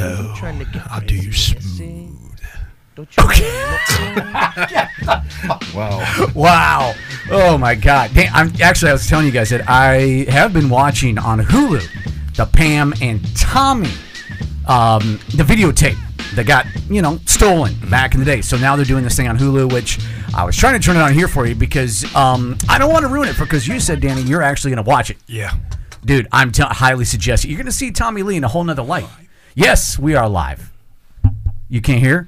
slow. 0.00 0.34
Trying 0.36 0.58
to 0.58 0.64
get 0.66 0.90
I'll 0.90 1.00
do 1.00 1.14
you 1.14 1.32
smooth. 1.32 2.16
Don't 2.96 3.16
you 3.16 3.24
okay. 3.24 4.86
Wow. 5.74 6.26
Wow. 6.34 6.94
Oh 7.30 7.56
my 7.58 7.74
God. 7.74 8.12
Dan, 8.14 8.30
I'm 8.34 8.52
actually 8.60 8.90
I 8.90 8.92
was 8.92 9.06
telling 9.06 9.26
you 9.26 9.32
guys 9.32 9.50
that 9.50 9.68
I 9.68 10.26
have 10.28 10.52
been 10.52 10.68
watching 10.68 11.18
on 11.18 11.40
Hulu 11.40 11.82
the 12.36 12.46
Pam 12.46 12.94
and 13.00 13.20
Tommy 13.36 13.90
um, 14.66 15.18
the 15.34 15.42
videotape 15.42 15.98
that 16.34 16.46
got 16.46 16.66
you 16.88 17.02
know 17.02 17.18
stolen 17.26 17.74
back 17.90 18.14
in 18.14 18.20
the 18.20 18.26
day. 18.26 18.40
So 18.40 18.56
now 18.56 18.76
they're 18.76 18.84
doing 18.84 19.04
this 19.04 19.16
thing 19.16 19.28
on 19.28 19.36
Hulu, 19.38 19.72
which 19.72 19.98
I 20.34 20.44
was 20.44 20.56
trying 20.56 20.78
to 20.80 20.84
turn 20.84 20.96
it 20.96 21.00
on 21.00 21.12
here 21.12 21.28
for 21.28 21.46
you 21.46 21.54
because 21.54 22.04
um, 22.14 22.56
I 22.68 22.78
don't 22.78 22.92
want 22.92 23.02
to 23.02 23.08
ruin 23.08 23.28
it 23.28 23.34
for 23.34 23.44
because 23.44 23.66
you 23.66 23.80
said 23.80 24.00
Danny 24.00 24.22
you're 24.22 24.42
actually 24.42 24.70
going 24.70 24.84
to 24.84 24.88
watch 24.88 25.10
it. 25.10 25.16
Yeah. 25.26 25.54
Dude, 26.04 26.28
I'm 26.32 26.50
t- 26.50 26.62
highly 26.62 27.04
suggest 27.04 27.44
You're 27.44 27.58
going 27.58 27.66
to 27.66 27.72
see 27.72 27.90
Tommy 27.90 28.22
Lee 28.22 28.36
in 28.36 28.44
a 28.44 28.48
whole 28.48 28.64
nother 28.64 28.82
light. 28.82 29.06
Yes, 29.54 29.98
we 29.98 30.14
are 30.14 30.28
live. 30.28 30.72
You 31.68 31.80
can't 31.80 32.00
hear? 32.00 32.26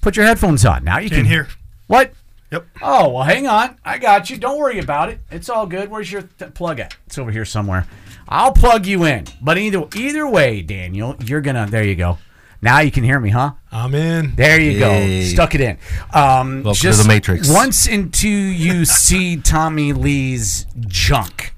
Put 0.00 0.16
your 0.16 0.24
headphones 0.26 0.64
on. 0.64 0.84
Now 0.84 0.98
you 0.98 1.10
Can't 1.10 1.20
can 1.22 1.26
hear. 1.30 1.48
What? 1.86 2.12
Yep. 2.50 2.66
Oh, 2.82 3.10
well, 3.10 3.24
hang 3.24 3.46
on. 3.46 3.76
I 3.84 3.98
got 3.98 4.30
you. 4.30 4.36
Don't 4.38 4.58
worry 4.58 4.78
about 4.78 5.08
it. 5.08 5.20
It's 5.30 5.48
all 5.48 5.66
good. 5.66 5.90
Where's 5.90 6.10
your 6.10 6.22
th- 6.22 6.54
plug 6.54 6.80
at? 6.80 6.96
It's 7.06 7.18
over 7.18 7.30
here 7.30 7.44
somewhere. 7.44 7.86
I'll 8.28 8.52
plug 8.52 8.86
you 8.86 9.04
in. 9.04 9.26
But 9.40 9.58
either 9.58 9.84
either 9.94 10.26
way, 10.26 10.62
Daniel, 10.62 11.16
you're 11.24 11.40
going 11.40 11.56
to 11.56 11.70
There 11.70 11.84
you 11.84 11.94
go. 11.94 12.18
Now 12.62 12.80
you 12.80 12.90
can 12.90 13.04
hear 13.04 13.20
me, 13.20 13.30
huh? 13.30 13.52
I'm 13.72 13.94
in. 13.94 14.34
There 14.34 14.60
you 14.60 14.72
Yay. 14.72 15.20
go. 15.22 15.26
Stuck 15.28 15.54
it 15.54 15.60
in. 15.60 15.78
Um, 16.12 16.62
Welcome 16.62 16.74
to 16.74 16.92
the 16.92 17.04
Matrix. 17.06 17.48
Once 17.52 17.86
into 17.86 18.28
you 18.28 18.84
see 18.84 19.36
Tommy 19.36 19.92
Lee's 19.92 20.66
junk, 20.86 21.54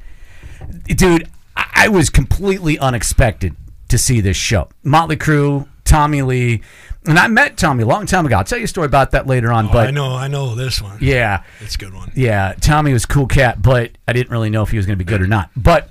dude, 0.87 1.29
I, 1.57 1.70
I 1.74 1.88
was 1.88 2.09
completely 2.10 2.79
unexpected 2.79 3.57
to 3.92 3.98
see 3.98 4.20
this 4.20 4.37
show. 4.37 4.69
Motley 4.82 5.16
Crue, 5.16 5.69
Tommy 5.84 6.23
Lee, 6.23 6.62
and 7.06 7.19
I 7.19 7.28
met 7.28 7.56
Tommy 7.56 7.82
a 7.84 7.87
long 7.87 8.06
time 8.06 8.27
ago. 8.27 8.37
I'll 8.37 8.45
tell 8.45 8.59
you 8.59 8.65
a 8.65 8.68
story 8.68 8.87
about 8.87 9.12
that 9.12 9.26
later 9.26 9.52
on. 9.52 9.68
Oh, 9.68 9.73
but 9.73 9.88
I 9.88 9.90
know. 9.90 10.15
I 10.15 10.29
know 10.29 10.54
this 10.54 10.80
one. 10.82 10.98
yeah, 11.01 11.45
It's 11.60 11.74
a 11.74 11.79
good 11.79 11.95
one. 11.95 12.10
yeah, 12.15 12.54
Tommy 12.60 12.93
was 12.93 13.04
a 13.04 13.09
cool 13.09 13.26
cat, 13.26 13.63
but 13.63 13.93
I 14.09 14.13
didn't 14.13 14.30
really 14.30 14.51
know 14.51 14.63
if 14.63 14.70
he 14.70 14.76
was 14.76 14.87
going 14.87 14.98
to 14.98 15.04
be 15.04 15.09
good 15.09 15.20
or 15.23 15.26
not. 15.26 15.51
But 15.57 15.90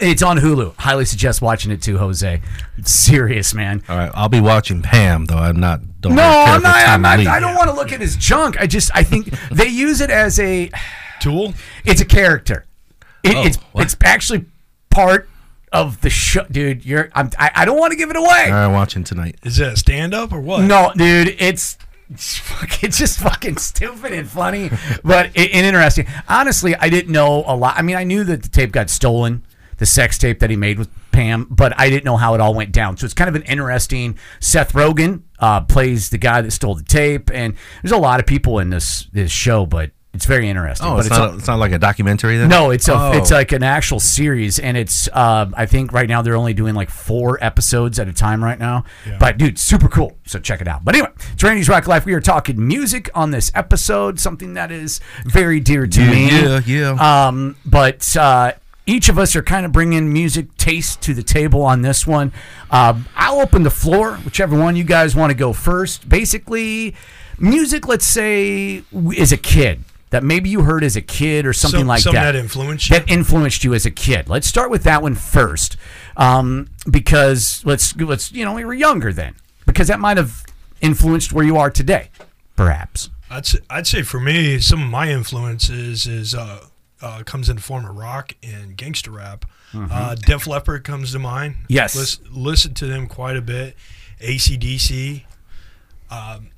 it's 0.00 0.22
on 0.22 0.36
Hulu. 0.38 0.74
Highly 0.76 1.04
suggest 1.06 1.40
watching 1.40 1.70
it 1.72 1.80
too, 1.82 1.96
Jose. 1.98 2.42
It's 2.76 2.90
serious, 2.92 3.54
man. 3.54 3.82
All 3.88 3.96
right, 3.96 4.10
I'll 4.14 4.28
be 4.28 4.40
watching 4.40 4.82
Pam 4.82 5.24
though. 5.24 5.38
I'm 5.38 5.58
not. 5.60 5.80
Don't 6.00 6.14
No, 6.14 6.22
I'm 6.22 6.62
not. 6.62 6.76
I'm 6.76 7.02
not 7.02 7.18
I 7.26 7.40
don't 7.40 7.54
want 7.56 7.70
to 7.70 7.74
look 7.74 7.90
at 7.92 8.00
his 8.00 8.14
junk. 8.16 8.60
I 8.60 8.66
just, 8.66 8.90
I 8.94 9.02
think 9.02 9.30
they 9.50 9.66
use 9.68 10.00
it 10.00 10.10
as 10.10 10.38
a, 10.38 10.70
Tool. 11.20 11.54
it's 11.84 12.00
a 12.00 12.04
character. 12.04 12.64
It, 13.24 13.34
Oh, 13.34 13.44
it's 13.46 13.56
what? 13.72 13.82
it's 13.84 13.96
actually 14.04 14.44
part 14.90 15.28
of 15.72 16.00
the 16.00 16.10
show, 16.10 16.44
dude. 16.50 16.84
You're, 16.84 17.10
I'm, 17.14 17.30
I, 17.38 17.50
I 17.54 17.64
don't 17.64 17.78
want 17.78 17.92
to 17.92 17.96
give 17.96 18.10
it 18.10 18.16
away. 18.16 18.44
All 18.46 18.50
right, 18.52 18.66
watching 18.68 19.04
tonight. 19.04 19.36
Is 19.44 19.58
it 19.60 19.72
a 19.72 19.76
stand 19.76 20.14
up 20.14 20.32
or 20.32 20.40
what? 20.40 20.62
No, 20.62 20.92
dude, 20.96 21.34
it's 21.38 21.78
it's, 22.10 22.38
fuck- 22.38 22.82
it's 22.82 22.98
just 22.98 23.18
fucking 23.18 23.58
stupid 23.58 24.12
and 24.12 24.28
funny, 24.28 24.70
but 25.04 25.26
it, 25.34 25.52
and 25.52 25.66
interesting. 25.66 26.06
Honestly, 26.28 26.74
I 26.74 26.88
didn't 26.88 27.12
know 27.12 27.44
a 27.46 27.54
lot. 27.56 27.76
I 27.76 27.82
mean, 27.82 27.96
I 27.96 28.04
knew 28.04 28.24
that 28.24 28.42
the 28.42 28.48
tape 28.48 28.72
got 28.72 28.88
stolen, 28.90 29.44
the 29.76 29.86
sex 29.86 30.16
tape 30.18 30.38
that 30.40 30.50
he 30.50 30.56
made 30.56 30.78
with 30.78 30.88
Pam, 31.12 31.46
but 31.50 31.78
I 31.78 31.90
didn't 31.90 32.04
know 32.04 32.16
how 32.16 32.34
it 32.34 32.40
all 32.40 32.54
went 32.54 32.72
down. 32.72 32.96
So 32.96 33.04
it's 33.04 33.14
kind 33.14 33.28
of 33.28 33.34
an 33.34 33.42
interesting. 33.42 34.18
Seth 34.40 34.72
Rogen 34.72 35.22
uh, 35.38 35.60
plays 35.62 36.10
the 36.10 36.18
guy 36.18 36.40
that 36.40 36.50
stole 36.52 36.74
the 36.76 36.82
tape, 36.84 37.30
and 37.30 37.54
there's 37.82 37.92
a 37.92 37.98
lot 37.98 38.20
of 38.20 38.26
people 38.26 38.58
in 38.58 38.70
this 38.70 39.06
this 39.12 39.30
show, 39.30 39.66
but 39.66 39.90
it's 40.18 40.26
very 40.26 40.48
interesting. 40.48 40.88
Oh, 40.88 40.96
but 40.96 41.06
it's, 41.06 41.10
not. 41.10 41.34
it's 41.36 41.46
not 41.46 41.60
like 41.60 41.70
a 41.70 41.78
documentary 41.78 42.36
then. 42.38 42.48
no, 42.48 42.70
it's 42.70 42.88
a 42.88 42.94
Oh. 42.94 43.12
it's 43.12 43.30
like 43.30 43.52
an 43.52 43.62
actual 43.62 44.00
series, 44.00 44.58
and 44.58 44.76
it's 44.76 45.08
uh, 45.12 45.48
I 45.54 45.66
think 45.66 45.92
right 45.92 46.08
now 46.08 46.22
they're 46.22 46.34
only 46.34 46.54
doing 46.54 46.74
like 46.74 46.90
four 46.90 47.38
episodes 47.40 48.00
at 48.00 48.08
a 48.08 48.12
time 48.12 48.42
right 48.42 48.58
now. 48.58 48.82
But 49.20 49.38
dude, 49.38 49.60
super 49.60 49.88
cool. 49.88 50.16
So 50.26 50.40
check 50.40 50.60
it 50.60 50.66
out. 50.66 50.84
But 50.84 50.96
anyway, 50.96 51.10
it's 51.32 51.42
Randy's 51.44 51.68
Rock 51.68 51.86
Life. 51.86 52.04
We 52.04 52.14
are 52.14 52.20
talking 52.20 52.66
music 52.66 53.08
on 53.14 53.30
this 53.30 53.52
episode, 53.54 54.18
something 54.18 54.54
that 54.54 54.72
is 54.72 54.98
very 55.24 55.60
dear 55.60 55.86
to 55.86 56.02
Yeah, 56.02 56.10
me. 56.10 56.28
yeah, 56.30 56.60
yeah. 56.96 57.26
Um, 57.28 57.54
but 57.64 58.16
uh, 58.16 58.54
each 58.86 59.08
of 59.08 59.18
us 59.20 59.36
are 59.36 59.42
kind 59.42 59.64
of 59.64 59.70
bringing 59.70 60.12
music 60.12 60.52
taste 60.56 61.00
to 61.02 61.14
the 61.14 61.22
table 61.22 61.62
on 61.62 61.82
this 61.82 62.08
one. 62.08 62.32
Um, 62.72 63.06
I'll 63.14 63.40
open 63.40 63.62
the 63.62 63.70
floor, 63.70 64.14
whichever 64.24 64.58
one 64.58 64.74
you 64.74 64.82
guys 64.84 65.14
want 65.14 65.30
to 65.30 65.36
go 65.36 65.52
first. 65.52 66.08
Basically, 66.08 66.96
music. 67.38 67.86
Let's 67.86 68.06
say 68.06 68.82
is 69.14 69.30
a 69.30 69.36
kid 69.36 69.84
that 70.10 70.24
maybe 70.24 70.48
you 70.48 70.62
heard 70.62 70.82
as 70.84 70.96
a 70.96 71.02
kid 71.02 71.44
or 71.46 71.52
something 71.52 71.80
Some- 71.80 71.86
like 71.88 72.00
something 72.00 72.20
that 72.20 72.32
that 72.32 72.38
influenced 72.38 72.90
you? 72.90 72.98
that 72.98 73.10
influenced 73.10 73.64
you 73.64 73.74
as 73.74 73.84
a 73.86 73.90
kid. 73.90 74.28
Let's 74.28 74.46
start 74.46 74.70
with 74.70 74.84
that 74.84 75.02
one 75.02 75.14
first, 75.14 75.76
um, 76.16 76.68
because 76.90 77.62
let's 77.64 77.94
let's 77.96 78.32
you 78.32 78.44
know 78.44 78.54
we 78.54 78.64
were 78.64 78.74
younger 78.74 79.12
then, 79.12 79.34
because 79.66 79.88
that 79.88 80.00
might 80.00 80.16
have 80.16 80.44
influenced 80.80 81.32
where 81.32 81.44
you 81.44 81.56
are 81.56 81.70
today, 81.70 82.10
perhaps. 82.56 83.10
I'd 83.30 83.44
say, 83.46 83.58
I'd 83.68 83.86
say 83.86 84.02
for 84.02 84.18
me, 84.20 84.58
some 84.58 84.82
of 84.82 84.88
my 84.88 85.10
influences 85.10 86.06
is 86.06 86.34
uh, 86.34 86.64
uh, 87.02 87.22
comes 87.24 87.48
in 87.50 87.56
the 87.56 87.62
form 87.62 87.84
of 87.84 87.96
rock 87.96 88.32
and 88.42 88.76
gangster 88.76 89.10
rap. 89.10 89.44
Uh, 89.74 90.14
Def 90.14 90.46
Leppard 90.46 90.82
comes 90.82 91.12
to 91.12 91.18
mind. 91.18 91.56
Yes. 91.68 91.94
Listen, 91.94 92.24
listen 92.32 92.72
to 92.74 92.86
them 92.86 93.06
quite 93.06 93.36
a 93.36 93.42
bit. 93.42 93.76
ACDC. 94.22 95.24
Um, 96.10 96.48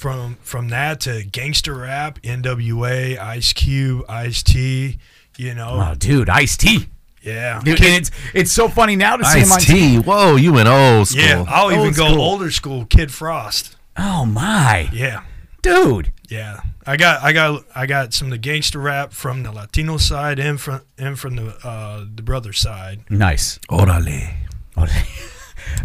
from 0.00 0.36
from 0.42 0.68
that 0.70 1.00
to 1.00 1.22
gangster 1.24 1.74
rap, 1.74 2.18
NWA, 2.22 3.18
Ice 3.18 3.52
Cube, 3.52 4.04
Ice 4.08 4.42
T. 4.42 4.98
You 5.36 5.54
know, 5.54 5.90
Oh, 5.90 5.94
dude, 5.94 6.28
Ice 6.30 6.56
T. 6.56 6.86
yeah, 7.22 7.60
Dude, 7.62 7.80
and 7.84 7.94
it's 7.94 8.10
it's 8.34 8.50
so 8.52 8.68
funny 8.68 8.96
now 8.96 9.16
to 9.16 9.24
see 9.24 9.40
him 9.40 9.52
on 9.52 9.58
Ice 9.58 9.66
T. 9.66 9.98
Whoa, 9.98 10.36
you 10.36 10.52
went 10.54 10.68
old 10.68 11.08
school. 11.08 11.22
yeah. 11.22 11.44
I'll 11.48 11.70
even 11.70 11.92
go 11.92 12.06
school. 12.08 12.20
older 12.20 12.50
school, 12.50 12.84
Kid 12.86 13.12
Frost. 13.12 13.76
Oh 13.98 14.24
my, 14.24 14.88
Yeah. 14.92 15.22
dude. 15.62 16.12
Yeah, 16.30 16.60
I 16.86 16.96
got 16.96 17.22
I 17.22 17.32
got 17.32 17.64
I 17.74 17.86
got 17.86 18.14
some 18.14 18.28
of 18.28 18.32
the 18.32 18.38
gangster 18.38 18.78
rap 18.78 19.12
from 19.12 19.42
the 19.42 19.50
Latino 19.52 19.96
side 19.98 20.38
and 20.38 20.60
from 20.60 20.80
and 20.96 21.18
from 21.18 21.36
the 21.36 21.56
uh, 21.66 22.04
the 22.14 22.22
brother 22.22 22.52
side. 22.52 23.00
Nice. 23.10 23.58
Orale. 23.70 24.34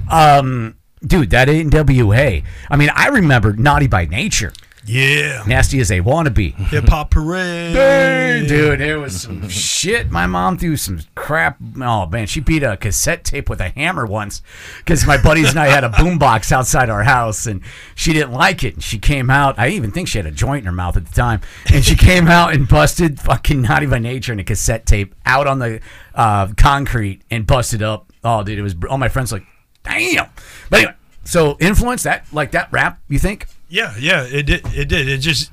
Um, 0.09 0.75
dude, 1.05 1.29
that 1.31 1.47
NWA. 1.47 2.43
I 2.69 2.75
mean, 2.75 2.89
I 2.95 3.07
remember 3.07 3.53
Naughty 3.53 3.87
by 3.87 4.05
Nature, 4.05 4.53
Yeah, 4.85 5.43
nasty 5.47 5.79
as 5.79 5.87
they 5.87 6.01
want 6.01 6.27
to 6.27 6.31
be. 6.31 6.51
hip 6.51 6.87
hop 6.87 7.11
parade. 7.11 8.47
Dude, 8.47 8.81
it 8.81 8.97
was 8.97 9.21
some 9.21 9.47
shit. 9.49 10.11
My 10.11 10.27
mom 10.27 10.57
threw 10.57 10.77
some 10.77 11.01
crap. 11.15 11.57
Oh 11.81 12.05
man, 12.05 12.27
she 12.27 12.39
beat 12.39 12.61
a 12.63 12.77
cassette 12.77 13.23
tape 13.23 13.49
with 13.49 13.59
a 13.61 13.69
hammer 13.69 14.05
once 14.05 14.41
because 14.77 15.05
my 15.07 15.21
buddies 15.21 15.49
and 15.51 15.59
I 15.59 15.67
had 15.67 15.83
a 15.83 15.89
boombox 15.89 16.51
outside 16.51 16.89
our 16.89 17.03
house, 17.03 17.45
and 17.47 17.61
she 17.95 18.13
didn't 18.13 18.33
like 18.33 18.63
it. 18.63 18.75
And 18.75 18.83
she 18.83 18.99
came 18.99 19.29
out. 19.29 19.57
I 19.57 19.69
even 19.69 19.91
think 19.91 20.07
she 20.07 20.17
had 20.19 20.27
a 20.27 20.31
joint 20.31 20.59
in 20.61 20.65
her 20.65 20.71
mouth 20.71 20.97
at 20.97 21.05
the 21.05 21.13
time, 21.13 21.41
and 21.73 21.83
she 21.83 21.95
came 21.95 22.27
out 22.27 22.53
and 22.53 22.67
busted 22.67 23.19
fucking 23.19 23.61
Naughty 23.63 23.85
by 23.87 23.99
Nature 23.99 24.33
and 24.33 24.41
a 24.41 24.43
cassette 24.43 24.85
tape 24.85 25.15
out 25.25 25.47
on 25.47 25.59
the 25.59 25.79
uh, 26.13 26.47
concrete 26.57 27.21
and 27.31 27.47
busted 27.47 27.81
up. 27.81 28.11
Oh, 28.23 28.43
dude, 28.43 28.59
it 28.59 28.63
was. 28.63 28.75
All 28.89 28.97
my 28.97 29.09
friends 29.09 29.31
like, 29.31 29.43
damn. 29.85 30.29
But 30.69 30.77
anyway, 30.79 30.95
so 31.23 31.57
influence 31.59 32.03
that 32.03 32.25
like 32.33 32.51
that 32.51 32.71
rap. 32.71 32.99
You 33.07 33.19
think? 33.19 33.47
Yeah, 33.69 33.93
yeah, 33.99 34.23
it 34.23 34.43
did. 34.43 34.65
It 34.73 34.87
did. 34.87 35.07
It 35.07 35.19
just 35.19 35.51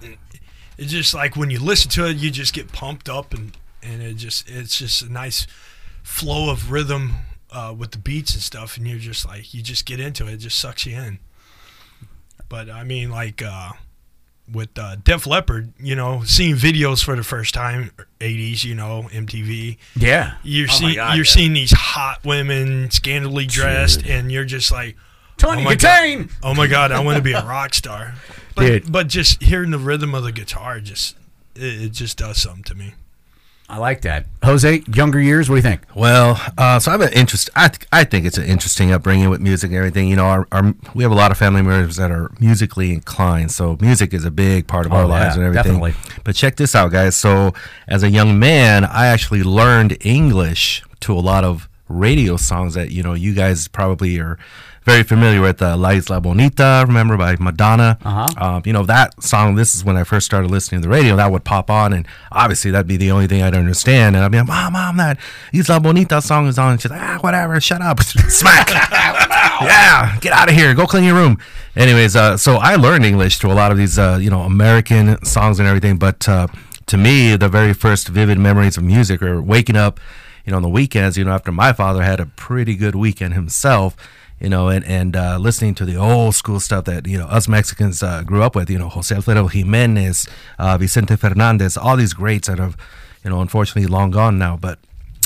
it's 0.78 0.90
just 0.90 1.14
like 1.14 1.36
when 1.36 1.50
you 1.50 1.60
listen 1.60 1.90
to 1.92 2.08
it, 2.08 2.16
you 2.16 2.30
just 2.30 2.52
get 2.52 2.72
pumped 2.72 3.08
up 3.08 3.32
and 3.32 3.56
and 3.82 4.02
it 4.02 4.14
just 4.14 4.48
it's 4.48 4.78
just 4.78 5.02
a 5.02 5.12
nice 5.12 5.46
flow 6.02 6.50
of 6.50 6.70
rhythm 6.70 7.14
uh, 7.50 7.74
with 7.76 7.92
the 7.92 7.98
beats 7.98 8.34
and 8.34 8.42
stuff, 8.42 8.76
and 8.76 8.86
you're 8.86 8.98
just 8.98 9.26
like 9.26 9.54
you 9.54 9.62
just 9.62 9.86
get 9.86 10.00
into 10.00 10.26
it. 10.26 10.34
It 10.34 10.36
just 10.38 10.58
sucks 10.58 10.86
you 10.86 10.96
in. 10.96 11.18
But 12.48 12.68
I 12.68 12.84
mean, 12.84 13.10
like 13.10 13.42
uh, 13.42 13.72
with 14.50 14.76
uh, 14.78 14.96
Def 15.02 15.26
Leppard, 15.26 15.72
you 15.78 15.94
know, 15.94 16.22
seeing 16.24 16.56
videos 16.56 17.02
for 17.04 17.16
the 17.16 17.22
first 17.24 17.54
time, 17.54 17.90
'80s, 18.20 18.64
you 18.64 18.74
know, 18.74 19.08
MTV. 19.12 19.78
Yeah. 19.96 20.34
You're 20.42 20.68
Oh 20.70 20.74
seeing 20.74 20.94
God, 20.96 21.16
you're 21.16 21.24
yeah. 21.24 21.30
seeing 21.30 21.52
these 21.52 21.72
hot 21.72 22.24
women 22.24 22.90
scantily 22.90 23.46
dressed, 23.46 24.04
and 24.06 24.30
you're 24.32 24.44
just 24.44 24.70
like, 24.72 24.96
Tony 25.38 25.62
Oh 25.62 25.64
my 25.64 25.76
Katane. 25.76 26.30
oh 26.42 26.54
my 26.54 26.66
god, 26.66 26.92
I 26.92 27.00
want 27.00 27.16
to 27.16 27.22
be 27.22 27.32
a 27.32 27.44
rock 27.44 27.74
star. 27.74 28.14
But, 28.54 28.66
Dude. 28.66 28.92
but 28.92 29.08
just 29.08 29.42
hearing 29.42 29.70
the 29.70 29.78
rhythm 29.78 30.14
of 30.14 30.24
the 30.24 30.30
guitar, 30.32 30.78
just 30.78 31.16
it, 31.54 31.84
it 31.84 31.92
just 31.92 32.18
does 32.18 32.36
something 32.42 32.64
to 32.64 32.74
me. 32.74 32.92
I 33.72 33.78
like 33.78 34.02
that. 34.02 34.26
Jose, 34.44 34.82
younger 34.94 35.18
years, 35.18 35.48
what 35.48 35.54
do 35.54 35.58
you 35.58 35.62
think? 35.62 35.80
Well, 35.94 36.38
uh, 36.58 36.78
so 36.78 36.90
I 36.90 36.92
have 36.92 37.00
an 37.00 37.12
interest. 37.14 37.48
I, 37.56 37.68
th- 37.68 37.88
I 37.90 38.04
think 38.04 38.26
it's 38.26 38.36
an 38.36 38.44
interesting 38.44 38.92
upbringing 38.92 39.30
with 39.30 39.40
music 39.40 39.70
and 39.70 39.78
everything. 39.78 40.08
You 40.08 40.16
know, 40.16 40.26
our, 40.26 40.46
our 40.52 40.74
we 40.94 41.02
have 41.04 41.10
a 41.10 41.14
lot 41.14 41.30
of 41.30 41.38
family 41.38 41.62
members 41.62 41.96
that 41.96 42.10
are 42.10 42.30
musically 42.38 42.92
inclined, 42.92 43.50
so 43.50 43.78
music 43.80 44.12
is 44.12 44.26
a 44.26 44.30
big 44.30 44.66
part 44.66 44.84
of 44.84 44.92
Oh, 44.92 44.96
our 44.96 45.02
yeah, 45.04 45.08
lives 45.08 45.36
and 45.36 45.44
everything. 45.46 45.80
definitely. 45.80 45.94
But 46.22 46.34
check 46.34 46.56
this 46.56 46.74
out, 46.74 46.92
guys. 46.92 47.16
So 47.16 47.54
as 47.88 48.02
a 48.02 48.10
young 48.10 48.38
man, 48.38 48.84
I 48.84 49.06
actually 49.06 49.42
learned 49.42 49.96
English 50.04 50.82
to 51.00 51.14
a 51.14 51.20
lot 51.20 51.42
of 51.42 51.66
radio 51.88 52.36
songs 52.36 52.74
that 52.74 52.90
you 52.90 53.02
know 53.02 53.14
you 53.14 53.32
guys 53.34 53.68
probably 53.68 54.18
are 54.18 54.38
very 54.84 55.02
familiar 55.02 55.40
with. 55.40 55.62
Uh, 55.62 55.76
La 55.76 55.90
Isla 55.90 56.20
Bonita, 56.20 56.84
remember 56.86 57.16
by 57.16 57.36
Madonna. 57.36 57.98
Uh-huh. 58.04 58.26
Um, 58.36 58.62
you 58.64 58.72
know 58.72 58.84
that 58.84 59.22
song. 59.22 59.54
This 59.54 59.74
is 59.74 59.84
when 59.84 59.96
I 59.96 60.04
first 60.04 60.26
started 60.26 60.50
listening 60.50 60.82
to 60.82 60.88
the 60.88 60.92
radio. 60.92 61.16
That 61.16 61.30
would 61.30 61.44
pop 61.44 61.70
on, 61.70 61.92
and 61.92 62.06
obviously 62.30 62.70
that'd 62.70 62.86
be 62.86 62.96
the 62.96 63.10
only 63.10 63.26
thing 63.26 63.42
I'd 63.42 63.54
understand. 63.54 64.16
And 64.16 64.24
I'd 64.24 64.32
be 64.32 64.38
like, 64.38 64.48
"Mom, 64.48 64.72
mom, 64.72 64.96
that 64.96 65.18
Isla 65.52 65.80
Bonita 65.80 66.20
song 66.20 66.46
is 66.46 66.58
on." 66.58 66.72
And 66.72 66.80
she's 66.80 66.90
like, 66.90 67.00
"Ah, 67.00 67.18
whatever, 67.20 67.60
shut 67.60 67.82
up." 67.82 68.02
Smack. 68.02 68.70
yeah, 69.62 70.02
ah, 70.04 70.18
get 70.20 70.32
out 70.32 70.48
of 70.48 70.54
here, 70.54 70.74
go 70.74 70.86
clean 70.86 71.04
your 71.04 71.14
room. 71.14 71.38
Anyways, 71.76 72.16
uh, 72.16 72.36
so 72.36 72.56
I 72.56 72.76
learned 72.76 73.04
English 73.04 73.38
through 73.38 73.52
a 73.52 73.54
lot 73.54 73.70
of 73.70 73.78
these, 73.78 73.98
uh, 73.98 74.18
you 74.20 74.30
know, 74.30 74.40
American 74.40 75.24
songs 75.24 75.58
and 75.58 75.68
everything. 75.68 75.96
But 75.96 76.28
uh, 76.28 76.48
to 76.86 76.96
me, 76.96 77.36
the 77.36 77.48
very 77.48 77.72
first 77.72 78.08
vivid 78.08 78.38
memories 78.38 78.76
of 78.76 78.84
music 78.84 79.22
are 79.22 79.40
waking 79.40 79.76
up, 79.76 80.00
you 80.44 80.50
know, 80.50 80.56
on 80.56 80.62
the 80.62 80.68
weekends. 80.68 81.16
You 81.16 81.24
know, 81.24 81.32
after 81.32 81.52
my 81.52 81.72
father 81.72 82.02
had 82.02 82.20
a 82.20 82.26
pretty 82.26 82.74
good 82.74 82.94
weekend 82.94 83.34
himself. 83.34 83.96
You 84.42 84.48
know, 84.48 84.68
and 84.68 84.84
and 84.84 85.14
uh, 85.16 85.38
listening 85.38 85.74
to 85.76 85.84
the 85.84 85.96
old 85.96 86.34
school 86.34 86.58
stuff 86.58 86.84
that 86.86 87.06
you 87.06 87.16
know 87.16 87.26
us 87.26 87.46
Mexicans 87.46 88.02
uh, 88.02 88.22
grew 88.24 88.42
up 88.42 88.54
with. 88.56 88.68
You 88.68 88.78
know, 88.78 88.88
Jose 88.88 89.14
Alfredo 89.14 89.46
Jimenez, 89.46 90.26
uh, 90.58 90.76
Vicente 90.78 91.14
Fernandez, 91.16 91.76
all 91.76 91.96
these 91.96 92.12
greats 92.12 92.48
that 92.48 92.58
have, 92.58 92.76
you 93.22 93.30
know, 93.30 93.40
unfortunately 93.40 93.86
long 93.86 94.10
gone 94.10 94.38
now. 94.38 94.56
But 94.56 94.80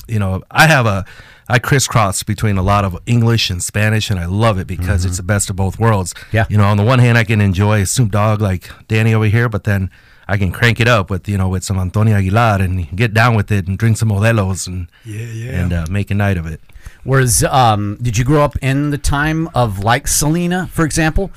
you 0.06 0.18
know, 0.18 0.42
I 0.50 0.66
have 0.66 0.84
a 0.84 1.06
I 1.48 1.58
crisscross 1.58 2.24
between 2.24 2.58
a 2.58 2.62
lot 2.62 2.84
of 2.84 2.98
English 3.06 3.50
and 3.50 3.62
Spanish, 3.62 4.10
and 4.10 4.20
I 4.20 4.26
love 4.26 4.58
it 4.58 4.66
because 4.66 5.04
it's 5.06 5.16
the 5.16 5.22
best 5.22 5.48
of 5.48 5.56
both 5.56 5.78
worlds. 5.78 6.12
Yeah. 6.32 6.44
You 6.50 6.58
know, 6.58 6.64
on 6.64 6.76
the 6.76 6.82
one 6.82 6.98
hand, 6.98 7.16
I 7.16 7.24
can 7.24 7.40
enjoy 7.40 7.84
Snoop 7.84 8.10
Dogg 8.10 8.40
like 8.40 8.68
Danny 8.88 9.14
over 9.14 9.26
here, 9.26 9.48
but 9.48 9.64
then 9.64 9.90
I 10.28 10.36
can 10.38 10.50
crank 10.50 10.80
it 10.80 10.88
up 10.88 11.08
with 11.08 11.28
you 11.28 11.38
know 11.38 11.48
with 11.48 11.64
some 11.64 11.78
Antonio 11.78 12.16
Aguilar 12.16 12.60
and 12.60 12.94
get 12.96 13.14
down 13.14 13.34
with 13.36 13.50
it 13.50 13.66
and 13.68 13.78
drink 13.78 13.96
some 13.96 14.10
modelos 14.10 14.66
and 14.66 14.88
Yeah, 15.04 15.20
yeah. 15.20 15.60
and 15.60 15.72
uh, 15.72 15.86
make 15.88 16.10
a 16.10 16.14
night 16.14 16.36
of 16.36 16.46
it. 16.46 16.60
Was 17.06 17.44
um, 17.44 17.96
did 18.02 18.18
you 18.18 18.24
grow 18.24 18.42
up 18.42 18.56
in 18.60 18.90
the 18.90 18.98
time 18.98 19.48
of 19.54 19.78
like 19.80 20.06
Selena, 20.08 20.66
for 20.72 20.84
example? 20.84 21.30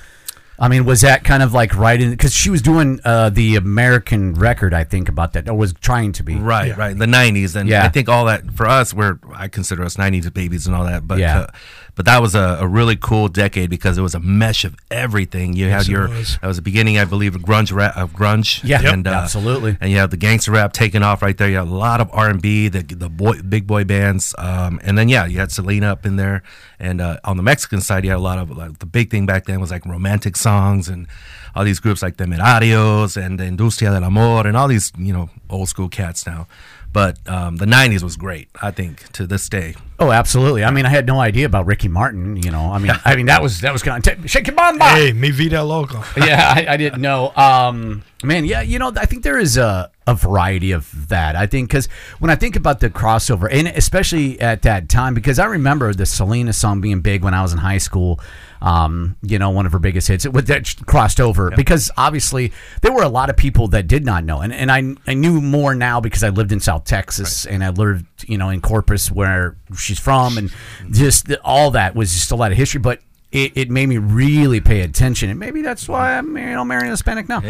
I 0.62 0.68
mean, 0.68 0.83
was 0.83 1.01
that 1.01 1.24
kind 1.24 1.42
of 1.42 1.54
like 1.54 1.74
right 1.75 2.01
in 2.01 2.10
because 2.12 2.33
she 2.33 2.50
was 2.50 2.62
doing 2.62 3.00
uh, 3.06 3.30
the 3.30 3.56
American 3.56 4.33
record, 4.33 4.74
I 4.74 4.83
think, 4.83 5.07
about 5.07 5.31
that, 5.33 5.48
or 5.48 5.56
was 5.56 5.71
trying 5.74 6.12
to 6.13 6.24
be. 6.24 6.36
Right, 6.36 6.75
right. 6.75 6.98
The 6.98 7.06
'90s, 7.06 7.56
and 7.56 7.69
Yeah. 7.69 7.86
I 7.86 7.89
think 7.89 8.10
all 8.10 8.25
that 8.25 8.51
for 8.51 8.68
us, 8.68 8.94
we're 8.94 9.19
I 9.33 9.48
consider 9.48 9.83
us 9.86 9.95
'90s 9.95 10.33
babies 10.33 10.68
and 10.68 10.75
all 10.75 10.83
that. 10.83 11.07
But 11.07 11.19
Yeah. 11.19 11.39
uh, 11.39 11.48
but 11.95 12.06
that 12.06 12.21
was 12.21 12.36
a, 12.36 12.57
a 12.62 12.68
really 12.68 12.95
cool 12.95 13.27
decade 13.27 13.69
because 13.69 13.97
it 13.97 14.01
was 14.01 14.15
a 14.15 14.19
mesh 14.19 14.65
of 14.65 14.75
everything. 14.89 15.53
You 15.53 15.68
Yes, 15.68 15.86
had 15.86 15.91
your 15.91 16.07
was. 16.09 16.38
that 16.41 16.47
was 16.47 16.57
the 16.57 16.63
beginning, 16.63 16.97
I 16.97 17.06
believe, 17.06 17.36
of 17.36 17.41
grunge 17.41 17.74
rap, 17.74 17.95
of 17.97 18.13
grunge. 18.13 18.63
Yeah, 18.63 18.81
Yep, 18.81 19.07
uh, 19.07 19.09
absolutely. 19.09 19.77
And 19.81 19.91
you 19.91 19.97
have 19.97 20.09
the 20.09 20.18
gangster 20.18 20.51
rap 20.51 20.74
taking 20.74 21.03
off 21.03 21.21
right 21.21 21.38
there. 21.38 21.50
You 21.50 21.57
had 21.57 21.68
a 21.68 21.71
lot 21.71 22.01
of 22.01 22.09
R 22.13 22.30
and 22.30 22.41
B, 22.41 22.68
the 22.68 22.83
the 22.83 23.09
boy, 23.09 23.41
big 23.41 23.68
boy 23.68 23.83
bands, 23.83 24.33
um, 24.38 24.80
and 24.83 24.97
then 24.97 25.09
yeah, 25.09 25.25
you 25.25 25.39
had 25.39 25.51
Selena 25.51 25.91
up 25.91 26.06
in 26.06 26.15
there. 26.15 26.44
And 26.80 27.01
uh, 27.01 27.18
on 27.25 27.38
the 27.38 27.44
Mexican 27.44 27.81
side, 27.81 28.03
you 28.06 28.12
had 28.12 28.18
a 28.18 28.21
lot 28.21 28.39
of 28.39 28.50
like, 28.56 28.80
the 28.80 28.86
big 28.86 29.12
thing 29.12 29.25
back 29.25 29.45
then 29.45 29.59
was 29.59 29.71
like 29.71 29.86
romantic 29.86 30.38
songs 30.38 30.88
and 30.88 31.07
all 31.56 31.65
these 31.65 31.80
groups 31.80 32.01
like 32.01 32.18
the 32.18 32.25
Merarios 32.25 33.18
and 33.18 33.39
the 33.39 33.45
Industria 33.45 33.91
del 33.91 34.03
Amor 34.06 34.47
and 34.47 34.56
all 34.56 34.68
these 34.68 34.91
you 34.97 35.13
know 35.13 35.30
old 35.50 35.69
school 35.69 35.89
cats 35.89 36.25
now. 36.25 36.47
But 36.91 37.19
um, 37.27 37.57
the 37.57 37.65
'90s 37.65 38.01
was 38.01 38.15
great, 38.15 38.50
I 38.62 38.71
think, 38.71 39.12
to 39.13 39.27
this 39.27 39.47
day. 39.50 39.75
Oh, 40.01 40.12
absolutely. 40.12 40.63
I 40.63 40.72
mean, 40.72 40.86
I 40.86 40.90
had 40.90 41.06
no 41.06 41.19
idea 41.19 41.46
about 41.46 41.66
Ricky 41.66 41.90
Martin. 41.90 42.38
You 42.38 42.51
know, 42.51 42.72
I 42.72 42.80
mean, 42.80 42.92
I 43.04 43.16
mean 43.18 43.25
that 43.25 43.42
was 43.42 43.62
that 43.62 43.74
was 43.74 43.84
kind 43.84 44.06
of 44.06 44.30
shake 44.30 44.48
your 44.48 44.56
bomb. 44.56 44.80
hey, 44.80 45.12
mi 45.12 45.31
vida 45.31 45.62
loco. 45.63 46.01
yeah, 46.18 46.54
I, 46.56 46.74
I 46.74 46.78
didn't 46.78 47.01
know. 47.01 47.34
Um, 47.36 48.04
man, 48.24 48.46
yeah, 48.46 48.62
you 48.62 48.80
know, 48.80 48.94
I 48.96 49.06
think 49.06 49.24
there 49.24 49.38
is 49.38 49.57
a, 49.57 49.92
a 50.07 50.16
variety 50.16 50.72
of 50.72 51.10
that. 51.10 51.36
I 51.36 51.48
think 51.48 51.69
because 51.69 51.88
when 52.19 52.31
I 52.31 52.36
think 52.36 52.56
about 52.56 52.80
the 52.80 52.90
crossover, 52.90 53.50
and 53.51 53.68
especially 53.68 54.40
at 54.40 54.62
that 54.62 54.88
time, 54.88 55.13
because 55.13 55.38
I 55.38 55.46
remember 55.46 55.94
the 55.94 56.06
Selena 56.06 56.54
song 56.54 56.80
being 56.80 57.01
big 57.01 57.22
when 57.22 57.34
I 57.34 57.42
was 57.42 57.51
in 57.51 57.60
high 57.60 57.78
school. 57.78 58.19
Um, 58.62 59.16
you 59.22 59.40
know, 59.40 59.51
one 59.51 59.66
of 59.66 59.72
her 59.72 59.80
biggest 59.80 60.10
hits 60.10 60.28
with 60.28 60.48
that 60.48 60.75
crossed 60.86 61.22
over 61.22 61.50
because 61.50 61.90
obviously 61.96 62.51
there 62.81 62.92
were 62.92 63.04
a 63.04 63.07
lot 63.07 63.30
of 63.30 63.38
people 63.38 63.69
that 63.69 63.88
did 63.88 64.04
not 64.04 64.25
know, 64.25 64.42
and 64.42 64.51
and 64.51 64.69
I 64.69 64.96
I 65.07 65.13
knew 65.13 65.40
more 65.40 65.74
now 65.74 66.01
because 66.01 66.25
I 66.25 66.30
lived 66.30 66.51
in 66.51 66.60
South 66.60 66.84
Texas 66.84 67.46
and 67.46 67.63
I 67.63 67.69
lived 67.69 68.06
you 68.28 68.38
know 68.38 68.50
in 68.50 68.60
Corpus 68.60 69.10
where 69.10 69.56
she's 69.77 70.00
from, 70.00 70.38
and 70.38 70.51
just 70.92 71.27
the, 71.27 71.42
all 71.42 71.71
that 71.71 71.95
was 71.95 72.13
just 72.13 72.31
a 72.31 72.36
lot 72.36 72.51
of 72.51 72.57
history, 72.57 72.80
but 72.80 73.00
it, 73.31 73.56
it 73.56 73.69
made 73.69 73.88
me 73.88 73.98
really 73.98 74.60
pay 74.60 74.81
attention, 74.81 75.30
and 75.30 75.39
maybe 75.39 75.62
that's 75.62 75.88
why 75.88 76.18
I'm 76.18 76.36
you 76.36 76.45
know 76.45 76.66
marrying 76.66 76.88
a 76.88 76.92
Hispanic 76.92 77.30
now. 77.30 77.42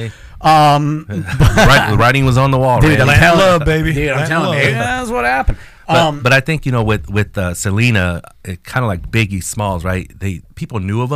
Um, 0.42 1.06
right, 1.10 1.96
writing 1.98 2.26
was 2.26 2.38
on 2.38 2.52
the 2.52 2.58
wall, 2.58 2.82
dude, 2.82 3.00
right? 3.00 3.10
I'm 3.10 3.38
love, 3.38 3.66
baby. 3.66 3.94
Dude, 3.94 4.10
I'm 4.10 4.28
telling 4.28 4.60
you, 4.60 4.72
that's 4.72 5.10
what 5.10 5.26
happened. 5.26 5.58
But, 5.88 5.98
Um, 5.98 6.22
but 6.22 6.34
I 6.34 6.40
think 6.40 6.66
you 6.66 6.72
know 6.72 6.84
with 6.84 7.10
with 7.10 7.38
uh, 7.38 7.54
Selena, 7.54 8.22
it 8.44 8.64
kind 8.64 8.84
of 8.84 8.88
like 8.88 9.10
Biggie 9.10 9.44
Smalls, 9.44 9.84
right? 9.84 10.12
They 10.20 10.42
people 10.56 10.80
knew 10.80 11.02
of 11.02 11.10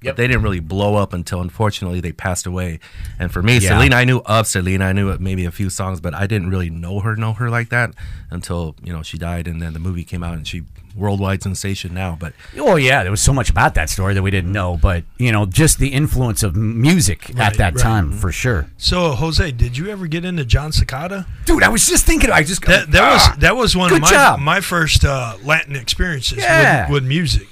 them, 0.00 0.10
but 0.10 0.16
they 0.16 0.26
didn't 0.26 0.42
really 0.42 0.60
blow 0.60 0.96
up 0.96 1.12
until 1.12 1.40
unfortunately 1.40 2.00
they 2.00 2.12
passed 2.12 2.46
away. 2.46 2.80
And 3.18 3.32
for 3.32 3.42
me, 3.42 3.58
Yeah. 3.58 3.70
Selena, 3.70 3.96
I 3.96 4.04
knew 4.04 4.18
of 4.26 4.46
Selena, 4.46 4.86
I 4.86 4.92
knew 4.92 5.16
maybe 5.18 5.44
a 5.44 5.50
few 5.50 5.70
songs, 5.70 6.00
but 6.00 6.14
I 6.14 6.26
didn't 6.26 6.50
really 6.50 6.70
know 6.70 7.00
her, 7.00 7.16
know 7.16 7.32
her 7.34 7.50
like 7.50 7.70
that 7.70 7.94
until 8.30 8.76
you 8.82 8.92
know 8.92 9.02
she 9.02 9.18
died, 9.18 9.46
and 9.46 9.60
then 9.60 9.72
the 9.72 9.80
movie 9.80 10.04
came 10.04 10.22
out, 10.22 10.34
and 10.34 10.46
she 10.46 10.62
worldwide 10.98 11.42
sensation 11.42 11.94
now. 11.94 12.16
But 12.18 12.34
oh 12.58 12.76
yeah, 12.76 13.02
there 13.02 13.10
was 13.10 13.20
so 13.20 13.32
much 13.32 13.48
about 13.48 13.74
that 13.74 13.88
story 13.88 14.14
that 14.14 14.22
we 14.22 14.30
didn't 14.30 14.48
mm-hmm. 14.48 14.54
know, 14.54 14.76
but 14.76 15.04
you 15.16 15.32
know, 15.32 15.46
just 15.46 15.78
the 15.78 15.88
influence 15.88 16.42
of 16.42 16.56
music 16.56 17.30
at 17.38 17.56
that 17.56 17.74
right. 17.74 17.82
time 17.82 18.10
mm-hmm. 18.10 18.18
for 18.18 18.32
sure. 18.32 18.66
So 18.76 19.12
Jose, 19.12 19.50
did 19.52 19.76
you 19.76 19.88
ever 19.88 20.06
get 20.06 20.24
into 20.24 20.44
Jon 20.44 20.70
Secada? 20.70 21.26
Dude, 21.44 21.62
I 21.62 21.68
was 21.68 21.86
just 21.86 22.04
thinking, 22.04 22.30
I 22.30 22.42
just 22.42 22.62
That 22.62 22.90
that 22.90 23.12
was 23.12 23.22
ah, 23.22 23.36
that 23.38 23.56
was 23.56 23.76
one 23.76 23.92
of 23.92 24.00
my 24.00 24.10
job. 24.10 24.40
my 24.40 24.60
first 24.60 25.04
uh, 25.04 25.36
Latin 25.42 25.76
experiences 25.76 26.38
Yeah. 26.38 26.86
with, 26.86 27.02
with 27.02 27.08
music. 27.08 27.48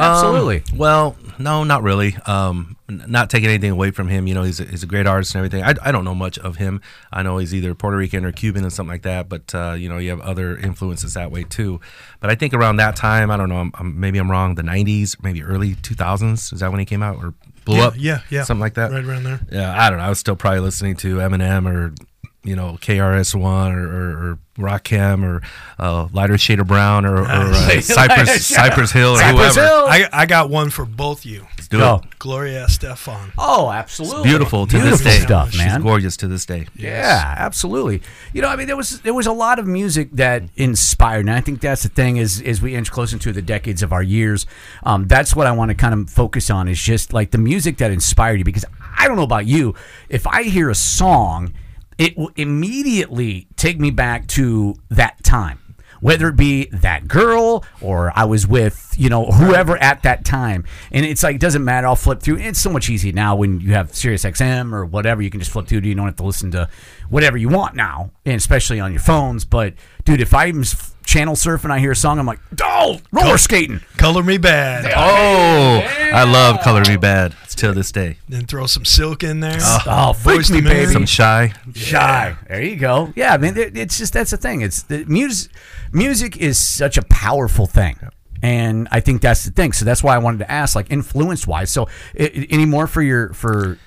Absolutely. 0.00 0.62
Um, 0.72 0.78
well, 0.78 1.16
no, 1.38 1.64
not 1.64 1.82
really. 1.82 2.16
Um, 2.26 2.76
n- 2.88 3.04
not 3.08 3.30
taking 3.30 3.48
anything 3.48 3.70
away 3.70 3.90
from 3.90 4.08
him. 4.08 4.26
You 4.26 4.34
know, 4.34 4.42
he's 4.42 4.60
a, 4.60 4.64
he's 4.64 4.82
a 4.82 4.86
great 4.86 5.06
artist 5.06 5.34
and 5.34 5.44
everything. 5.44 5.64
I, 5.64 5.74
I 5.88 5.92
don't 5.92 6.04
know 6.04 6.14
much 6.14 6.38
of 6.38 6.56
him. 6.56 6.80
I 7.12 7.22
know 7.22 7.38
he's 7.38 7.54
either 7.54 7.74
Puerto 7.74 7.96
Rican 7.96 8.24
or 8.24 8.32
Cuban 8.32 8.62
and 8.62 8.72
something 8.72 8.90
like 8.90 9.02
that. 9.02 9.28
But 9.28 9.54
uh, 9.54 9.72
you 9.72 9.88
know, 9.88 9.98
you 9.98 10.10
have 10.10 10.20
other 10.20 10.56
influences 10.56 11.14
that 11.14 11.30
way 11.30 11.44
too. 11.44 11.80
But 12.20 12.30
I 12.30 12.34
think 12.34 12.54
around 12.54 12.76
that 12.76 12.96
time, 12.96 13.30
I 13.30 13.36
don't 13.36 13.48
know. 13.48 13.58
I'm, 13.58 13.72
I'm, 13.74 13.98
maybe 13.98 14.18
I'm 14.18 14.30
wrong. 14.30 14.54
The 14.54 14.62
'90s, 14.62 15.22
maybe 15.22 15.42
early 15.42 15.74
2000s. 15.76 16.52
Is 16.52 16.60
that 16.60 16.70
when 16.70 16.80
he 16.80 16.86
came 16.86 17.02
out 17.02 17.16
or 17.16 17.34
blew 17.64 17.76
yeah, 17.76 17.86
up? 17.86 17.94
yeah, 17.96 18.20
yeah, 18.30 18.44
something 18.44 18.60
like 18.60 18.74
that. 18.74 18.90
Right 18.90 19.04
around 19.04 19.24
there. 19.24 19.40
Yeah, 19.50 19.74
I 19.78 19.90
don't 19.90 19.98
know. 19.98 20.04
I 20.04 20.08
was 20.08 20.18
still 20.18 20.36
probably 20.36 20.60
listening 20.60 20.96
to 20.96 21.16
Eminem 21.16 21.66
or 21.66 21.94
you 22.42 22.56
know 22.56 22.78
KRS 22.80 23.34
One 23.34 23.72
or, 23.72 23.86
or, 23.86 24.30
or 24.32 24.38
Rakim 24.56 25.22
or 25.24 25.42
uh, 25.78 26.08
Lighter 26.12 26.38
Shade 26.38 26.60
of 26.60 26.66
Brown 26.66 27.04
or, 27.04 27.22
or 27.22 27.26
uh, 27.26 27.80
Cypress 27.80 28.46
Cypress 28.46 28.92
Hill 28.92 29.12
or 29.14 29.18
Cypress 29.18 29.54
whoever. 29.54 29.68
Hill. 29.68 29.84
I, 29.88 30.08
I 30.12 30.26
got 30.26 30.50
one 30.50 30.70
for 30.70 30.84
both 30.84 31.24
you. 31.24 31.46
Let's 31.56 31.68
do 31.68 31.78
Go. 31.78 32.00
it. 32.04 32.18
Gloria 32.18 32.66
Estefan. 32.66 33.32
Oh, 33.38 33.70
absolutely. 33.70 34.24
Beautiful 34.24 34.66
to 34.66 34.72
Beautiful 34.72 34.98
this 34.98 35.18
day. 35.18 35.22
stuff, 35.24 35.50
She's 35.50 35.60
She's 35.60 35.66
man. 35.72 35.82
gorgeous 35.82 36.16
to 36.18 36.28
this 36.28 36.44
day. 36.46 36.66
Yeah, 36.74 37.34
absolutely. 37.38 38.02
You 38.32 38.42
know, 38.42 38.48
I 38.48 38.56
mean, 38.56 38.66
there 38.66 38.76
was 38.76 39.00
there 39.00 39.14
was 39.14 39.26
a 39.26 39.32
lot 39.32 39.58
of 39.58 39.66
music 39.66 40.10
that 40.12 40.42
inspired, 40.56 41.20
and 41.20 41.30
I 41.30 41.40
think 41.40 41.60
that's 41.60 41.82
the 41.82 41.88
thing. 41.88 42.16
Is 42.16 42.40
as 42.42 42.60
we 42.62 42.74
inch 42.74 42.90
closer 42.90 43.18
to 43.18 43.32
the 43.32 43.42
decades 43.42 43.82
of 43.82 43.92
our 43.92 44.02
years, 44.02 44.46
um, 44.82 45.06
that's 45.06 45.34
what 45.34 45.46
I 45.46 45.52
want 45.52 45.70
to 45.70 45.74
kind 45.74 45.94
of 45.94 46.10
focus 46.10 46.50
on. 46.50 46.68
Is 46.68 46.80
just 46.80 47.12
like 47.12 47.30
the 47.30 47.38
music 47.38 47.78
that 47.78 47.90
inspired 47.90 48.38
you. 48.38 48.44
Because 48.44 48.64
I 48.96 49.06
don't 49.08 49.16
know 49.16 49.22
about 49.22 49.46
you, 49.46 49.74
if 50.08 50.26
I 50.26 50.42
hear 50.42 50.68
a 50.70 50.74
song, 50.74 51.54
it 52.00 52.16
will 52.16 52.30
immediately 52.34 53.46
take 53.56 53.78
me 53.78 53.90
back 53.90 54.26
to 54.26 54.74
that 54.88 55.22
time. 55.22 55.58
Whether 56.00 56.28
it 56.28 56.36
be 56.36 56.64
that 56.72 57.06
girl 57.06 57.62
or 57.82 58.10
I 58.16 58.24
was 58.24 58.46
with, 58.46 58.94
you 58.96 59.10
know, 59.10 59.26
whoever 59.26 59.76
at 59.76 60.02
that 60.04 60.24
time. 60.24 60.64
And 60.90 61.04
it's 61.04 61.22
like, 61.22 61.34
it 61.34 61.42
doesn't 61.42 61.62
matter. 61.62 61.86
I'll 61.86 61.94
flip 61.94 62.22
through. 62.22 62.38
It's 62.38 62.58
so 62.58 62.70
much 62.70 62.88
easier 62.88 63.12
now 63.12 63.36
when 63.36 63.60
you 63.60 63.74
have 63.74 63.94
Sirius 63.94 64.24
XM 64.24 64.72
or 64.72 64.86
whatever. 64.86 65.20
You 65.20 65.28
can 65.28 65.40
just 65.40 65.52
flip 65.52 65.66
through. 65.66 65.80
You 65.80 65.94
don't 65.94 66.06
have 66.06 66.16
to 66.16 66.22
listen 66.22 66.50
to 66.52 66.70
whatever 67.10 67.36
you 67.36 67.50
want 67.50 67.74
now, 67.74 68.12
and 68.30 68.38
especially 68.38 68.80
on 68.80 68.92
your 68.92 69.00
phones. 69.00 69.44
But, 69.44 69.74
dude, 70.04 70.20
if 70.20 70.32
I'm 70.34 70.62
channel 71.04 71.34
surfing, 71.34 71.70
I 71.70 71.78
hear 71.80 71.90
a 71.90 71.96
song, 71.96 72.18
I'm 72.18 72.26
like, 72.26 72.38
oh, 72.62 73.00
roller 73.12 73.38
skating. 73.38 73.80
Color 73.96 74.22
Me 74.22 74.38
Badd. 74.38 74.84
Oh, 74.96 75.80
I 76.12 76.24
love 76.24 76.60
Color 76.62 76.80
Me 76.82 76.96
Badd. 76.96 77.34
It's 77.44 77.54
till 77.54 77.74
this 77.74 77.90
day. 77.90 78.18
Then 78.28 78.46
throw 78.46 78.66
some 78.66 78.84
silk 78.84 79.22
in 79.24 79.40
there. 79.40 79.58
Oh, 79.60 79.78
oh 79.86 80.12
freak 80.12 80.40
Boyz 80.40 80.50
me, 80.50 80.58
II 80.58 80.62
baby. 80.64 80.92
Some 80.92 81.06
shy. 81.06 81.52
shy. 81.74 82.36
There 82.48 82.62
you 82.62 82.76
go. 82.76 83.12
Yeah, 83.16 83.34
I 83.34 83.38
mean, 83.38 83.56
it, 83.56 83.76
it's 83.76 83.98
just 83.98 84.12
that's 84.12 84.30
the 84.30 84.36
thing. 84.36 84.60
It's 84.60 84.82
the 84.84 85.04
music. 85.06 85.50
Music 85.92 86.36
is 86.36 86.58
such 86.60 86.96
a 86.96 87.02
powerful 87.02 87.66
thing, 87.66 87.98
and 88.42 88.86
I 88.92 89.00
think 89.00 89.20
that's 89.22 89.44
the 89.44 89.50
thing. 89.50 89.72
So 89.72 89.84
that's 89.84 90.04
why 90.04 90.14
I 90.14 90.18
wanted 90.18 90.38
to 90.38 90.50
ask, 90.50 90.76
like, 90.76 90.90
influence 90.92 91.46
wise. 91.46 91.72
So, 91.72 91.88
i 92.18 92.22
i- 92.24 92.46
any 92.50 92.66
more 92.66 92.86
for 92.86 93.02
your 93.02 93.32
for? 93.32 93.78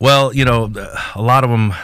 Well, 0.00 0.34
you 0.34 0.44
know, 0.44 0.72
a 1.14 1.22
lot 1.22 1.44
of 1.44 1.50
them, 1.50 1.74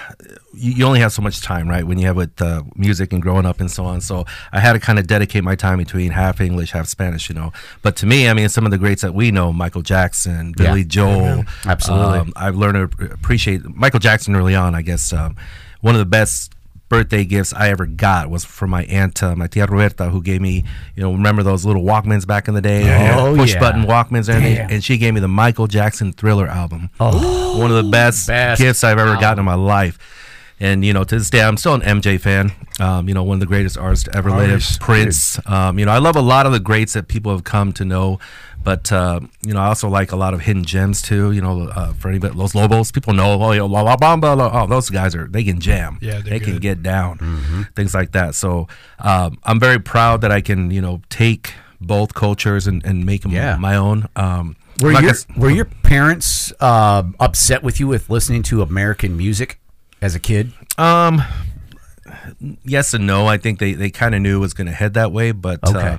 you, 0.57 0.85
only 0.87 1.01
have 1.01 1.13
so 1.13 1.23
much 1.23 1.41
time, 1.41 1.69
right? 1.69 1.85
When 1.87 1.99
you 1.99 2.07
have 2.07 2.17
with 2.17 2.41
uh, 2.41 2.63
music 2.75 3.13
and 3.13 3.21
growing 3.23 3.47
up 3.47 3.61
and 3.61 3.71
so 3.71 3.85
on. 3.85 4.01
So 4.01 4.25
I 4.53 4.61
had 4.61 4.73
to 4.73 4.81
kind 4.81 4.99
of 4.99 5.07
dedicate 5.07 5.45
my 5.45 5.55
time 5.55 5.79
between 5.79 6.11
half 6.11 6.41
English, 6.41 6.71
half 6.73 6.87
Spanish, 6.89 7.29
you 7.29 7.35
know. 7.35 7.53
But 7.83 7.97
to 7.97 8.07
me, 8.07 8.29
I 8.29 8.33
mean, 8.35 8.49
some 8.49 8.65
of 8.65 8.71
the 8.71 8.79
greats 8.79 9.03
that 9.03 9.15
we 9.15 9.31
know, 9.31 9.53
Michael 9.53 9.83
Jackson, 9.83 10.55
Yeah. 10.59 10.67
Billy 10.67 10.85
Joel. 10.85 11.45
Absolutely. 11.65 12.19
Um, 12.19 12.33
I've 12.37 12.57
learned 12.57 12.91
to 12.99 13.05
appreciate 13.13 13.65
Michael 13.65 14.01
Jackson 14.01 14.35
early 14.35 14.55
on, 14.55 14.75
I 14.75 14.83
guess. 14.83 15.13
Um, 15.13 15.37
one 15.81 15.95
of 15.95 15.99
the 15.99 16.07
best 16.07 16.53
birthday 16.89 17.25
gifts 17.25 17.53
I 17.53 17.71
ever 17.71 17.85
got 17.85 18.31
was 18.31 18.45
from 18.45 18.71
my 18.71 18.85
aunt, 18.85 19.21
uh, 19.21 19.35
my 19.35 19.49
tia 19.49 19.67
Roberta, 19.67 20.05
who 20.09 20.23
gave 20.23 20.41
me, 20.41 20.65
you 20.95 21.03
know, 21.03 21.13
remember 21.13 21.43
those 21.43 21.65
little 21.65 21.83
Walkmans 21.83 22.27
back 22.29 22.47
in 22.47 22.55
the 22.55 22.61
day? 22.61 22.85
Yeah. 22.85 23.17
Oh, 23.19 23.35
Push 23.35 23.55
yeah. 23.55 23.59
button 23.61 23.83
Walkmans 23.83 24.29
and 24.29 24.37
everything. 24.45 24.71
And 24.71 24.85
she 24.85 24.97
gave 24.97 25.13
me 25.13 25.19
the 25.21 25.27
Michael 25.29 25.67
Jackson 25.67 26.13
Thriller 26.13 26.47
album. 26.47 26.91
Oh, 27.01 27.59
One 27.59 27.73
of 27.73 27.85
the 27.85 27.91
best, 27.91 28.29
Best 28.29 28.61
gifts 28.61 28.85
I've 28.85 28.99
ever 28.99 29.09
album. 29.11 29.21
gotten 29.21 29.39
in 29.41 29.45
my 29.45 29.55
life. 29.55 29.99
And 30.59 30.85
you 30.85 30.93
know, 30.95 31.05
to 31.05 31.19
this 31.19 31.29
day, 31.29 31.43
I'm 31.43 31.57
still 31.59 31.75
an 31.75 31.83
MJ 31.83 32.19
fan. 32.19 32.53
Um, 32.81 33.09
you 33.09 33.15
know, 33.15 33.23
one 33.23 33.37
of 33.37 33.41
the 33.41 33.47
greatest 33.47 33.77
artists 33.77 34.05
to 34.07 34.17
ever 34.17 34.31
live, 34.31 34.63
Prince. 34.81 35.39
Um, 35.47 35.79
you 35.79 35.85
know, 35.85 35.93
I 35.93 35.99
love 35.99 36.17
a 36.17 36.23
lot 36.23 36.47
of 36.47 36.53
the 36.53 36.61
greats 36.61 36.95
that 36.95 37.09
people 37.09 37.31
have 37.33 37.45
come 37.45 37.73
to 37.75 37.85
know. 37.85 38.19
But 38.65 38.91
uh, 38.91 39.21
you 39.47 39.53
know, 39.55 39.61
I 39.61 39.67
also 39.67 39.89
like 39.89 40.13
a 40.13 40.17
lot 40.17 40.33
of 40.35 40.41
hidden 40.41 40.65
gems 40.65 41.03
too. 41.03 41.31
You 41.33 41.41
know, 41.43 41.69
uh, 41.69 41.93
for 41.93 42.09
anybody, 42.09 42.35
Los 42.35 42.55
Lobos, 42.55 42.91
people 42.91 43.13
know. 43.13 43.35
Oh, 43.35 43.67
La 43.67 43.83
La 43.83 43.97
Bamba. 43.97 44.35
La, 44.37 44.63
oh, 44.63 44.67
those 44.67 44.89
guys 44.91 45.15
are 45.15 45.27
they 45.29 45.45
can 45.45 45.61
jam. 45.61 45.99
Yeah, 46.01 46.21
they 46.21 46.41
can 46.41 46.57
get 46.59 46.83
down. 46.83 47.67
Things 47.77 47.95
like 47.95 48.13
that. 48.13 48.35
So 48.35 48.67
um, 48.99 49.39
I'm 49.45 49.61
very 49.61 49.79
proud 49.79 50.23
that 50.23 50.33
I 50.33 50.41
can 50.41 50.71
you 50.71 50.81
know 50.81 51.03
take 51.11 51.53
both 51.81 52.15
cultures 52.15 52.67
and, 52.67 52.83
and 52.87 53.05
make 53.05 53.21
them 53.23 53.31
Yeah. 53.33 53.57
my 53.57 53.77
own. 53.77 54.09
Um, 54.17 54.57
Were 54.81 54.93
like 54.93 55.03
your 55.03 55.11
s- 55.11 55.27
Were 55.37 55.51
your 55.51 55.67
parents 55.67 56.51
uh, 56.59 57.03
upset 57.21 57.63
with 57.63 57.79
you 57.79 57.87
with 57.87 58.09
listening 58.11 58.43
to 58.45 58.63
American 58.63 59.17
music 59.17 59.61
as 60.03 60.15
a 60.15 60.21
kid? 60.21 60.53
Um, 60.79 61.23
yes 62.65 62.95
and 62.95 63.07
no. 63.07 63.26
I 63.26 63.37
think 63.38 63.59
they, 63.59 63.73
they 63.73 63.91
kind 63.91 64.15
of 64.15 64.21
knew 64.23 64.37
it 64.37 64.41
was 64.41 64.55
going 64.55 64.67
to 64.67 64.73
head 64.73 64.95
that 64.95 65.12
way, 65.12 65.33
but 65.33 65.61
Okay. 65.69 65.99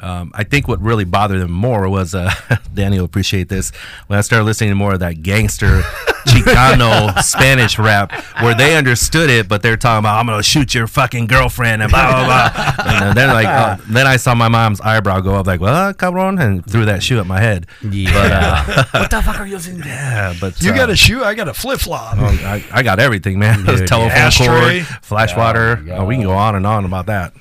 uh, 0.00 0.06
um, 0.06 0.30
I 0.34 0.44
think 0.44 0.68
what 0.68 0.80
really 0.80 1.04
bothered 1.04 1.40
them 1.40 1.52
more 1.52 1.88
was 1.88 2.14
uh, 2.14 2.30
Danny 2.74 2.98
will 2.98 3.06
appreciate 3.06 3.48
this 3.48 3.70
when 4.08 4.18
I 4.18 4.22
started 4.22 4.44
listening 4.44 4.70
to 4.70 4.76
more 4.76 4.92
of 4.92 5.00
that 5.00 5.22
gangster 5.22 5.82
Chicano 6.26 7.22
Spanish 7.22 7.78
rap 7.78 8.12
where 8.40 8.54
they 8.54 8.76
understood 8.76 9.30
it, 9.30 9.48
but 9.48 9.62
they're 9.62 9.76
talking 9.76 10.00
about 10.00 10.18
I'm 10.18 10.26
gonna 10.26 10.42
shoot 10.42 10.74
your 10.74 10.86
fucking 10.86 11.26
girlfriend 11.26 11.82
and 11.82 11.90
blah 11.90 12.10
blah 12.10 12.24
blah. 12.50 12.84
and 12.84 13.16
then 13.16 13.28
like 13.28 13.46
uh, 13.46 13.76
then 13.88 14.06
I 14.06 14.16
saw 14.16 14.34
my 14.34 14.48
mom's 14.48 14.80
eyebrow 14.80 15.20
go 15.20 15.34
up 15.34 15.46
like 15.46 15.60
what 15.60 15.98
cabron 15.98 16.38
and 16.38 16.64
threw 16.68 16.84
that 16.86 17.02
shoe 17.02 17.18
at 17.20 17.26
my 17.26 17.40
head. 17.40 17.66
Yeah. 17.82 18.84
what 18.92 19.10
the 19.10 19.22
fuck 19.22 19.40
are 19.40 19.46
you 19.46 19.56
listening 19.56 19.82
to? 19.82 19.88
Yeah, 19.88 20.34
but 20.40 20.60
You 20.62 20.72
uh, 20.72 20.76
got 20.76 20.90
a 20.90 20.96
shoe, 20.96 21.22
I 21.22 21.34
got 21.34 21.48
a 21.48 21.54
flip 21.54 21.80
flop. 21.80 22.16
Oh, 22.18 22.24
I, 22.24 22.64
I 22.72 22.82
got 22.82 22.98
everything, 22.98 23.38
man. 23.38 23.64
Dude, 23.64 23.86
Telephone 23.86 24.10
ashtray. 24.10 24.82
cord, 24.82 24.86
flash 25.02 25.36
water. 25.36 25.84
Oh, 25.92 26.04
we 26.04 26.16
can 26.16 26.24
go 26.24 26.32
on 26.32 26.54
and 26.56 26.66
on 26.66 26.84
about 26.84 27.06
that. 27.06 27.32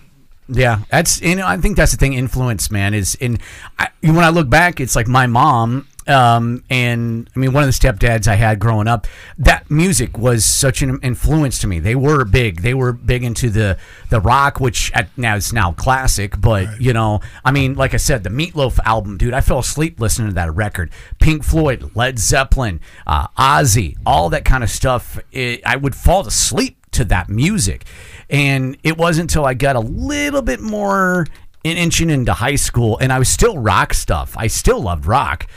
Yeah, 0.47 0.81
that's 0.91 1.21
you 1.21 1.35
know 1.35 1.47
I 1.47 1.57
think 1.57 1.75
that's 1.75 1.91
the 1.91 1.97
thing. 1.97 2.13
Influence, 2.13 2.69
man, 2.69 2.93
is 2.93 3.15
in. 3.15 3.39
I, 3.79 3.89
when 4.01 4.19
I 4.19 4.29
look 4.29 4.49
back, 4.49 4.79
it's 4.79 4.95
like 4.95 5.07
my 5.07 5.25
mom. 5.25 5.87
Um, 6.07 6.63
and 6.69 7.29
I 7.35 7.39
mean, 7.39 7.51
one 7.53 7.63
of 7.63 7.67
the 7.67 7.73
stepdads 7.73 8.27
I 8.27 8.35
had 8.35 8.59
growing 8.59 8.87
up, 8.87 9.07
that 9.37 9.69
music 9.71 10.17
was 10.17 10.45
such 10.45 10.81
an 10.81 10.99
influence 11.01 11.59
to 11.59 11.67
me. 11.67 11.79
They 11.79 11.95
were 11.95 12.25
big. 12.25 12.61
They 12.61 12.73
were 12.73 12.93
big 12.93 13.23
into 13.23 13.49
the 13.49 13.77
the 14.09 14.19
rock, 14.21 14.59
which 14.59 14.91
at, 14.93 15.09
now 15.17 15.35
is 15.35 15.51
now 15.51 15.71
classic. 15.73 16.39
But 16.39 16.79
you 16.79 16.93
know, 16.93 17.21
I 17.43 17.51
mean, 17.51 17.75
like 17.75 17.93
I 17.93 17.97
said, 17.97 18.23
the 18.23 18.29
Meatloaf 18.29 18.79
album, 18.85 19.17
dude. 19.17 19.33
I 19.33 19.41
fell 19.41 19.59
asleep 19.59 19.99
listening 19.99 20.29
to 20.29 20.35
that 20.35 20.53
record. 20.53 20.91
Pink 21.19 21.43
Floyd, 21.43 21.91
Led 21.95 22.19
Zeppelin, 22.19 22.79
uh, 23.07 23.27
Ozzy, 23.37 23.97
all 24.05 24.29
that 24.29 24.45
kind 24.45 24.63
of 24.63 24.69
stuff. 24.69 25.19
It, 25.31 25.61
I 25.65 25.75
would 25.75 25.95
fall 25.95 26.27
asleep 26.27 26.77
to 26.91 27.05
that 27.05 27.29
music. 27.29 27.85
And 28.29 28.77
it 28.83 28.97
wasn't 28.97 29.31
until 29.31 29.45
I 29.45 29.53
got 29.53 29.75
a 29.75 29.81
little 29.81 30.41
bit 30.41 30.59
more 30.59 31.27
in 31.63 31.77
inching 31.77 32.11
into 32.11 32.31
high 32.31 32.55
school 32.55 32.97
and 32.99 33.11
I 33.11 33.17
was 33.17 33.27
still 33.27 33.57
rock 33.57 33.93
stuff. 33.93 34.35
I 34.37 34.47
still 34.47 34.81
loved 34.81 35.05
rock. 35.05 35.47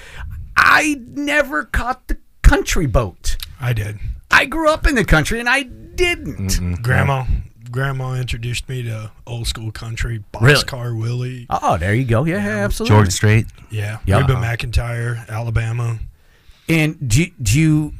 I 0.78 0.94
never 1.08 1.64
caught 1.64 2.06
the 2.06 2.18
country 2.42 2.86
boat. 2.86 3.36
I 3.60 3.72
did. 3.72 3.98
I 4.30 4.44
grew 4.44 4.70
up 4.70 4.86
in 4.86 4.94
the 4.94 5.04
country 5.04 5.40
and 5.40 5.48
I 5.48 5.64
didn't. 5.64 6.82
Grandma, 6.82 7.24
grandma 7.68 8.14
introduced 8.14 8.68
me 8.68 8.84
to 8.84 9.10
old 9.26 9.48
school 9.48 9.72
country. 9.72 10.22
Really? 10.40 10.54
Boxcar 10.54 10.96
Willie. 10.96 11.46
Oh, 11.50 11.78
there 11.78 11.94
you 11.94 12.04
go. 12.04 12.24
Yeah, 12.24 12.36
yeah 12.36 12.64
absolutely. 12.64 12.96
George 12.96 13.12
Strait. 13.12 13.46
Yeah. 13.72 13.98
Yeah. 14.06 14.20
Reba 14.20 14.34
McEntire, 14.34 15.28
Alabama. 15.28 15.98
And 16.68 17.08
do, 17.08 17.26
do 17.42 17.58
you 17.58 17.92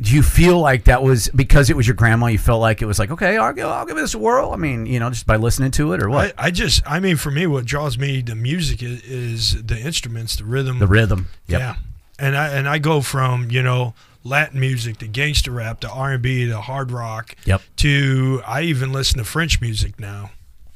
do 0.00 0.14
you 0.14 0.22
feel 0.24 0.58
like 0.58 0.84
that 0.84 1.04
was 1.04 1.28
because 1.28 1.70
it 1.70 1.76
was 1.76 1.86
your 1.86 1.94
grandma? 1.94 2.26
You 2.26 2.38
felt 2.38 2.60
like 2.60 2.82
it 2.82 2.86
was 2.86 2.98
like 2.98 3.12
okay, 3.12 3.36
I'll 3.36 3.52
give, 3.52 3.66
I'll 3.66 3.86
give 3.86 3.96
this 3.96 4.14
a 4.14 4.18
whirl. 4.18 4.50
I 4.50 4.56
mean, 4.56 4.86
you 4.86 4.98
know, 4.98 5.10
just 5.10 5.26
by 5.26 5.36
listening 5.36 5.70
to 5.72 5.92
it 5.92 6.02
or 6.02 6.08
what? 6.10 6.34
I, 6.36 6.46
I 6.46 6.50
just, 6.50 6.82
I 6.84 6.98
mean, 6.98 7.16
for 7.16 7.30
me, 7.30 7.46
what 7.46 7.64
draws 7.64 7.96
me 7.96 8.22
to 8.24 8.34
music 8.34 8.82
is, 8.82 9.02
is 9.02 9.62
the 9.62 9.78
instruments, 9.78 10.34
the 10.34 10.44
rhythm. 10.44 10.80
the 10.80 10.86
rhythm. 10.88 11.28
Yep. 11.46 11.60
Yeah, 11.60 11.76
and 12.18 12.36
I 12.36 12.48
and 12.48 12.68
I 12.68 12.78
go 12.78 13.00
from 13.00 13.50
you 13.50 13.62
know 13.62 13.94
Latin 14.24 14.60
music 14.60 14.98
to 14.98 15.06
gangster 15.06 15.50
rap 15.52 15.80
to 15.80 15.88
R 15.90 16.12
and 16.12 16.22
B 16.22 16.46
to 16.48 16.60
hard 16.60 16.90
rock. 16.90 17.34
Yep. 17.44 17.62
To 17.76 18.42
I 18.46 18.62
even 18.62 18.92
listen 18.92 19.18
to 19.18 19.24
French 19.24 19.60
music 19.60 19.98
now. 19.98 20.30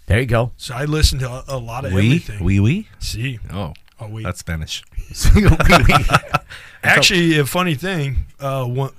There 0.06 0.20
you 0.20 0.26
go. 0.26 0.52
So 0.56 0.74
I 0.74 0.84
listen 0.84 1.18
to 1.20 1.28
a, 1.28 1.44
a 1.48 1.58
lot 1.58 1.84
of 1.84 1.92
We, 1.92 2.06
everything. 2.06 2.44
we, 2.44 2.60
we. 2.60 2.88
See, 2.98 3.38
Oh, 3.52 3.72
oh 4.00 4.08
we 4.08 4.22
that's 4.22 4.40
Spanish. 4.40 4.82
actually 6.82 7.38
a 7.38 7.46
funny 7.46 7.74
thing. 7.74 8.26
Uh, 8.40 8.64
one, 8.64 8.90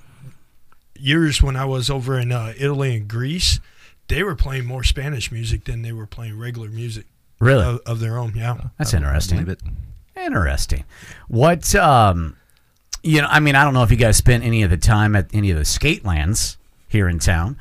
years 0.97 1.41
when 1.41 1.55
I 1.55 1.65
was 1.65 1.89
over 1.89 2.17
in 2.17 2.31
uh, 2.31 2.53
Italy 2.57 2.95
and 2.95 3.07
Greece, 3.07 3.59
they 4.07 4.23
were 4.23 4.35
playing 4.35 4.65
more 4.65 4.83
Spanish 4.83 5.31
music 5.31 5.65
than 5.65 5.81
they 5.81 5.91
were 5.91 6.07
playing 6.07 6.37
regular 6.37 6.69
music 6.69 7.05
really? 7.39 7.65
of, 7.65 7.79
of 7.85 7.99
their 7.99 8.17
own. 8.17 8.33
Yeah. 8.35 8.57
That's 8.77 8.93
interesting. 8.93 9.55
Interesting. 10.15 10.85
What 11.27 11.73
um 11.75 12.37
you 13.03 13.21
know, 13.21 13.27
I 13.29 13.41
mean, 13.41 13.55
I 13.55 13.65
don't 13.65 13.73
know 13.73 13.83
if 13.83 13.91
you 13.91 13.97
guys 13.97 14.15
spent 14.15 14.43
any 14.43 14.63
of 14.63 14.69
the 14.69 14.77
time 14.77 15.15
at 15.15 15.27
any 15.33 15.51
of 15.51 15.57
the 15.57 15.65
skate 15.65 16.05
lands 16.05 16.57
here 16.87 17.09
in 17.09 17.19
town. 17.19 17.57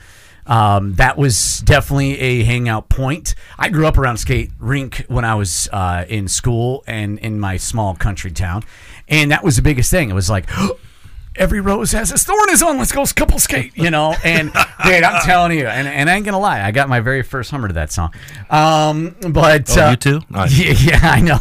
Um, 0.47 0.95
that 0.95 1.17
was 1.17 1.61
definitely 1.61 2.19
a 2.19 2.43
hangout 2.45 2.89
point. 2.89 3.35
I 3.59 3.69
grew 3.69 3.87
up 3.87 3.97
around 3.99 4.17
skate 4.17 4.51
rink 4.59 5.05
when 5.09 5.25
I 5.25 5.35
was 5.35 5.69
uh, 5.73 6.05
in 6.09 6.29
school 6.29 6.83
and 6.87 7.19
in 7.19 7.39
my 7.39 7.57
small 7.57 7.95
country 7.95 8.31
town, 8.31 8.63
and 9.09 9.31
that 9.31 9.45
was 9.45 9.57
the 9.57 9.63
biggest 9.63 9.91
thing. 9.91 10.11
It 10.11 10.15
was 10.15 10.31
like 10.31 10.49
every 11.37 11.61
rose 11.61 11.93
has 11.93 12.11
its 12.13 12.25
thorn 12.25 12.51
is 12.51 12.63
on. 12.63 12.79
Let's 12.79 12.93
go 12.93 13.05
couple 13.07 13.39
skate, 13.39 13.77
you 13.77 13.91
know. 13.91 14.15
And 14.25 14.53
dude, 14.85 15.03
I'm 15.03 15.23
telling 15.23 15.57
you, 15.59 15.67
and, 15.67 15.89
and 15.89 16.09
I 16.11 16.15
ain't 16.17 16.25
gonna 16.25 16.39
lie, 16.39 16.63
I 16.63 16.71
got 16.71 16.89
my 16.89 17.01
very 17.01 17.23
first 17.23 17.51
Hummer 17.51 17.69
to 17.69 17.75
that 17.75 17.93
song. 17.93 18.13
Um, 18.51 19.17
but 19.31 19.77
Oh, 19.77 19.87
uh, 19.87 19.91
you 19.91 19.97
too? 19.97 20.21
Nice. 20.31 20.59
yeah, 20.85 20.93
yeah, 21.03 21.11
I 21.11 21.21
know. 21.21 21.39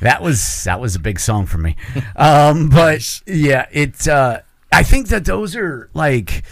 That 0.00 0.22
was 0.22 0.64
that 0.64 0.80
was 0.80 0.94
a 0.94 1.00
big 1.00 1.18
song 1.20 1.46
for 1.46 1.58
me. 1.58 1.76
Um, 2.16 2.68
but 2.68 3.20
yeah, 3.26 3.66
it. 3.72 4.06
Uh, 4.08 4.40
I 4.74 4.82
think 4.84 5.08
that 5.08 5.26
those 5.26 5.54
are 5.54 5.90
like 5.92 6.44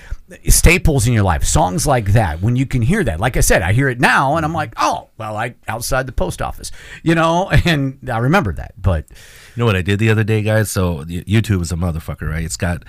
staples 0.48 1.06
in 1.06 1.12
your 1.12 1.22
life. 1.22 1.44
Songs 1.44 1.86
like 1.86 2.12
that, 2.12 2.40
when 2.40 2.56
you 2.56 2.66
can 2.66 2.82
hear 2.82 3.02
that. 3.04 3.20
Like 3.20 3.36
I 3.36 3.40
said, 3.40 3.62
I 3.62 3.72
hear 3.72 3.88
it 3.88 4.00
now, 4.00 4.36
and 4.36 4.44
I'm 4.44 4.52
like, 4.52 4.74
oh, 4.76 5.08
well, 5.18 5.36
I 5.36 5.54
outside 5.68 6.06
the 6.06 6.12
post 6.12 6.40
office, 6.42 6.70
you 7.02 7.14
know, 7.14 7.50
and 7.64 7.98
I 8.10 8.18
remember 8.18 8.52
that. 8.54 8.80
But 8.80 9.06
You 9.10 9.60
know 9.60 9.66
what 9.66 9.76
I 9.76 9.82
did 9.82 9.98
the 9.98 10.10
other 10.10 10.24
day, 10.24 10.42
guys? 10.42 10.70
So 10.70 11.04
YouTube 11.04 11.62
is 11.62 11.72
a 11.72 11.76
motherfucker, 11.76 12.28
right? 12.30 12.44
It's 12.44 12.56
got 12.56 12.84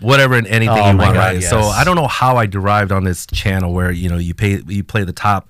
whatever 0.00 0.34
and 0.34 0.46
anything 0.46 0.76
Oh 0.76 0.90
you 0.90 0.98
want, 0.98 1.14
God, 1.14 1.16
right? 1.16 1.42
So. 1.42 1.60
I 1.60 1.84
don't 1.84 1.96
know 1.96 2.06
how 2.06 2.36
I 2.36 2.46
derived 2.46 2.92
on 2.92 3.04
this 3.04 3.26
channel 3.26 3.72
where 3.72 3.90
you 3.90 4.08
know 4.08 4.18
you 4.18 4.34
pay 4.34 4.60
you 4.66 4.84
play 4.84 5.04
the 5.04 5.12
top. 5.12 5.48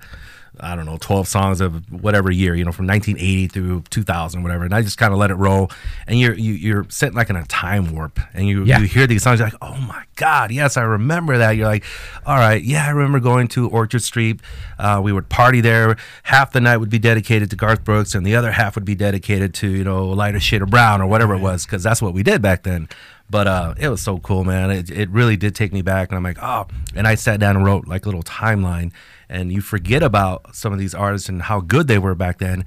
I 0.59 0.75
don't 0.75 0.85
know, 0.85 0.97
12 0.99 1.27
songs 1.27 1.61
of 1.61 1.91
whatever 1.91 2.31
year, 2.31 2.55
you 2.55 2.63
know, 2.63 2.71
from 2.71 2.87
1980 2.87 3.47
through 3.47 3.83
2000, 3.89 4.43
whatever. 4.43 4.63
And 4.65 4.73
I 4.73 4.81
just 4.81 4.97
kind 4.97 5.11
of 5.13 5.19
let 5.19 5.31
it 5.31 5.35
roll. 5.35 5.69
And 6.07 6.19
you're, 6.19 6.33
you, 6.33 6.53
you're 6.53 6.85
sitting 6.89 7.15
like 7.15 7.29
in 7.29 7.35
a 7.35 7.45
time 7.45 7.93
warp 7.93 8.19
and 8.33 8.47
you, 8.47 8.63
Yeah. 8.65 8.79
you 8.79 8.87
hear 8.87 9.07
these 9.07 9.23
songs, 9.23 9.39
you're 9.39 9.47
like, 9.49 9.57
oh 9.61 9.75
my 9.77 10.03
God, 10.15 10.51
yes, 10.51 10.77
I 10.77 10.83
remember 10.83 11.37
that. 11.39 11.51
You're 11.57 11.67
like, 11.67 11.83
all 12.25 12.37
right, 12.37 12.61
yeah, 12.63 12.85
I 12.85 12.89
remember 12.91 13.19
going 13.19 13.47
to 13.49 13.69
Orchard 13.69 14.01
Street. 14.01 14.39
Uh, 14.79 15.01
we 15.03 15.11
would 15.11 15.29
party 15.29 15.61
there. 15.61 15.97
Half 16.23 16.51
the 16.53 16.61
night 16.61 16.77
would 16.77 16.89
be 16.89 16.99
dedicated 16.99 17.49
to 17.49 17.55
Garth 17.55 17.83
Brooks 17.83 18.15
and 18.15 18.25
the 18.25 18.35
other 18.35 18.51
half 18.51 18.75
would 18.75 18.85
be 18.85 18.95
dedicated 18.95 19.53
to, 19.55 19.67
you 19.69 19.83
know, 19.83 20.05
Lighter 20.07 20.39
Shade 20.39 20.61
of 20.61 20.69
Brown 20.69 21.01
or 21.01 21.07
whatever 21.07 21.33
it 21.35 21.39
was, 21.41 21.65
because 21.65 21.83
that's 21.83 22.01
what 22.01 22.13
we 22.13 22.23
did 22.23 22.41
back 22.41 22.63
then. 22.63 22.87
But 23.29 23.47
uh, 23.47 23.73
it 23.79 23.89
was 23.89 24.01
so 24.03 24.19
cool, 24.19 24.43
man. 24.43 24.69
It, 24.69 24.91
it 24.91 25.09
really 25.09 25.35
did 25.35 25.55
take 25.55 25.73
me 25.73 25.81
back. 25.81 26.09
And 26.09 26.17
I'm 26.17 26.23
like, 26.23 26.37
oh. 26.41 26.67
And 26.95 27.07
I 27.07 27.15
sat 27.15 27.39
down 27.39 27.55
and 27.55 27.65
wrote 27.65 27.87
like 27.87 28.05
a 28.05 28.07
little 28.07 28.21
timeline. 28.21 28.91
And 29.29 29.51
you 29.51 29.61
forget 29.61 30.03
about 30.03 30.55
some 30.55 30.71
of 30.73 30.79
these 30.79 30.93
artists 30.93 31.29
and 31.29 31.41
how 31.41 31.59
good 31.61 31.87
they 31.87 31.97
were 31.97 32.15
back 32.15 32.37
then. 32.39 32.65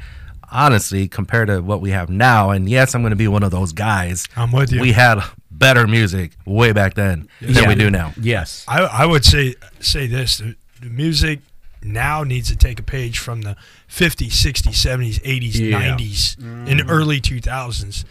Honestly, 0.50 1.08
compared 1.08 1.48
to 1.48 1.60
what 1.60 1.82
we 1.82 1.90
have 1.90 2.08
now, 2.08 2.50
and 2.50 2.70
yes, 2.70 2.94
I'm 2.94 3.02
going 3.02 3.10
to 3.10 3.16
be 3.16 3.28
one 3.28 3.42
of 3.42 3.50
those 3.50 3.72
guys. 3.72 4.26
I'm 4.34 4.50
with 4.50 4.72
you. 4.72 4.80
We 4.80 4.92
had 4.92 5.22
better 5.50 5.86
music 5.86 6.32
way 6.46 6.72
back 6.72 6.94
then 6.94 7.28
than 7.42 7.54
Yeah. 7.54 7.68
we 7.68 7.74
do 7.74 7.90
now. 7.90 8.14
yes, 8.18 8.64
I, 8.66 8.80
I 8.80 9.04
would 9.06 9.26
say 9.26 9.56
say 9.80 10.06
this: 10.06 10.38
the, 10.38 10.56
the 10.80 10.88
music 10.88 11.40
now 11.82 12.24
needs 12.24 12.48
to 12.48 12.56
take 12.56 12.80
a 12.80 12.82
page 12.82 13.18
from 13.18 13.42
the 13.42 13.56
50s, 13.90 14.28
60s, 14.30 14.72
70s, 14.72 15.20
80s, 15.20 15.54
Yeah. 15.70 15.96
90s, 15.96 16.38
and 16.38 16.80
mm. 16.80 16.90
early 16.90 17.20
2000s, 17.20 18.04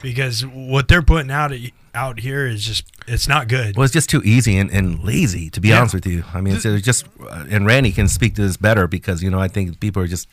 because 0.00 0.46
what 0.46 0.88
they're 0.88 1.02
putting 1.02 1.30
out 1.30 1.52
out 1.94 2.20
here 2.20 2.46
is 2.46 2.64
just 2.64 2.84
it's 3.06 3.26
not 3.28 3.48
good. 3.48 3.76
Well, 3.76 3.84
it's 3.84 3.92
just 3.92 4.08
too 4.08 4.22
easy 4.24 4.56
and, 4.56 4.70
and 4.70 5.02
lazy, 5.02 5.50
to 5.50 5.60
be 5.60 5.68
Yeah. 5.68 5.80
honest 5.80 5.94
with 5.94 6.06
you. 6.06 6.24
I 6.32 6.40
mean, 6.40 6.54
it's, 6.54 6.64
it's 6.64 6.84
just, 6.84 7.04
uh, 7.28 7.44
and 7.50 7.66
Randy 7.66 7.90
can 7.92 8.06
speak 8.08 8.34
to 8.36 8.42
this 8.42 8.56
better 8.56 8.86
because, 8.86 9.22
you 9.22 9.30
know, 9.30 9.40
I 9.40 9.48
think 9.48 9.80
people 9.80 10.02
are 10.02 10.06
just 10.06 10.28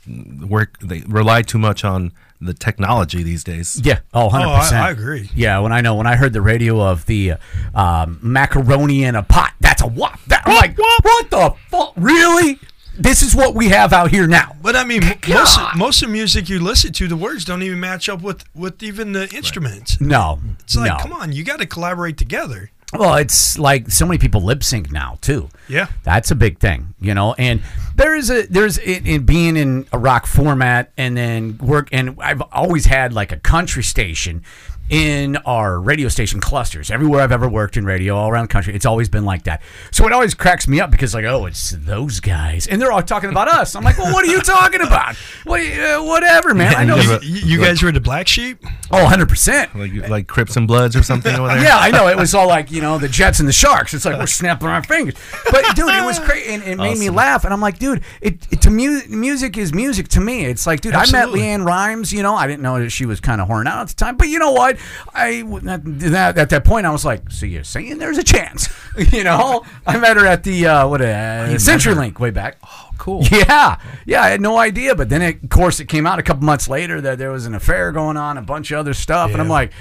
work, 0.48 0.78
they 0.80 1.02
rely 1.08 1.42
too 1.42 1.58
much 1.58 1.84
on 1.84 2.12
the 2.40 2.54
technology 2.54 3.24
these 3.24 3.44
days. 3.44 3.82
yeah, 3.84 4.00
oh, 4.14 4.26
100 4.28 4.46
Oh, 4.46 4.52
I, 4.54 4.60
percent. 4.60 4.82
I 4.84 4.92
agree. 4.92 5.30
Yeah, 5.36 5.60
when 5.60 5.72
I 5.74 5.82
know 5.82 5.96
when 5.96 6.08
I 6.08 6.16
heard 6.16 6.32
the 6.32 6.42
radio 6.42 6.80
of 6.82 7.06
the 7.08 7.34
um, 7.76 8.20
macaroni 8.22 9.04
in 9.04 9.16
a 9.16 9.24
pot, 9.24 9.54
that's 9.60 9.82
a 9.82 9.88
what? 9.88 10.18
That, 10.28 10.44
I'm 10.46 10.56
like, 10.56 10.78
what 10.78 11.30
the 11.30 11.54
fuck? 11.70 11.94
Really? 11.98 12.60
This 13.00 13.24
is 13.24 13.36
what 13.36 13.56
we 13.56 13.70
have 13.70 13.94
out 13.94 14.12
here 14.12 14.28
now. 14.28 14.56
But 14.62 14.76
I 14.76 14.84
mean, 14.84 15.02
most 15.28 15.58
God. 15.58 15.78
most 15.78 16.02
of 16.04 16.10
the 16.10 16.14
music 16.14 16.50
you 16.50 16.60
listen 16.60 16.92
to, 16.94 17.08
the 17.08 17.16
words 17.18 17.46
don't 17.46 17.64
even 17.64 17.80
match 17.80 18.10
up 18.10 18.22
with 18.22 18.44
with 18.54 18.84
even 18.84 19.14
the 19.14 19.30
instruments. 19.34 20.00
No, 20.02 20.40
It's 20.60 20.76
like, 20.76 20.92
no. 20.92 20.98
come 20.98 21.14
on, 21.14 21.32
you 21.32 21.44
got 21.44 21.60
to 21.60 21.66
collaborate 21.66 22.18
together. 22.18 22.72
Well, 22.92 23.16
it's 23.16 23.60
like 23.60 23.92
so 23.92 24.06
many 24.08 24.18
people 24.18 24.42
lip 24.42 24.64
sync 24.64 24.92
now 24.92 25.18
too. 25.22 25.50
Yeah. 25.68 25.88
That's 26.04 26.32
a 26.32 26.36
big 26.36 26.58
thing, 26.58 26.96
you 27.00 27.14
know. 27.14 27.36
And 27.38 27.62
there 27.96 28.16
is 28.16 28.32
a 28.32 28.48
there's 28.48 28.80
in, 28.80 29.06
in 29.06 29.26
being 29.26 29.56
in 29.58 29.86
a 29.94 30.00
rock 30.00 30.26
format 30.26 30.92
and 30.98 31.16
then 31.16 31.60
work 31.60 31.90
and 31.92 32.18
I've 32.20 32.42
always 32.52 32.86
had 32.88 33.14
like 33.14 33.32
a 33.32 33.38
country 33.38 33.84
station 33.84 34.44
in 34.90 35.38
our 35.38 35.80
radio 35.80 36.10
station 36.10 36.40
clusters. 36.40 36.90
Everywhere 36.90 37.22
I've 37.22 37.32
ever 37.32 37.48
worked 37.48 37.78
in 37.78 37.86
radio, 37.86 38.16
all 38.16 38.30
around 38.30 38.46
the 38.46 38.54
country, 38.54 38.76
it's 38.76 38.86
always 38.86 39.10
been 39.10 39.26
like 39.26 39.44
that. 39.44 39.62
So 39.92 40.06
it 40.08 40.14
always 40.14 40.34
cracks 40.34 40.68
me 40.68 40.80
up 40.80 40.92
because 40.92 41.14
like, 41.14 41.26
oh, 41.26 41.46
it's 41.46 41.72
those 41.72 42.20
guys, 42.20 42.68
and 42.68 42.82
they're 42.82 42.92
all 42.92 43.04
talking 43.04 43.30
about 43.30 43.48
us. 43.48 43.76
I'm 43.76 43.84
like, 43.84 43.98
well, 43.98 44.14
what 44.14 44.24
are 44.26 44.32
you 44.32 44.42
talking 44.42 44.82
about? 44.82 45.16
What, 45.44 45.62
uh, 45.62 46.02
whatever, 46.02 46.54
man. 46.54 46.76
I 46.76 46.84
know. 46.84 46.98
You, 47.22 47.40
you 47.40 47.62
guys 47.62 47.82
were 47.84 47.92
the 47.92 48.00
black 48.02 48.28
sheep. 48.28 48.64
Oh, 48.92 49.04
100 49.04 49.30
percent. 49.30 49.76
Like 49.76 50.10
like 50.10 50.28
Crips 50.28 50.56
and 50.58 50.68
Bloods 50.68 50.96
or 50.96 51.04
something 51.04 51.36
over 51.36 51.48
there. 51.48 51.64
Yeah, 51.64 51.78
I 51.78 51.92
know. 51.92 52.08
It 52.08 52.18
was 52.18 52.34
all 52.34 52.48
like, 52.48 52.72
you 52.72 52.82
know, 52.82 52.98
the 52.98 53.08
Jets 53.08 53.40
and 53.40 53.48
the 53.48 53.54
Sharks. 53.54 53.94
It's 53.94 54.06
like 54.06 54.18
we're 54.18 54.26
snapping 54.28 54.68
our 54.68 54.84
fingers. 54.84 55.16
But 55.52 55.76
dude, 55.76 55.90
it 55.90 56.04
was 56.04 56.20
crazy 56.26 56.54
and 56.54 56.64
it 56.64 56.78
made 56.78 56.98
me 56.98 57.10
laugh. 57.10 57.44
And 57.44 57.54
I'm 57.54 57.62
like, 57.62 57.78
dude, 57.80 58.04
it, 58.22 58.48
it 58.52 58.62
to 58.62 58.72
mu- 58.72 59.02
music 59.10 59.58
is 59.58 59.74
music 59.74 60.08
to 60.10 60.20
me. 60.20 60.46
It's 60.46 60.66
like, 60.66 60.82
dude, 60.82 60.94
Absolutely. 60.94 61.42
I 61.42 61.58
met 61.58 61.62
LeAnn 61.62 61.66
Rimes. 61.66 62.12
You 62.12 62.24
know, 62.24 62.36
I 62.36 62.48
didn't 62.48 62.64
know 62.64 62.80
that 62.80 62.90
she 62.90 63.06
was 63.06 63.20
kind 63.20 63.42
of 63.42 63.48
horned 63.48 63.68
out 63.68 63.82
at 63.82 63.88
the 63.90 63.96
time. 63.96 64.18
But 64.18 64.30
you 64.30 64.40
know 64.40 64.52
what? 64.52 64.79
I 65.14 65.42
at 65.68 65.84
that, 66.12 66.38
at 66.38 66.50
that 66.50 66.64
point 66.66 66.86
I 66.86 66.92
was 66.92 67.06
like, 67.06 67.32
so 67.32 67.46
you're 67.46 67.64
saying 67.64 67.98
there's 67.98 68.18
a 68.18 68.24
chance? 68.24 68.70
you 69.12 69.24
know, 69.24 69.64
I 69.86 69.98
met 69.98 70.18
her 70.18 70.26
at 70.26 70.44
the 70.44 70.66
uh, 70.68 70.88
what 70.88 71.02
uh, 71.02 71.50
CenturyLink 71.56 72.20
way 72.20 72.32
back. 72.32 72.58
Oh, 72.64 72.90
cool. 72.98 73.24
Yeah, 73.32 73.80
yeah, 74.06 74.22
I 74.22 74.30
had 74.30 74.42
no 74.42 74.58
idea. 74.58 74.96
But 74.96 75.10
then, 75.10 75.22
it, 75.22 75.44
of 75.44 75.50
course, 75.50 75.80
it 75.80 75.86
came 75.88 76.06
out 76.06 76.20
a 76.20 76.24
couple 76.24 76.44
months 76.44 76.68
later 76.68 77.00
that 77.02 77.18
there 77.18 77.32
was 77.32 77.46
an 77.46 77.56
affair 77.56 77.92
going 77.92 78.18
on, 78.18 78.38
a 78.38 78.42
bunch 78.42 78.72
of 78.72 78.80
other 78.80 78.94
stuff, 78.94 79.32
and 79.32 79.42
I'm 79.42 79.50
like, 79.50 79.72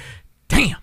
damn. 0.49 0.77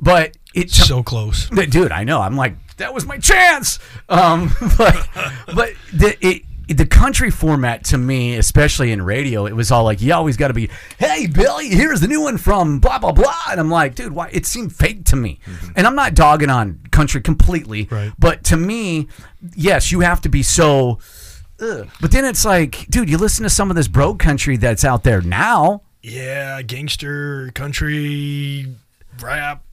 But 0.00 0.36
it's 0.54 0.86
So 0.86 1.02
close. 1.02 1.48
dude, 1.48 1.92
I 1.92 2.04
know. 2.04 2.20
I'm 2.20 2.36
like, 2.36 2.54
that 2.76 2.94
was 2.94 3.04
my 3.06 3.18
chance. 3.18 3.78
Um, 4.08 4.52
but 4.78 5.08
but 5.54 5.72
the 5.92 6.16
it, 6.20 6.42
the 6.68 6.86
country 6.86 7.30
format 7.30 7.84
to 7.86 7.98
me, 7.98 8.36
especially 8.36 8.92
in 8.92 9.02
radio, 9.02 9.46
it 9.46 9.54
was 9.56 9.70
all 9.72 9.84
like, 9.84 10.00
you 10.02 10.12
always 10.12 10.36
got 10.36 10.48
to 10.48 10.54
be, 10.54 10.68
hey 10.98 11.26
Billy, 11.26 11.68
here's 11.68 12.00
the 12.00 12.08
new 12.08 12.20
one 12.20 12.36
from 12.38 12.78
blah 12.78 12.98
blah 12.98 13.12
blah, 13.12 13.34
and 13.50 13.58
I'm 13.58 13.70
like, 13.70 13.94
dude, 13.94 14.12
why? 14.12 14.28
It 14.32 14.46
seemed 14.46 14.74
fake 14.74 15.04
to 15.06 15.16
me, 15.16 15.40
mm-hmm. 15.46 15.72
and 15.76 15.86
I'm 15.86 15.94
not 15.94 16.14
dogging 16.14 16.50
on 16.50 16.80
country 16.90 17.20
completely, 17.20 17.88
Right. 17.90 18.12
but 18.18 18.44
to 18.44 18.56
me, 18.56 19.08
yes, 19.54 19.90
you 19.90 20.00
have 20.00 20.20
to 20.22 20.28
be 20.28 20.42
so. 20.42 20.98
Ugh. 21.60 21.88
But 22.00 22.12
then 22.12 22.24
it's 22.24 22.44
like, 22.44 22.86
dude, 22.88 23.08
you 23.10 23.18
listen 23.18 23.42
to 23.42 23.50
some 23.50 23.68
of 23.70 23.74
this 23.76 23.88
broke 23.88 24.18
country 24.20 24.56
that's 24.56 24.84
out 24.84 25.02
there 25.02 25.20
now. 25.20 25.82
Yeah, 26.02 26.62
gangster, 26.62 27.50
country, 27.52 28.66
rap. 29.20 29.64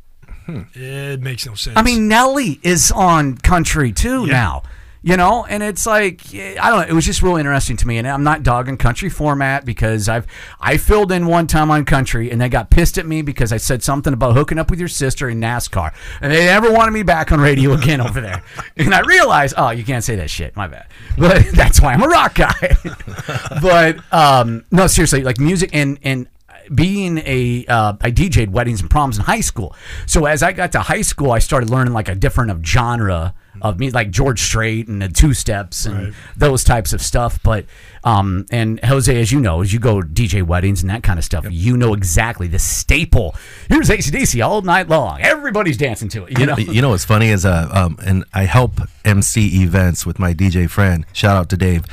Hmm. 0.48 0.62
It 0.74 1.22
makes 1.22 1.46
no 1.46 1.54
sense. 1.56 1.76
I 1.78 1.82
mean, 1.84 2.08
Nelly 2.08 2.60
is 2.64 2.92
on 2.92 3.38
country 3.38 3.92
too 3.92 4.26
Yeah. 4.26 4.32
now. 4.34 4.64
You 5.06 5.18
know, 5.18 5.46
and 5.46 5.62
it's 5.62 5.86
like 5.86 6.34
eh, 6.34 6.58
I 6.60 6.72
don't 6.72 6.80
know. 6.82 6.88
It 6.88 6.94
was 6.94 7.06
just 7.06 7.22
really 7.22 7.42
interesting 7.42 7.78
to 7.78 7.88
me, 7.88 8.00
and 8.00 8.08
I'm 8.08 8.24
not 8.24 8.42
dogging 8.42 8.76
country 8.76 9.08
format 9.08 9.64
because 9.64 10.10
I've 10.10 10.26
I 10.60 10.78
filled 10.78 11.12
in 11.12 11.28
one 11.28 11.46
time 11.46 11.70
on 11.70 11.86
country, 11.86 12.32
and 12.32 12.42
they 12.42 12.50
got 12.50 12.72
pissed 12.72 12.98
at 12.98 13.06
me 13.06 13.22
because 13.22 13.54
I 13.54 13.58
said 13.58 13.84
something 13.84 14.14
about 14.14 14.34
hooking 14.34 14.58
up 14.58 14.72
with 14.72 14.80
your 14.80 14.88
sister 14.88 15.30
in 15.30 15.40
NASCAR, 15.40 15.94
and 16.22 16.32
they 16.32 16.46
never 16.46 16.72
wanted 16.72 16.90
me 16.90 17.04
back 17.04 17.32
on 17.32 17.40
radio 17.40 17.74
again 17.74 18.02
over 18.02 18.20
there. 18.20 18.44
And 18.78 18.94
I 18.94 19.02
realized, 19.02 19.54
oh, 19.58 19.70
you 19.70 19.84
can't 19.84 20.04
say 20.04 20.16
that 20.16 20.30
shit. 20.30 20.56
My 20.56 20.68
bad. 20.68 20.88
But 21.18 21.46
that's 21.54 21.80
why 21.80 21.94
I'm 21.94 22.02
a 22.02 22.08
rock 22.08 22.34
guy. 22.34 22.76
but 23.62 23.98
um, 24.12 24.66
no, 24.72 24.88
seriously, 24.88 25.22
like 25.22 25.40
music 25.40 25.70
and 25.72 26.00
and 26.02 26.28
being 26.74 27.20
a 27.20 27.64
uh, 27.68 27.94
I 28.02 28.10
DJ'd 28.10 28.52
weddings 28.52 28.82
and 28.82 28.90
proms 28.90 29.20
in 29.20 29.26
high 29.26 29.42
school. 29.42 29.76
So 30.08 30.26
as 30.26 30.42
I 30.42 30.52
got 30.52 30.72
to 30.72 30.80
high 30.80 31.04
school, 31.04 31.32
I 31.32 31.38
started 31.38 31.70
learning 31.70 31.94
like 31.94 32.10
a 32.10 32.16
different 32.16 32.50
of 32.50 32.66
genre 32.66 33.36
of 33.62 33.80
me, 33.80 33.90
like 33.92 34.12
George 34.12 34.42
Strait 34.42 34.88
and 34.88 35.02
the 35.02 35.10
two 35.10 35.34
steps 35.34 35.86
and 35.86 35.96
Right. 36.06 36.14
those 36.36 36.64
types 36.64 36.94
of 36.94 37.02
stuff. 37.02 37.40
But 37.44 37.66
um, 38.04 38.46
and 38.52 38.80
Jose, 38.84 39.20
as 39.20 39.32
you 39.32 39.40
know, 39.40 39.62
as 39.62 39.74
you 39.74 39.80
go 39.80 40.02
DJ 40.02 40.44
weddings 40.44 40.82
and 40.84 40.90
that 40.90 41.04
kind 41.04 41.18
of 41.18 41.26
stuff, 41.26 41.46
you 41.50 41.76
know 41.78 41.94
exactly 41.94 42.48
the 42.48 42.60
staple. 42.60 43.36
Here's 43.70 43.90
ACDC 43.90 44.46
all 44.46 44.62
night 44.62 44.88
long. 44.90 45.22
Everybody's 45.22 45.78
dancing 45.78 46.10
to 46.10 46.26
it. 46.26 46.38
You 46.40 46.46
know. 46.46 46.58
You 46.58 46.82
know 46.82 46.90
what's 46.90 47.06
funny 47.06 47.30
is 47.30 47.46
uh 47.46 47.70
um 47.72 47.98
and 48.06 48.26
I 48.34 48.44
help 48.44 48.74
MC 49.04 49.62
events 49.64 50.06
with 50.06 50.20
my 50.20 50.34
DJ 50.34 50.70
friend. 50.70 51.06
Shout 51.14 51.36
out 51.38 51.50
to 51.50 51.58
Dave. 51.58 51.86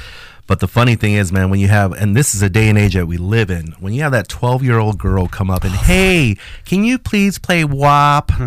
But 0.46 0.60
the 0.60 0.68
funny 0.68 0.96
thing 0.96 1.14
is, 1.14 1.32
man, 1.32 1.50
when 1.50 1.60
you 1.60 1.68
have 1.68 1.92
and 1.92 2.16
this 2.16 2.34
is 2.34 2.42
a 2.42 2.50
day 2.50 2.68
and 2.68 2.76
age 2.76 2.94
that 2.94 3.06
we 3.06 3.16
live 3.16 3.50
in, 3.50 3.74
when 3.78 3.92
you 3.92 4.02
have 4.02 4.12
that 4.12 4.28
twelve 4.28 4.62
year 4.62 4.78
old 4.78 4.98
girl 4.98 5.28
come 5.28 5.50
up 5.50 5.62
and 5.62 5.72
hey, 5.72 6.36
can 6.64 6.84
you 6.84 6.98
please 6.98 7.38
play 7.38 7.64
WAP? 7.64 8.30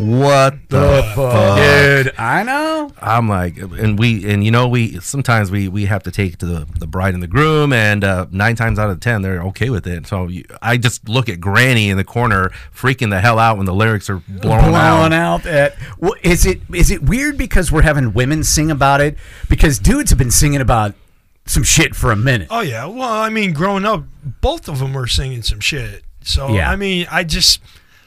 what 0.00 0.56
the 0.68 1.12
fuck? 1.14 1.56
Dude, 1.58 2.14
I 2.16 2.44
know. 2.44 2.92
I'm 3.00 3.28
like, 3.28 3.56
and 3.58 3.98
we, 3.98 4.30
and 4.30 4.44
you 4.44 4.52
know, 4.52 4.68
we 4.68 5.00
sometimes 5.00 5.50
we 5.50 5.68
we 5.68 5.86
have 5.86 6.04
to 6.04 6.12
take 6.12 6.38
to 6.38 6.46
the 6.46 6.66
the 6.78 6.86
bride 6.86 7.14
and 7.14 7.22
the 7.22 7.26
groom, 7.26 7.72
and 7.72 8.04
uh, 8.04 8.26
nine 8.30 8.54
times 8.54 8.78
out 8.78 8.90
of 8.90 9.00
ten 9.00 9.22
they're 9.22 9.42
okay 9.42 9.68
with 9.68 9.86
it. 9.86 10.06
So 10.06 10.28
you, 10.28 10.44
I 10.62 10.76
just 10.76 11.08
look 11.08 11.28
at 11.28 11.40
Granny 11.40 11.90
in 11.90 11.96
the 11.96 12.04
corner, 12.04 12.50
freaking 12.74 13.10
the 13.10 13.20
hell 13.20 13.40
out 13.40 13.56
when 13.56 13.66
the 13.66 13.74
lyrics 13.74 14.08
are 14.08 14.18
blown, 14.28 14.70
blown 14.70 15.12
out. 15.12 15.44
out. 15.44 15.46
At, 15.46 15.76
well, 15.98 16.14
is 16.22 16.46
it 16.46 16.60
is 16.72 16.92
it 16.92 17.02
weird 17.02 17.36
because 17.36 17.72
we're 17.72 17.82
having 17.82 18.12
women 18.12 18.44
sing 18.44 18.70
about 18.70 19.00
it? 19.00 19.16
Because 19.48 19.80
dudes 19.80 20.10
have 20.10 20.18
been 20.18 20.30
singing 20.30 20.60
about 20.60 20.94
some 21.46 21.62
shit 21.64 21.94
for 21.96 22.12
a 22.12 22.16
minute. 22.16 22.48
Oh 22.50 22.60
yeah. 22.60 22.86
Well, 22.86 23.02
I 23.08 23.28
mean, 23.28 23.52
growing 23.52 23.84
up, 23.84 24.04
both 24.40 24.68
of 24.68 24.78
them 24.78 24.92
were 24.92 25.06
singing 25.06 25.42
some 25.42 25.60
shit. 25.60 26.04
So 26.22 26.48
Yeah. 26.54 26.70
I 26.70 26.76
mean, 26.76 27.06
I 27.10 27.24
just, 27.24 27.60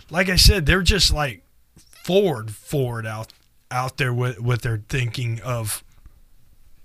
like 0.10 0.30
I 0.30 0.36
said, 0.38 0.66
they're 0.66 0.82
just 0.82 1.12
like 1.14 1.44
forward, 2.04 2.52
forward 2.52 3.06
out, 3.06 3.34
out 3.72 3.98
there 3.98 4.14
with 4.14 4.40
with 4.40 4.62
their 4.62 4.82
thinking 4.90 5.42
of 5.42 5.84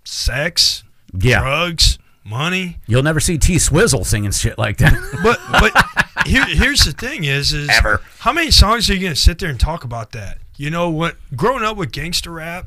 sex, 0.04 0.82
Yeah. 1.12 1.40
drugs, 1.40 1.98
money. 2.24 2.78
You'll 2.86 3.02
never 3.02 3.20
see 3.20 3.38
T 3.38 3.58
Swizzle 3.58 4.04
singing 4.04 4.32
shit 4.32 4.58
like 4.58 4.78
that. 4.78 4.94
But 5.22 5.38
but 5.50 6.26
here, 6.26 6.44
here's 6.46 6.84
the 6.84 6.92
thing: 6.92 7.24
is 7.24 7.52
is 7.52 7.68
Ever. 7.70 8.00
how 8.20 8.32
many 8.32 8.50
songs 8.50 8.88
are 8.90 8.94
you 8.94 9.00
gonna 9.00 9.16
sit 9.16 9.38
there 9.38 9.50
and 9.50 9.60
talk 9.60 9.84
about 9.84 10.12
that? 10.12 10.38
You 10.56 10.70
know 10.70 10.90
what? 10.90 11.16
Growing 11.36 11.64
up 11.64 11.76
with 11.76 11.92
gangster 11.92 12.30
rap, 12.32 12.66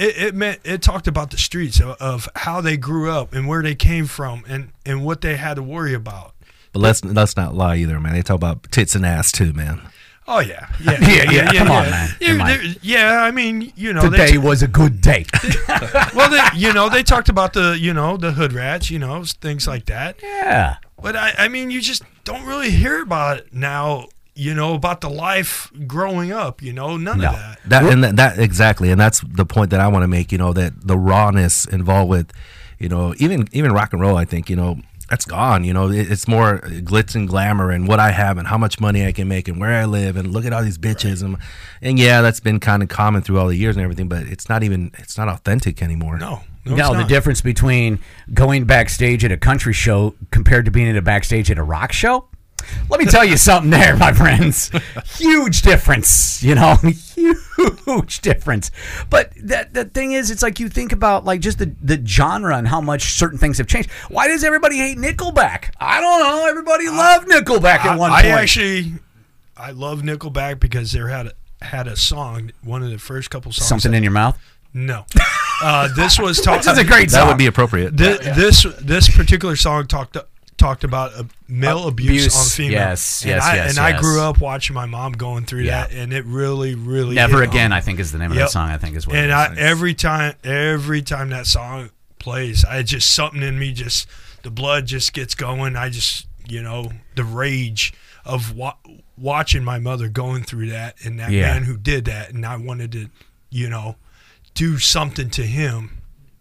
it, 0.00 0.16
it 0.18 0.34
meant 0.34 0.60
it 0.64 0.82
talked 0.82 1.06
about 1.06 1.30
the 1.30 1.38
streets 1.38 1.80
of, 1.80 1.90
of 2.00 2.28
how 2.34 2.60
they 2.60 2.76
grew 2.76 3.10
up 3.10 3.32
and 3.34 3.46
where 3.46 3.62
they 3.62 3.74
came 3.74 4.06
from 4.06 4.44
and 4.48 4.72
and 4.86 5.04
what 5.04 5.20
they 5.20 5.36
had 5.36 5.54
to 5.54 5.62
worry 5.62 5.94
about. 5.94 6.34
But 6.72 6.80
let's 6.80 7.04
let's 7.04 7.36
not 7.36 7.54
lie 7.54 7.76
either, 7.76 8.00
man. 8.00 8.14
They 8.14 8.22
talk 8.22 8.36
about 8.36 8.70
tits 8.70 8.94
and 8.94 9.04
ass 9.04 9.30
too, 9.32 9.52
man. 9.52 9.82
Oh 10.28 10.38
yeah, 10.38 10.68
yeah, 10.84 10.96
Yeah, 11.00 11.30
yeah, 11.32 11.52
come 11.54 11.70
on, 11.72 11.90
man. 11.90 12.10
Yeah, 12.20 12.32
on. 12.32 12.38
there- 12.46 12.62
yeah, 12.82 13.22
I 13.22 13.32
mean, 13.32 13.72
you 13.74 13.92
know, 13.92 14.02
they 14.08 14.26
Today 14.26 14.38
was 14.38 14.62
a 14.62 14.68
good 14.68 15.00
day. 15.00 15.24
well, 16.14 16.30
they, 16.30 16.40
you 16.56 16.72
know, 16.72 16.88
they 16.88 17.02
talked 17.02 17.28
about 17.28 17.52
the, 17.52 17.76
you 17.76 17.92
know, 17.92 18.16
the 18.16 18.30
hood 18.30 18.52
rats, 18.52 18.90
you 18.90 19.00
know, 19.00 19.24
things 19.24 19.66
like 19.66 19.86
that. 19.86 20.20
yeah. 20.22 20.76
But 21.02 21.16
I, 21.16 21.34
I 21.36 21.48
mean, 21.48 21.72
you 21.72 21.80
just 21.80 22.04
don't 22.22 22.44
really 22.46 22.70
hear 22.70 23.02
about 23.02 23.38
it 23.38 23.52
now. 23.52 24.06
You 24.34 24.54
know 24.54 24.74
about 24.74 25.00
the 25.00 25.10
life 25.10 25.70
growing 25.86 26.32
up. 26.32 26.62
You 26.62 26.72
know, 26.72 26.96
none 26.96 27.18
No. 27.18 27.28
of 27.28 27.34
that. 27.34 27.60
That 27.66 27.84
and 27.84 28.04
that, 28.04 28.16
that 28.16 28.38
exactly, 28.38 28.90
and 28.90 29.00
that's 29.00 29.20
the 29.20 29.44
point 29.44 29.70
that 29.70 29.80
I 29.80 29.88
want 29.88 30.02
to 30.04 30.08
make. 30.08 30.32
You 30.32 30.38
know 30.38 30.52
that 30.52 30.86
the 30.86 30.96
rawness 30.96 31.64
involved 31.66 32.08
with, 32.10 32.32
you 32.78 32.88
know, 32.88 33.14
even 33.18 33.48
even 33.52 33.72
rock 33.72 33.92
and 33.92 34.00
roll. 34.00 34.16
I 34.16 34.24
think 34.24 34.48
you 34.48 34.56
know 34.56 34.78
that's 35.10 35.24
gone. 35.24 35.64
You 35.64 35.74
know, 35.74 35.90
it, 35.90 36.10
it's 36.10 36.28
more 36.28 36.60
glitz 36.60 37.16
and 37.16 37.28
glamour 37.28 37.70
and 37.72 37.88
what 37.88 37.98
I 37.98 38.12
have 38.12 38.38
and 38.38 38.46
how 38.46 38.56
much 38.56 38.78
money 38.80 39.04
I 39.04 39.10
can 39.12 39.26
make 39.26 39.48
and 39.48 39.58
where 39.60 39.74
I 39.74 39.84
live 39.84 40.16
and 40.16 40.32
look 40.32 40.44
at 40.44 40.52
all 40.52 40.62
these 40.62 40.78
bitches 40.78 41.22
and 41.22 41.36
and 41.82 41.98
yeah, 41.98 42.22
that's 42.22 42.40
been 42.40 42.60
kind 42.60 42.82
of 42.84 42.88
common 42.88 43.22
through 43.22 43.40
all 43.40 43.48
the 43.48 43.56
years 43.56 43.76
and 43.76 43.82
everything. 43.82 44.08
But 44.08 44.22
it's 44.28 44.48
not 44.48 44.62
even 44.62 44.92
it's 44.98 45.18
not 45.18 45.28
authentic 45.28 45.82
anymore. 45.82 46.18
No, 46.18 46.42
no, 46.64 46.76
No, 46.76 46.94
the 46.96 47.04
difference 47.04 47.40
between 47.40 47.98
going 48.32 48.64
backstage 48.64 49.24
at 49.24 49.32
a 49.32 49.36
country 49.36 49.72
show 49.72 50.14
compared 50.30 50.64
to 50.66 50.70
being 50.70 50.88
at 50.88 50.96
a 50.96 51.02
backstage 51.02 51.50
at 51.50 51.58
a 51.58 51.64
rock 51.64 51.90
show. 51.92 52.26
Let 52.88 53.00
me 53.00 53.06
tell 53.06 53.24
you 53.24 53.36
something 53.36 53.70
there, 53.70 53.96
my 53.96 54.12
friends. 54.12 54.70
Huge 55.16 55.62
difference, 55.62 56.42
you 56.42 56.54
know, 56.54 56.76
huge 57.14 58.20
difference. 58.20 58.70
But 59.08 59.32
that 59.42 59.74
the 59.74 59.84
thing 59.84 60.12
is, 60.12 60.30
it's 60.30 60.42
like 60.42 60.60
you 60.60 60.68
think 60.68 60.92
about 60.92 61.24
like 61.24 61.40
just 61.40 61.58
the, 61.58 61.74
the 61.82 62.04
genre 62.04 62.56
and 62.56 62.66
how 62.68 62.80
much 62.80 63.14
certain 63.14 63.38
things 63.38 63.58
have 63.58 63.66
changed. 63.66 63.90
Why 64.08 64.28
does 64.28 64.44
everybody 64.44 64.76
hate 64.78 64.98
Nickelback? 64.98 65.72
I 65.78 66.00
don't 66.00 66.20
know. 66.20 66.46
Everybody 66.48 66.88
loved 66.88 67.28
Nickelback 67.28 67.84
at 67.84 67.98
one 67.98 68.10
I 68.10 68.22
point. 68.22 68.34
I 68.34 68.42
actually, 68.42 68.92
I 69.56 69.70
love 69.72 70.00
Nickelback 70.02 70.60
because 70.60 70.92
they 70.92 71.00
had 71.00 71.26
a, 71.28 71.32
had 71.64 71.86
a 71.86 71.96
song, 71.96 72.50
one 72.62 72.82
of 72.82 72.90
the 72.90 72.98
first 72.98 73.30
couple 73.30 73.52
songs. 73.52 73.68
Something 73.68 73.94
in 73.94 74.02
your 74.02 74.12
mouth. 74.12 74.38
No, 74.72 75.04
uh, 75.64 75.88
this 75.96 76.18
was 76.18 76.40
talking. 76.42 76.58
This 76.62 76.72
is 76.72 76.78
a 76.78 76.84
great 76.84 77.10
that 77.10 77.26
would 77.26 77.36
be 77.38 77.46
appropriate. 77.46 77.90
Thi- 77.96 78.18
This 78.34 78.64
this 78.80 79.08
particular 79.14 79.56
song 79.56 79.88
talked 79.88 80.16
talked 80.60 80.84
about 80.84 81.12
uh, 81.14 81.24
male 81.48 81.88
abuse, 81.88 82.26
Abuse, 82.26 82.36
on 82.38 82.44
female. 82.56 82.72
yes, 82.72 83.22
and 83.22 83.30
yes, 83.30 83.42
I, 83.44 83.54
yes, 83.56 83.70
And 83.70 83.78
I 83.84 83.98
grew 84.00 84.20
up 84.20 84.40
watching 84.40 84.74
my 84.74 84.86
mom 84.86 85.12
going 85.12 85.44
through 85.44 85.62
Yeah. 85.62 85.88
that, 85.88 85.92
and 85.92 86.12
it 86.12 86.24
really, 86.26 86.74
really 86.76 87.16
Never 87.16 87.42
again. 87.42 87.72
I 87.72 87.80
think 87.80 87.98
is 87.98 88.12
the 88.12 88.18
name 88.18 88.30
of 88.30 88.36
Yep. 88.36 88.46
that 88.46 88.50
song. 88.52 88.70
I 88.70 88.76
think 88.78 88.94
is 88.96 89.06
what. 89.06 89.16
And 89.16 89.30
it 89.30 89.34
I 89.34 89.54
every 89.56 89.94
time 89.94 90.34
every 90.44 91.02
time 91.02 91.30
that 91.30 91.46
song 91.46 91.90
plays, 92.20 92.64
I 92.64 92.82
just 92.82 93.10
something 93.12 93.42
in 93.42 93.58
me 93.58 93.72
just 93.72 94.06
the 94.42 94.50
blood 94.50 94.86
just 94.86 95.12
gets 95.12 95.34
going. 95.34 95.74
I 95.74 95.88
just 95.88 96.26
you 96.48 96.62
know 96.62 96.92
the 97.16 97.24
rage 97.24 97.92
of 98.24 98.54
wa- 98.54 98.76
watching 99.16 99.64
my 99.64 99.78
mother 99.78 100.08
going 100.08 100.42
through 100.44 100.68
that 100.70 100.96
and 101.04 101.18
that 101.18 101.30
Yeah. 101.32 101.52
man 101.52 101.64
who 101.64 101.76
did 101.76 102.04
that, 102.04 102.30
and 102.32 102.44
I 102.46 102.56
wanted 102.56 102.92
to, 102.92 103.08
you 103.50 103.68
know, 103.68 103.96
do 104.54 104.78
something 104.78 105.30
to 105.30 105.42
him. 105.42 105.98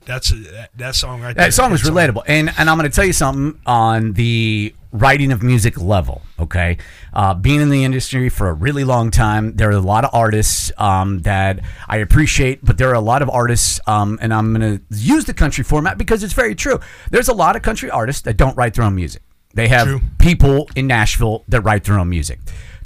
That's 0.10 0.32
a, 0.32 0.70
that, 0.78 0.96
song 0.96 1.22
right 1.22 1.36
there. 1.36 1.46
That 1.46 1.54
song 1.54 1.70
was 1.70 1.82
hits 1.82 1.92
relatable, 1.92 2.24
and 2.26 2.52
and 2.58 2.68
I'm 2.68 2.80
going 2.80 2.90
to 2.90 2.96
tell 2.96 3.06
you 3.06 3.14
something 3.14 3.62
on 3.68 4.14
the 4.14 4.74
writing 4.92 5.32
of 5.32 5.44
music 5.44 5.80
level. 5.80 6.24
Okay, 6.40 6.80
uh, 7.14 7.36
being 7.36 7.62
in 7.62 7.70
the 7.70 7.84
industry 7.84 8.28
for 8.28 8.50
a 8.50 8.54
really 8.54 8.84
long 8.84 9.12
time, 9.12 9.56
there 9.56 9.70
are 9.70 9.74
a 9.74 9.80
lot 9.80 10.06
of 10.06 10.10
artists 10.12 10.72
um, 10.80 11.20
that 11.20 11.60
I 11.88 11.98
appreciate, 11.98 12.66
but 12.66 12.80
there 12.80 12.90
are 12.90 12.96
a 12.96 13.00
lot 13.00 13.22
of 13.22 13.30
artists, 13.30 13.80
um, 13.86 14.18
and 14.20 14.34
I'm 14.34 14.52
going 14.52 14.80
to 14.80 14.84
use 14.90 15.26
the 15.26 15.34
country 15.36 15.64
format 15.64 16.00
because 16.00 16.24
it's 16.24 16.34
very 16.34 16.56
true. 16.56 16.80
There's 17.12 17.28
a 17.28 17.34
lot 17.34 17.56
of 17.56 17.62
country 17.62 17.92
artists 17.92 18.24
that 18.24 18.36
don't 18.36 18.58
write 18.58 18.74
their 18.74 18.86
own 18.86 18.96
music. 18.96 19.22
They 19.54 19.68
have 19.68 19.88
True. 19.88 20.02
people 20.18 20.70
in 20.76 20.88
Nashville 20.88 21.44
that 21.50 21.62
write 21.62 21.84
their 21.84 22.00
own 22.00 22.10
music. 22.10 22.40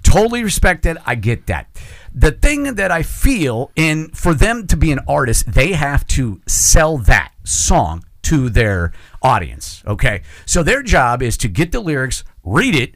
Totally 0.04 0.44
respect 0.44 0.86
it. 0.86 0.98
I 1.06 1.16
get 1.16 1.48
that. 1.48 1.68
The 2.16 2.32
thing 2.32 2.76
that 2.76 2.92
I 2.92 3.02
feel 3.02 3.72
in 3.76 4.10
for 4.10 4.34
them 4.34 4.68
to 4.68 4.78
be 4.78 4.92
an 4.92 5.00
artist, 5.08 5.52
they 5.52 5.74
have 5.74 6.06
to 6.08 6.42
sell 6.48 6.98
that 7.00 7.32
song 7.44 8.04
to 8.24 8.50
their 8.50 8.94
audience. 9.22 9.84
Okay. 9.86 10.22
So 10.46 10.64
their 10.64 10.84
job 10.84 11.22
is 11.22 11.38
to 11.38 11.48
get 11.48 11.72
the 11.72 11.80
lyrics, 11.80 12.24
read 12.44 12.76
it, 12.76 12.96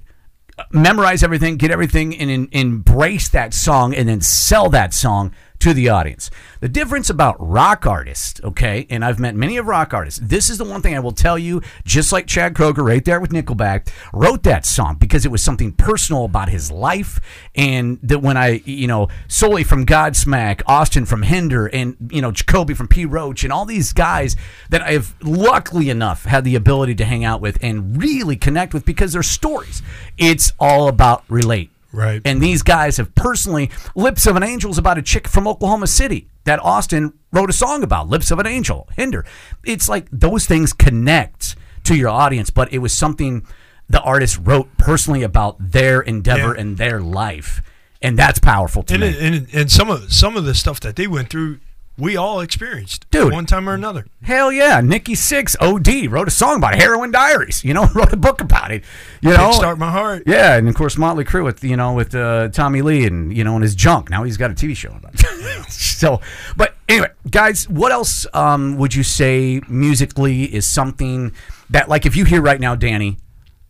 memorize 0.72 1.24
everything, 1.24 1.58
get 1.58 1.72
everything, 1.72 2.16
and, 2.18 2.30
en- 2.32 2.50
embrace 2.52 3.30
that 3.30 3.54
song, 3.54 3.94
and 3.94 4.08
then 4.08 4.22
sell 4.22 4.70
that 4.70 4.94
song 4.94 5.34
to 5.60 5.74
the 5.74 5.90
audience. 5.90 6.30
The 6.60 6.70
difference 6.70 7.10
about 7.10 7.36
rock 7.40 7.86
artists, 7.86 8.42
okay, 8.44 8.86
and 8.90 9.04
I've 9.04 9.20
met 9.20 9.36
many 9.36 9.58
of 9.58 9.68
rock 9.68 9.94
artists. 9.94 10.20
This 10.22 10.50
is 10.50 10.58
the 10.58 10.64
one 10.64 10.82
thing 10.82 10.96
I 10.96 11.00
will 11.00 11.12
tell 11.12 11.38
you, 11.38 11.62
just 11.86 12.12
like 12.12 12.28
Chad 12.28 12.54
Kroeger 12.54 12.86
right 12.86 13.04
there 13.04 13.20
with 13.20 13.32
Nickelback 13.32 13.90
wrote 14.14 14.44
that 14.44 14.66
song 14.66 14.98
because 15.00 15.26
it 15.26 15.32
was 15.32 15.44
something 15.44 15.72
personal 15.72 16.26
about 16.26 16.50
his 16.50 16.72
life, 16.72 17.20
and 17.56 18.00
that 18.04 18.20
when 18.20 18.38
I, 18.38 18.62
you 18.66 18.88
know, 18.88 19.08
Sully 19.28 19.64
from 19.64 19.86
Godsmack, 19.86 20.62
Austin 20.66 21.06
from 21.06 21.24
Hinder, 21.24 21.68
and 21.68 21.96
you 22.12 22.22
know, 22.22 22.32
Jacoby 22.32 22.74
from 22.74 22.88
P 22.88 23.06
Roach, 23.06 23.44
and 23.44 23.52
all 23.52 23.66
these 23.66 23.94
guys 23.94 24.36
that 24.70 24.82
I've 24.82 25.16
luckily 25.24 25.90
enough 25.90 26.26
had 26.26 26.44
the 26.44 26.56
ability 26.56 26.96
to 26.96 27.06
hang 27.06 27.24
out 27.24 27.42
with 27.42 27.58
and 27.62 28.02
really 28.02 28.36
connect 28.36 28.74
with 28.74 28.86
because 28.86 29.14
their 29.14 29.24
stories. 29.24 29.82
It's 30.18 30.52
all 30.60 30.88
about 30.88 31.24
relate. 31.30 31.72
Right. 31.92 32.22
And 32.26 32.42
these 32.42 32.64
guys 32.64 32.98
have 32.98 33.16
personally, 33.16 33.70
Lips 33.96 34.28
of 34.28 34.36
an 34.36 34.44
Angel 34.44 34.70
is 34.72 34.78
about 34.78 34.98
a 34.98 35.02
chick 35.02 35.28
from 35.28 35.48
Oklahoma 35.48 35.88
City 35.88 36.28
that 36.44 36.60
Austin 36.64 37.14
wrote 37.32 37.50
a 37.50 37.54
song 37.54 37.84
about, 37.84 38.10
Lips 38.10 38.32
of 38.32 38.40
an 38.40 38.48
Angel, 38.48 38.88
Hinder. 38.96 39.26
It's 39.66 39.88
like 39.90 40.08
those 40.12 40.46
things 40.46 40.74
connect 40.74 41.56
to 41.86 41.96
your 41.96 42.10
audience, 42.10 42.50
but 42.50 42.72
it 42.74 42.80
was 42.80 42.94
something 42.94 43.46
the 43.90 44.02
artist 44.02 44.40
wrote 44.44 44.78
personally 44.78 45.24
about 45.24 45.56
their 45.60 46.02
endeavor 46.02 46.54
Yeah. 46.56 46.62
and 46.62 46.78
their 46.78 47.00
life. 47.02 47.62
And 48.02 48.18
that's 48.20 48.38
powerful 48.40 48.84
to 48.84 48.94
and, 48.94 49.02
me. 49.04 49.18
and 49.20 49.48
and 49.54 49.72
some 49.72 49.90
of 49.90 50.14
some 50.14 50.38
of 50.38 50.46
the 50.46 50.54
stuff 50.54 50.80
that 50.82 50.96
they 50.98 51.08
went 51.08 51.30
through, 51.30 51.60
we 51.98 52.16
all 52.16 52.42
experienced, 52.42 53.10
Dude. 53.10 53.34
one 53.34 53.46
time 53.46 53.68
or 53.68 53.74
another. 53.74 54.06
Hell 54.22 54.52
yeah. 54.52 54.82
Nikki 54.82 55.14
Sixx 55.14 55.56
OD 55.60 56.12
wrote 56.12 56.28
a 56.28 56.32
song 56.32 56.58
about 56.58 56.76
heroin 56.76 57.12
diaries, 57.12 57.64
you 57.64 57.74
know, 57.74 57.88
wrote 57.96 58.14
a 58.14 58.18
book 58.18 58.40
about 58.42 58.72
it. 58.72 58.84
You 59.22 59.32
know, 59.32 59.52
Start 59.52 59.80
my 59.80 59.90
heart. 59.90 60.24
Yeah, 60.28 60.56
and 60.58 60.70
of 60.70 60.76
course 60.76 60.98
Motley 60.98 61.26
Crue 61.26 61.44
with 61.44 61.64
you 61.64 61.76
know 61.76 61.94
with 61.94 62.14
uh, 62.14 62.50
Tommy 62.50 62.82
Lee 62.82 63.06
and 63.06 63.36
you 63.36 63.44
know 63.44 63.56
and 63.56 63.64
his 63.64 63.74
junk. 63.76 64.10
Now 64.10 64.24
he's 64.24 64.38
got 64.38 64.52
a 64.52 64.54
TV 64.54 64.76
show 64.76 64.90
about 64.92 65.16
it. 65.16 65.66
so, 65.72 66.22
but 66.56 66.76
anyway, 66.88 67.10
guys, 67.30 67.68
what 67.68 67.92
else 67.92 68.28
um, 68.34 68.78
would 68.78 68.94
you 68.94 69.04
say 69.04 69.62
musically 69.68 70.44
is 70.44 70.68
something 70.68 71.34
that 71.70 71.90
like 71.90 72.06
if 72.06 72.16
you 72.16 72.26
hear 72.26 72.42
right 72.42 72.60
now, 72.60 72.76
Danny, 72.76 73.18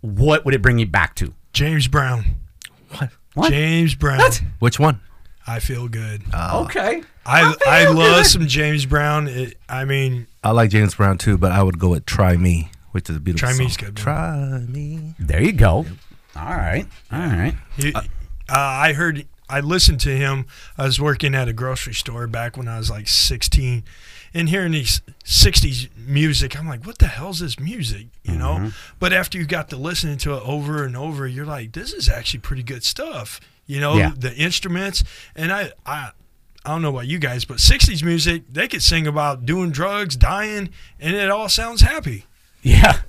what 0.02 0.44
would 0.44 0.54
it 0.54 0.62
bring 0.62 0.80
you 0.80 0.86
back 0.86 1.16
to? 1.16 1.34
James 1.54 1.88
Brown. 1.88 2.26
What? 2.98 3.10
What? 3.34 3.52
James 3.52 3.96
Brown. 3.96 4.20
What? 4.20 4.42
Which 4.60 4.80
one? 4.80 5.00
I 5.48 5.60
feel 5.60 5.88
good. 5.88 6.24
Uh, 6.34 6.64
okay, 6.66 7.04
I 7.26 7.54
feel 7.54 7.70
I 7.70 7.86
love 7.86 8.18
good. 8.18 8.26
some 8.26 8.48
James 8.48 8.86
Brown. 8.86 9.28
It, 9.28 9.58
I 9.70 9.86
mean, 9.86 10.28
I 10.44 10.52
like 10.52 10.70
James 10.70 10.96
Brown 10.96 11.18
too, 11.18 11.38
but 11.38 11.52
I 11.52 11.64
would 11.64 11.80
go 11.80 11.90
with 11.90 12.06
"Try 12.06 12.36
Me," 12.36 12.70
which 12.92 13.10
is 13.10 13.16
a 13.16 13.20
beautiful 13.20 13.48
Try 13.48 13.56
song. 13.56 13.66
Me's 13.66 13.78
good, 13.78 13.96
man. 13.96 13.96
Try 13.96 14.60
me. 14.68 15.14
there 15.20 15.42
you 15.42 15.54
go. 15.54 15.86
All 16.36 16.46
right, 16.56 16.86
all 17.12 17.20
right. 17.20 17.56
he, 17.78 17.94
uh, 17.94 18.00
uh, 18.00 18.04
I 18.50 18.94
heard. 18.94 19.26
I 19.50 19.62
listened 19.62 20.02
to 20.02 20.10
him. 20.10 20.46
I 20.78 20.84
was 20.84 21.00
working 21.00 21.34
at 21.34 21.48
a 21.48 21.54
grocery 21.54 21.94
store 21.94 22.28
back 22.28 22.58
when 22.58 22.68
I 22.68 22.78
was 22.78 22.90
like 22.92 23.08
16, 23.08 23.84
and 24.34 24.50
hearing 24.50 24.74
these 24.74 25.02
60s 25.24 25.88
music, 25.98 26.60
I'm 26.60 26.68
like, 26.68 26.86
what 26.86 26.98
the 26.98 27.08
hell's 27.08 27.40
this 27.40 27.58
music? 27.58 28.08
You 28.24 28.36
know. 28.36 28.56
Mm-hmm. 28.56 28.68
But 29.00 29.14
after 29.14 29.38
you 29.38 29.46
got 29.46 29.70
to 29.70 29.78
listening 29.78 30.18
to 30.20 30.34
it 30.36 30.44
over 30.46 30.84
and 30.84 30.98
over, 30.98 31.26
you're 31.26 31.46
like, 31.46 31.72
this 31.72 31.94
is 31.94 32.10
actually 32.10 32.42
pretty 32.42 32.64
good 32.64 32.84
stuff. 32.84 33.40
You 33.68 33.80
know, 33.82 33.96
Yeah. 33.98 34.12
the 34.18 34.34
instruments, 34.36 35.04
and 35.36 35.52
I, 35.52 35.72
I, 35.86 36.12
I 36.66 36.70
don't 36.70 36.82
know 36.82 36.90
about 36.90 37.08
you 37.08 37.20
guys, 37.20 37.46
but 37.46 37.58
60s 37.58 38.02
music, 38.04 38.44
they 38.52 38.68
could 38.68 38.82
sing 38.82 39.06
about 39.08 39.46
doing 39.46 39.72
drugs, 39.72 40.16
dying, 40.16 40.70
and 41.00 41.16
it 41.16 41.30
all 41.30 41.50
sounds 41.50 41.82
happy. 41.82 42.26
Yeah. 42.62 43.02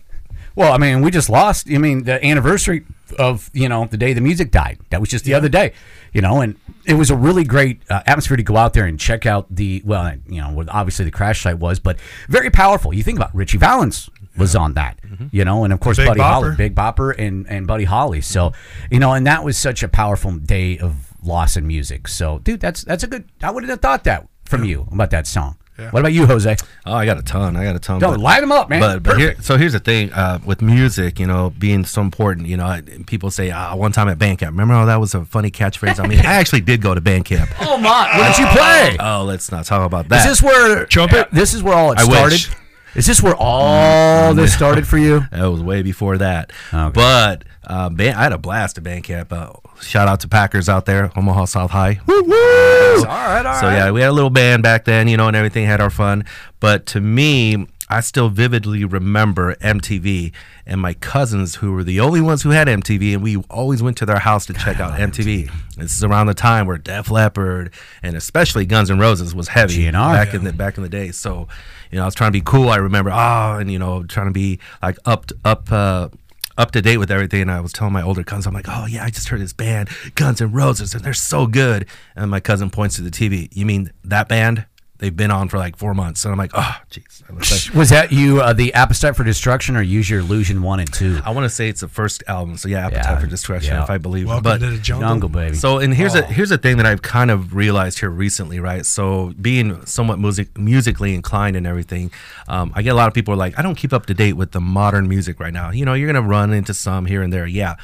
Well, 0.54 0.72
I 0.72 0.78
mean, 0.78 1.02
we 1.02 1.10
just 1.12 1.30
lost. 1.30 1.68
I 1.70 1.78
mean, 1.78 2.02
the 2.04 2.24
anniversary 2.24 2.84
of 3.18 3.48
you 3.54 3.68
know 3.68 3.86
the 3.86 3.96
day 3.96 4.12
the 4.12 4.20
music 4.20 4.50
died. 4.50 4.78
That 4.90 5.00
was 5.00 5.08
just 5.08 5.24
the 5.24 5.32
other 5.34 5.48
day, 5.48 5.72
you 6.12 6.20
know, 6.20 6.40
and 6.40 6.56
it 6.84 6.94
was 6.94 7.10
a 7.10 7.16
really 7.16 7.44
great 7.44 7.80
uh, 7.88 8.02
atmosphere 8.06 8.36
to 8.36 8.42
go 8.42 8.56
out 8.56 8.74
there 8.74 8.84
and 8.84 8.98
check 8.98 9.24
out 9.24 9.46
the 9.48 9.82
well, 9.84 10.12
you 10.28 10.40
know, 10.40 10.64
obviously 10.68 11.04
the 11.04 11.10
crash 11.12 11.42
site 11.42 11.58
was, 11.58 11.78
but 11.78 11.98
very 12.28 12.50
powerful. 12.50 12.92
You 12.92 13.04
think 13.04 13.18
about 13.18 13.32
Ritchie 13.34 13.58
Valens 13.58 14.10
was 14.38 14.54
on 14.56 14.74
that, 14.74 14.98
you 15.32 15.44
know, 15.44 15.64
and 15.64 15.72
of 15.72 15.80
course 15.80 15.96
Big 15.96 16.06
Buddy 16.08 16.20
Holly, 16.20 16.54
Big 16.56 16.74
Bopper, 16.74 17.14
and 17.18 17.46
and 17.48 17.66
Buddy 17.66 17.84
Holly. 17.84 18.20
So 18.20 18.52
you 18.90 18.98
know, 18.98 19.12
and 19.12 19.26
that 19.26 19.44
was 19.44 19.56
such 19.58 19.82
a 19.82 19.88
powerful 19.88 20.32
day 20.38 20.78
of 20.78 21.12
loss 21.22 21.56
in 21.56 21.66
music. 21.66 22.08
So, 22.08 22.38
dude, 22.38 22.60
that's 22.60 22.82
that's 22.84 23.02
a 23.02 23.06
good. 23.06 23.28
I 23.42 23.50
wouldn't 23.50 23.70
have 23.70 23.80
thought 23.80 24.04
that 24.04 24.28
from 24.44 24.64
you 24.64 24.86
about 24.92 25.10
that 25.10 25.26
song. 25.26 25.56
Yeah. 25.78 25.90
What 25.90 26.00
about 26.00 26.12
you, 26.12 26.26
Jose? 26.26 26.56
Oh, 26.86 26.92
I 26.92 27.06
got 27.06 27.18
a 27.18 27.22
ton. 27.22 27.56
I 27.56 27.62
got 27.62 27.76
a 27.76 27.78
ton. 27.78 28.00
Don't 28.00 28.14
but- 28.14 28.20
light 28.20 28.40
them 28.40 28.50
up, 28.50 28.68
man. 28.68 28.80
But, 28.80 29.02
but 29.04 29.16
here, 29.16 29.28
Perfect. 29.28 29.44
so 29.46 29.56
here's 29.56 29.74
the 29.74 29.78
thing 29.78 30.12
uh, 30.12 30.40
with 30.44 30.60
music, 30.60 31.20
you 31.20 31.26
know, 31.28 31.50
being 31.56 31.84
so 31.84 32.02
important. 32.02 32.48
You 32.48 32.56
know, 32.56 32.66
I- 32.66 32.82
people 33.06 33.30
say, 33.30 33.52
ah, 33.52 33.76
one 33.76 33.92
time 33.92 34.08
at 34.08 34.18
band 34.18 34.40
camp. 34.40 34.50
Remember 34.54 34.74
how 34.74 34.86
that 34.86 34.96
was 34.98 35.14
a 35.14 35.24
funny 35.24 35.52
catchphrase? 35.52 36.02
I 36.02 36.08
mean, 36.08 36.18
I 36.18 36.34
actually 36.34 36.62
did 36.62 36.82
go 36.82 36.96
to 36.96 37.00
band 37.00 37.26
camp. 37.26 37.48
oh 37.60 37.78
my! 37.78 38.18
What 38.18 38.36
did 38.36 38.42
you 38.42 38.48
play? 38.48 38.96
Oh, 38.98 39.22
let's 39.24 39.52
not 39.52 39.66
talk 39.66 39.86
about 39.86 40.06
Is 40.06 40.08
that. 40.10 40.26
this 40.28 40.42
where 40.42 40.84
Trumpet? 40.86 41.28
This 41.30 41.54
is 41.54 41.62
where 41.62 41.74
all 41.76 41.92
it 41.92 42.00
I 42.00 42.02
started. 42.02 42.32
wish. 42.32 42.50
Is 42.94 43.06
this 43.06 43.22
where 43.22 43.34
all 43.38 44.34
this 44.34 44.54
started 44.54 44.86
for 44.86 44.98
you? 44.98 45.22
That 45.30 45.46
was 45.46 45.62
way 45.62 45.82
before 45.82 46.18
that. 46.18 46.52
Okay. 46.72 46.90
But 46.92 47.44
uh, 47.64 47.90
band, 47.90 48.16
I 48.16 48.22
had 48.24 48.32
a 48.32 48.38
blast 48.38 48.78
at 48.78 48.84
band 48.84 49.04
camp. 49.04 49.32
Uh, 49.32 49.52
shout 49.80 50.08
out 50.08 50.20
to 50.20 50.28
Packers 50.28 50.68
out 50.68 50.86
there, 50.86 51.12
Omaha 51.16 51.44
South 51.44 51.70
High. 51.70 52.00
Woo 52.06 52.22
woo! 52.22 52.34
All 52.34 53.04
right, 53.04 53.44
all 53.46 53.60
so 53.60 53.68
yeah, 53.68 53.90
we 53.90 54.00
had 54.00 54.10
a 54.10 54.12
little 54.12 54.30
band 54.30 54.62
back 54.62 54.84
then, 54.84 55.06
you 55.06 55.16
know, 55.16 55.28
and 55.28 55.36
everything 55.36 55.66
had 55.66 55.80
our 55.80 55.90
fun. 55.90 56.24
But 56.60 56.86
to 56.86 57.00
me, 57.00 57.66
I 57.90 58.00
still 58.00 58.28
vividly 58.28 58.84
remember 58.84 59.54
MTV 59.56 60.32
and 60.66 60.80
my 60.80 60.92
cousins 60.94 61.56
who 61.56 61.72
were 61.72 61.84
the 61.84 62.00
only 62.00 62.20
ones 62.20 62.42
who 62.42 62.50
had 62.50 62.68
MTV, 62.68 63.14
and 63.14 63.22
we 63.22 63.36
always 63.48 63.82
went 63.82 63.96
to 63.98 64.06
their 64.06 64.18
house 64.18 64.44
to 64.46 64.52
check 64.52 64.78
out 64.80 64.98
MTV. 64.98 65.50
This 65.76 65.96
is 65.96 66.04
around 66.04 66.26
the 66.26 66.34
time 66.34 66.66
where 66.66 66.76
Def 66.76 67.10
Leppard 67.10 67.72
and 68.02 68.16
especially 68.16 68.66
Guns 68.66 68.90
N' 68.90 68.98
Roses 68.98 69.34
was 69.34 69.48
heavy 69.48 69.84
GNR. 69.84 70.12
back 70.12 70.34
in 70.34 70.44
the 70.44 70.52
back 70.52 70.76
in 70.76 70.82
the 70.82 70.88
day. 70.90 71.12
So, 71.12 71.48
you 71.90 71.96
know, 71.96 72.02
I 72.02 72.06
was 72.06 72.14
trying 72.14 72.32
to 72.32 72.38
be 72.38 72.42
cool. 72.44 72.68
I 72.68 72.76
remember, 72.76 73.10
oh, 73.10 73.58
and 73.58 73.70
you 73.70 73.78
know, 73.78 74.04
trying 74.04 74.26
to 74.26 74.32
be 74.32 74.58
like 74.82 74.98
up 75.04 75.26
up. 75.44 75.70
Uh, 75.70 76.08
up 76.56 76.72
to 76.72 76.82
date 76.82 76.96
with 76.96 77.08
everything, 77.08 77.42
and 77.42 77.52
I 77.52 77.60
was 77.60 77.72
telling 77.72 77.92
my 77.92 78.02
older 78.02 78.24
cousins, 78.24 78.44
I'm 78.44 78.52
like, 78.52 78.66
"Oh 78.68 78.84
yeah, 78.86 79.04
I 79.04 79.10
just 79.10 79.28
heard 79.28 79.40
this 79.40 79.52
band, 79.52 79.88
Guns 80.16 80.40
and 80.40 80.52
Roses, 80.52 80.92
and 80.92 81.04
they're 81.04 81.14
so 81.14 81.46
good." 81.46 81.86
And 82.16 82.32
my 82.32 82.40
cousin 82.40 82.68
points 82.68 82.96
to 82.96 83.02
the 83.02 83.12
TV. 83.12 83.48
You 83.52 83.64
mean 83.64 83.92
that 84.02 84.28
band? 84.28 84.66
They've 84.98 85.14
been 85.14 85.30
on 85.30 85.48
for 85.48 85.58
like 85.58 85.76
four 85.76 85.94
months, 85.94 86.24
and 86.24 86.32
I'm 86.32 86.38
like, 86.38 86.50
"Oh, 86.54 86.76
jeez." 86.90 87.22
Was 87.32 87.70
Was 87.72 87.90
that 87.90 88.10
you, 88.10 88.40
uh, 88.40 88.52
the 88.52 88.74
Appetite 88.74 89.14
for 89.14 89.22
Destruction, 89.22 89.76
or 89.76 89.82
Use 89.82 90.10
Your 90.10 90.20
Illusion 90.20 90.60
one 90.60 90.80
and 90.80 90.92
two? 90.92 91.20
I 91.24 91.30
want 91.30 91.44
to 91.44 91.48
say 91.50 91.68
it's 91.68 91.82
the 91.82 91.88
first 91.88 92.24
album, 92.26 92.56
so 92.56 92.68
yeah, 92.68 92.86
Appetite 92.86 93.04
Yeah, 93.04 93.18
for 93.20 93.26
Destruction, 93.28 93.74
yeah. 93.74 93.84
if 93.84 93.90
I 93.90 93.98
believe. 93.98 94.26
Welcome 94.26 94.42
but 94.42 94.58
to 94.58 94.70
the 94.70 94.78
jungle. 94.78 95.08
Jungle 95.08 95.28
Baby. 95.28 95.54
So, 95.56 95.78
and 95.78 95.94
here's 95.94 96.16
Oh. 96.16 96.20
a 96.20 96.22
here's 96.22 96.50
a 96.50 96.58
thing 96.58 96.78
that 96.78 96.86
I've 96.86 97.02
kind 97.02 97.30
of 97.30 97.54
realized 97.54 98.00
here 98.00 98.10
recently, 98.10 98.58
right? 98.58 98.84
So, 98.84 99.34
being 99.40 99.86
somewhat 99.86 100.18
music 100.18 100.58
musically 100.58 101.14
inclined 101.14 101.54
and 101.56 101.64
everything, 101.66 102.10
um, 102.48 102.72
I 102.74 102.82
get 102.82 102.90
a 102.90 102.94
lot 102.96 103.06
of 103.06 103.14
people 103.14 103.32
are 103.34 103.36
like, 103.36 103.56
I 103.56 103.62
don't 103.62 103.76
keep 103.76 103.92
up 103.92 104.06
to 104.06 104.14
date 104.14 104.32
with 104.32 104.50
the 104.50 104.60
modern 104.60 105.08
music 105.08 105.38
right 105.38 105.52
now. 105.52 105.70
You 105.70 105.84
know, 105.84 105.94
you're 105.94 106.12
gonna 106.12 106.26
run 106.26 106.52
into 106.52 106.74
some 106.74 107.06
here 107.06 107.22
and 107.22 107.32
there, 107.32 107.46
yeah. 107.46 107.76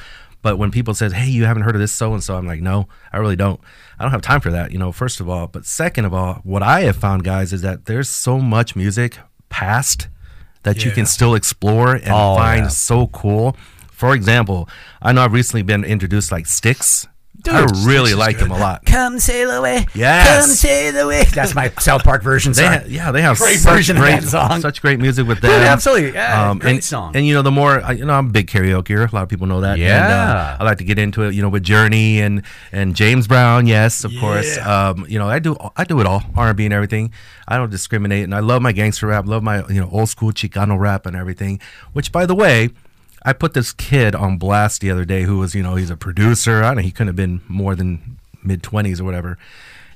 But 0.45 0.59
when 0.59 0.69
people 0.69 0.93
says, 0.93 1.11
"Hey, 1.11 1.27
you 1.27 1.45
haven't 1.45 1.63
heard 1.63 1.73
of 1.73 1.81
this 1.81 1.91
so 1.91 2.13
and 2.13 2.23
so," 2.23 2.37
I'm 2.37 2.45
like, 2.45 2.61
"No, 2.61 2.87
I 3.11 3.17
really 3.17 3.35
don't. 3.35 3.59
I 3.97 4.03
don't 4.03 4.11
have 4.11 4.21
time 4.21 4.41
for 4.41 4.51
that." 4.51 4.71
You 4.71 4.77
know, 4.77 4.91
first 4.91 5.19
of 5.19 5.27
all, 5.27 5.47
but 5.47 5.65
second 5.65 6.05
of 6.05 6.13
all, 6.13 6.35
what 6.43 6.61
I 6.61 6.81
have 6.81 6.95
found, 6.97 7.23
guys, 7.23 7.51
is 7.51 7.61
that 7.63 7.85
there's 7.85 8.07
so 8.09 8.37
much 8.39 8.75
music 8.75 9.17
past 9.49 10.07
that 10.61 10.85
you 10.85 10.91
can 10.91 11.07
still 11.07 11.33
explore 11.33 11.95
and 11.95 12.09
Oh, 12.11 12.35
find 12.37 12.65
yeah. 12.65 12.67
so 12.67 13.07
cool. 13.07 13.57
For 13.91 14.13
example, 14.13 14.69
I 15.01 15.13
know 15.13 15.23
I've 15.23 15.33
recently 15.33 15.63
been 15.63 15.83
introduced 15.83 16.31
like 16.31 16.45
Styx. 16.45 17.07
I 17.53 17.65
really 17.85 18.11
is 18.11 18.17
liked 18.17 18.39
good. 18.39 18.45
him 18.45 18.51
a 18.51 18.57
lot. 18.57 18.85
Come 18.85 19.19
sail 19.19 19.51
away. 19.51 19.85
Yes. 19.93 20.27
Come 20.45 20.49
sail 20.49 20.97
away. 21.05 21.23
That's 21.33 21.53
my 21.55 21.69
South 21.79 22.03
Park 22.03 22.23
version. 22.23 22.53
They 22.53 22.65
ha- 22.65 22.83
yeah, 22.87 23.11
they 23.11 23.21
have 23.21 23.37
Great 23.37 23.59
version 23.59 23.97
of 23.97 24.01
great, 24.03 24.21
that 24.21 24.27
song. 24.27 24.61
such 24.61 24.81
great 24.81 24.99
music 24.99 25.27
with 25.27 25.37
Dude, 25.41 25.51
them. 25.51 25.61
absolutely. 25.61 26.13
Yeah, 26.13 26.53
great 26.57 26.73
and, 26.75 26.83
song. 26.83 27.15
And 27.15 27.25
you 27.25 27.33
know, 27.33 27.41
the 27.41 27.51
more 27.51 27.81
I, 27.81 27.91
you 27.93 28.05
know, 28.05 28.13
I'm 28.13 28.27
a 28.27 28.31
big 28.31 28.47
karaoke. 28.47 28.95
A 28.95 29.15
lot 29.15 29.23
of 29.23 29.29
people 29.29 29.47
know 29.47 29.61
that. 29.61 29.73
And, 29.73 29.81
Yeah. 29.81 30.55
uh, 30.57 30.57
I 30.59 30.63
like 30.63 30.77
to 30.79 30.83
get 30.83 30.97
into 30.99 31.23
it. 31.23 31.33
You 31.33 31.41
know, 31.41 31.49
with 31.49 31.63
Journey 31.63 32.21
and 32.21 32.41
and 32.71 32.95
James 32.95 33.27
Brown. 33.27 33.67
Yes, 33.67 34.03
of 34.03 34.11
course. 34.19 34.57
Um, 34.59 35.05
you 35.07 35.19
know, 35.19 35.27
I 35.27 35.39
do 35.39 35.55
I 35.75 35.83
do 35.83 35.99
it 35.99 36.05
all. 36.07 36.23
R&B 36.35 36.65
and 36.65 36.73
everything. 36.73 37.11
I 37.47 37.57
don't 37.57 37.69
discriminate, 37.69 38.23
and 38.23 38.33
I 38.33 38.39
love 38.39 38.61
my 38.61 38.71
gangster 38.71 39.07
rap. 39.07 39.25
Love 39.27 39.43
my 39.43 39.67
you 39.67 39.79
know 39.81 39.89
old 39.91 40.09
school 40.09 40.31
Chicano 40.31 40.79
rap 40.79 41.05
and 41.05 41.15
everything. 41.15 41.59
Which, 41.93 42.11
by 42.11 42.25
the 42.25 42.35
way. 42.35 42.69
I 43.27 43.33
put 43.33 43.55
this 43.55 43.73
kid 43.73 44.13
on 44.13 44.37
blast 44.37 44.81
the 44.81 44.91
other 44.91 45.03
day 45.03 45.23
who 45.23 45.39
was, 45.39 45.55
you 45.55 45.63
know, 45.63 45.75
he's 45.75 45.89
a 45.89 45.97
producer. 45.97 46.63
I 46.63 46.67
don't 46.67 46.77
know, 46.77 46.83
he 46.83 46.91
couldn't 46.91 47.07
have 47.07 47.15
been 47.15 47.41
more 47.47 47.75
than 47.75 48.19
mid 48.43 48.61
20s 48.61 49.01
or 49.01 49.03
whatever. 49.03 49.37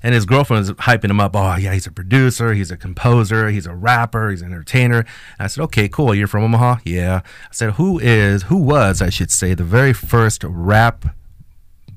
And 0.01 0.15
his 0.15 0.25
girlfriend 0.25 0.61
was 0.61 0.71
hyping 0.71 1.11
him 1.11 1.19
up. 1.19 1.35
Oh, 1.35 1.55
yeah, 1.57 1.73
he's 1.73 1.85
a 1.85 1.91
producer, 1.91 2.53
he's 2.53 2.71
a 2.71 2.77
composer, 2.77 3.49
he's 3.49 3.67
a 3.67 3.75
rapper, 3.75 4.31
he's 4.31 4.41
an 4.41 4.51
entertainer. 4.51 4.99
And 4.99 5.07
I 5.39 5.47
said, 5.47 5.63
okay, 5.65 5.87
cool. 5.87 6.15
You're 6.15 6.27
from 6.27 6.43
Omaha? 6.43 6.77
Yeah. 6.85 7.21
I 7.23 7.53
said, 7.53 7.73
who 7.73 7.99
is, 7.99 8.43
who 8.43 8.57
was, 8.57 9.01
I 9.01 9.09
should 9.09 9.29
say, 9.29 9.53
the 9.53 9.63
very 9.63 9.93
first 9.93 10.43
rap, 10.43 11.15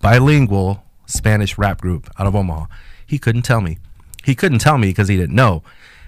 bilingual 0.00 0.84
Spanish 1.06 1.56
rap 1.56 1.80
group 1.80 2.10
out 2.18 2.26
of 2.26 2.34
Omaha? 2.34 2.66
He 3.06 3.18
couldn't 3.18 3.42
tell 3.42 3.60
me. 3.60 3.78
He 4.24 4.34
couldn't 4.34 4.58
tell 4.58 4.78
me 4.78 4.88
because 4.88 5.08
he 5.08 5.16
didn't 5.16 5.34
know. 5.34 5.62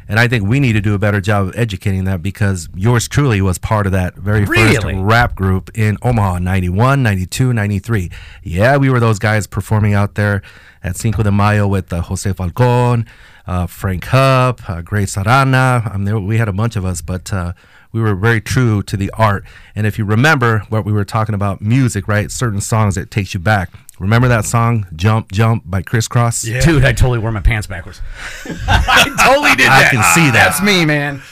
And 0.09 0.21
I 0.21 0.29
think 0.29 0.47
we 0.47 0.61
need 0.61 0.75
to 0.75 0.81
do 0.81 0.95
a 0.95 0.99
better 0.99 1.21
job 1.21 1.49
of 1.49 1.57
educating 1.57 2.05
that 2.05 2.23
because 2.23 2.69
yours 2.75 3.09
truly 3.09 3.41
was 3.41 3.59
part 3.59 3.87
of 3.87 3.93
that 3.93 4.15
very 4.15 4.45
first 4.45 4.83
rap 5.05 5.35
group 5.35 5.71
in 5.75 5.97
Omaha, 6.03 6.39
91, 6.41 7.03
92, 7.03 7.53
93. 7.53 8.11
Yeah, 8.43 8.77
we 8.77 8.91
were 8.91 9.01
those 9.01 9.19
guys 9.19 9.47
performing 9.47 9.95
out 9.95 10.15
there 10.15 10.43
at 10.83 10.97
Cinco 10.97 11.23
de 11.23 11.33
Mayo 11.33 11.67
with 11.67 11.93
uh, 11.93 12.03
Jose 12.03 12.31
Falcon, 12.35 13.07
uh, 13.47 13.67
Frank 13.67 14.05
Hupp, 14.05 14.69
uh, 14.69 14.83
Grace 14.83 15.17
Arana. 15.17 15.91
I 15.91 15.97
mean, 15.97 16.27
we 16.27 16.37
had 16.37 16.49
a 16.49 16.53
bunch 16.53 16.77
of 16.77 16.85
us, 16.85 17.01
but 17.01 17.33
uh, 17.33 17.55
we 17.93 18.01
were 18.01 18.15
very 18.15 18.41
true 18.41 18.83
to 18.83 18.97
the 18.97 19.11
art. 19.13 19.45
And 19.75 19.87
if 19.87 19.99
you 19.99 20.05
remember 20.05 20.61
what 20.69 20.85
we 20.85 20.93
were 20.93 21.05
talking 21.05 21.35
about 21.35 21.63
music, 21.63 22.09
right? 22.09 22.31
Certain 22.31 22.61
songs 22.61 22.97
that 22.97 23.11
takes 23.11 23.33
you 23.35 23.41
back. 23.41 23.71
Remember 23.99 24.29
that 24.29 24.45
song, 24.45 24.87
Jump, 24.97 25.31
Jump 25.31 25.63
by 25.67 25.83
Kris 25.83 26.09
Kross? 26.09 26.45
Yeah. 26.45 26.61
Dude, 26.61 26.85
I 26.85 26.93
totally 26.93 27.21
wore 27.21 27.31
my 27.31 27.41
pants 27.41 27.67
backwards. 27.67 28.01
I 28.45 29.15
totally 29.25 29.55
did 29.55 29.69
I 29.69 29.89
can 29.89 30.03
see 30.15 30.27
that. 30.31 30.33
That's 30.33 30.63
me, 30.63 30.85
man. 30.85 31.23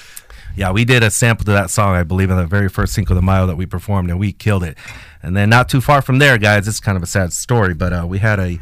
Yeah, 0.54 0.70
we 0.70 0.84
did 0.84 1.02
a 1.02 1.10
sample 1.10 1.44
to 1.46 1.52
that 1.52 1.70
song, 1.70 1.96
I 1.96 2.02
believe, 2.02 2.30
in 2.30 2.36
the 2.36 2.46
very 2.46 2.68
first 2.68 2.92
Cinco 2.92 3.14
de 3.14 3.22
Mayo 3.22 3.46
that 3.46 3.56
we 3.56 3.66
performed, 3.66 4.10
and 4.10 4.20
we 4.20 4.32
killed 4.32 4.62
it. 4.62 4.76
And 5.22 5.36
then 5.36 5.48
not 5.48 5.68
too 5.68 5.80
far 5.80 6.02
from 6.02 6.18
there, 6.18 6.38
guys, 6.38 6.68
it's 6.68 6.78
kind 6.78 6.96
of 6.96 7.02
a 7.02 7.06
sad 7.06 7.32
story, 7.32 7.74
but 7.74 7.92
uh, 7.92 8.06
we 8.06 8.18
had 8.18 8.38
a, 8.38 8.60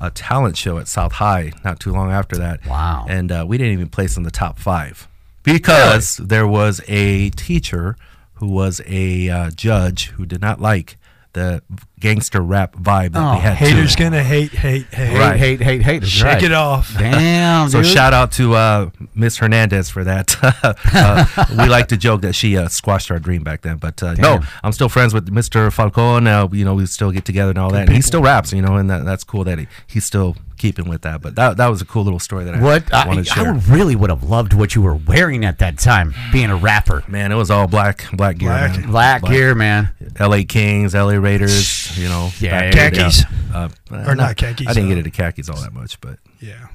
a 0.00 0.10
talent 0.10 0.56
show 0.56 0.78
at 0.78 0.86
South 0.88 1.12
High 1.12 1.52
not 1.64 1.80
too 1.80 1.92
long 1.92 2.10
after 2.12 2.36
that. 2.36 2.64
Wow. 2.66 3.04
And 3.08 3.32
uh, 3.32 3.44
we 3.46 3.58
didn't 3.58 3.72
even 3.72 3.88
place 3.88 4.16
in 4.16 4.22
the 4.22 4.30
top 4.30 4.58
five 4.58 5.08
because 5.42 6.16
there 6.18 6.46
was 6.46 6.80
a 6.86 7.30
teacher 7.30 7.96
who 8.34 8.48
was 8.48 8.80
a 8.86 9.28
uh, 9.28 9.50
judge 9.50 10.08
who 10.10 10.26
did 10.26 10.40
not 10.40 10.60
like 10.60 10.96
the 11.34 11.62
gangster 12.00 12.40
rap 12.40 12.74
vibe 12.76 13.12
that 13.12 13.22
Oh, 13.22 13.34
we 13.34 13.40
had. 13.40 13.56
Haters 13.56 13.96
gonna 13.96 14.22
hate, 14.22 14.50
hate, 14.52 14.86
hate. 14.86 15.18
Right. 15.18 15.36
Hate, 15.36 15.60
hate, 15.60 15.82
hate, 15.82 16.02
hate. 16.02 16.04
Shake 16.06 16.24
right. 16.24 16.42
it 16.42 16.52
off. 16.52 16.94
Damn, 16.98 17.68
So 17.70 17.82
dude. 17.82 17.90
shout 17.90 18.12
out 18.14 18.32
to 18.32 18.54
uh, 18.54 18.90
Miss 19.14 19.36
Hernandez 19.36 19.90
for 19.90 20.04
that. 20.04 20.36
uh, 20.62 21.44
we 21.58 21.66
like 21.68 21.88
to 21.88 21.96
joke 21.96 22.22
that 22.22 22.34
she 22.34 22.56
uh, 22.56 22.68
squashed 22.68 23.10
our 23.10 23.18
dream 23.18 23.42
back 23.44 23.62
then, 23.62 23.76
but 23.76 24.02
uh, 24.02 24.14
no, 24.14 24.40
I'm 24.62 24.72
still 24.72 24.88
friends 24.88 25.12
with 25.12 25.28
Mr. 25.32 25.72
Falcon. 25.72 26.26
Uh, 26.26 26.48
you 26.52 26.64
know, 26.64 26.74
we 26.74 26.86
still 26.86 27.10
get 27.10 27.24
together 27.24 27.50
and 27.50 27.58
all 27.58 27.70
that. 27.70 27.86
And 27.88 27.94
he 27.96 28.02
still 28.02 28.22
raps, 28.22 28.52
you 28.52 28.62
know, 28.62 28.76
and 28.76 28.88
that, 28.90 29.04
that's 29.04 29.24
cool 29.24 29.44
that 29.44 29.58
he, 29.58 29.66
he's 29.86 30.04
still 30.04 30.36
keeping 30.56 30.88
with 30.88 31.02
that. 31.02 31.20
But 31.22 31.34
that, 31.36 31.56
that 31.58 31.68
was 31.68 31.80
a 31.82 31.84
cool 31.84 32.04
little 32.04 32.18
story 32.18 32.44
that 32.44 32.54
I 32.54 32.60
What 32.62 32.92
I, 32.92 33.06
wanted 33.06 33.26
to 33.26 33.40
I 33.40 33.50
really 33.74 33.96
would 33.96 34.10
have 34.10 34.22
loved 34.24 34.52
what 34.54 34.74
you 34.74 34.82
were 34.82 34.94
wearing 34.94 35.44
at 35.44 35.58
that 35.58 35.78
time, 35.78 36.14
being 36.32 36.50
a 36.50 36.56
rapper. 36.56 37.02
man, 37.08 37.32
it 37.32 37.36
was 37.36 37.50
all 37.50 37.66
black, 37.66 38.04
black 38.12 38.38
gear, 38.38 38.48
Black. 38.50 38.78
man. 38.78 38.90
Black 38.90 39.22
gear, 39.24 39.54
man. 39.54 39.90
L.A. 40.16 40.44
Kings, 40.44 40.94
L.A. 40.94 41.18
Raiders, 41.20 41.96
you 41.98 42.08
know, 42.08 42.30
Yeah, 42.38 42.50
back 42.50 42.62
in 42.64 42.70
the 42.70 42.74
day. 42.74 42.90
Khakis. 43.02 43.24
Uh, 43.54 43.68
Or 44.08 44.14
not 44.14 44.36
khakis, 44.36 44.66
I 44.68 44.72
didn't 44.74 44.86
uh, 44.86 44.88
get 44.94 44.98
into 44.98 45.10
khakis 45.10 45.48
all 45.48 45.60
that 45.62 45.72
much, 45.72 46.00
but 46.00 46.18
Yeah. 46.40 46.66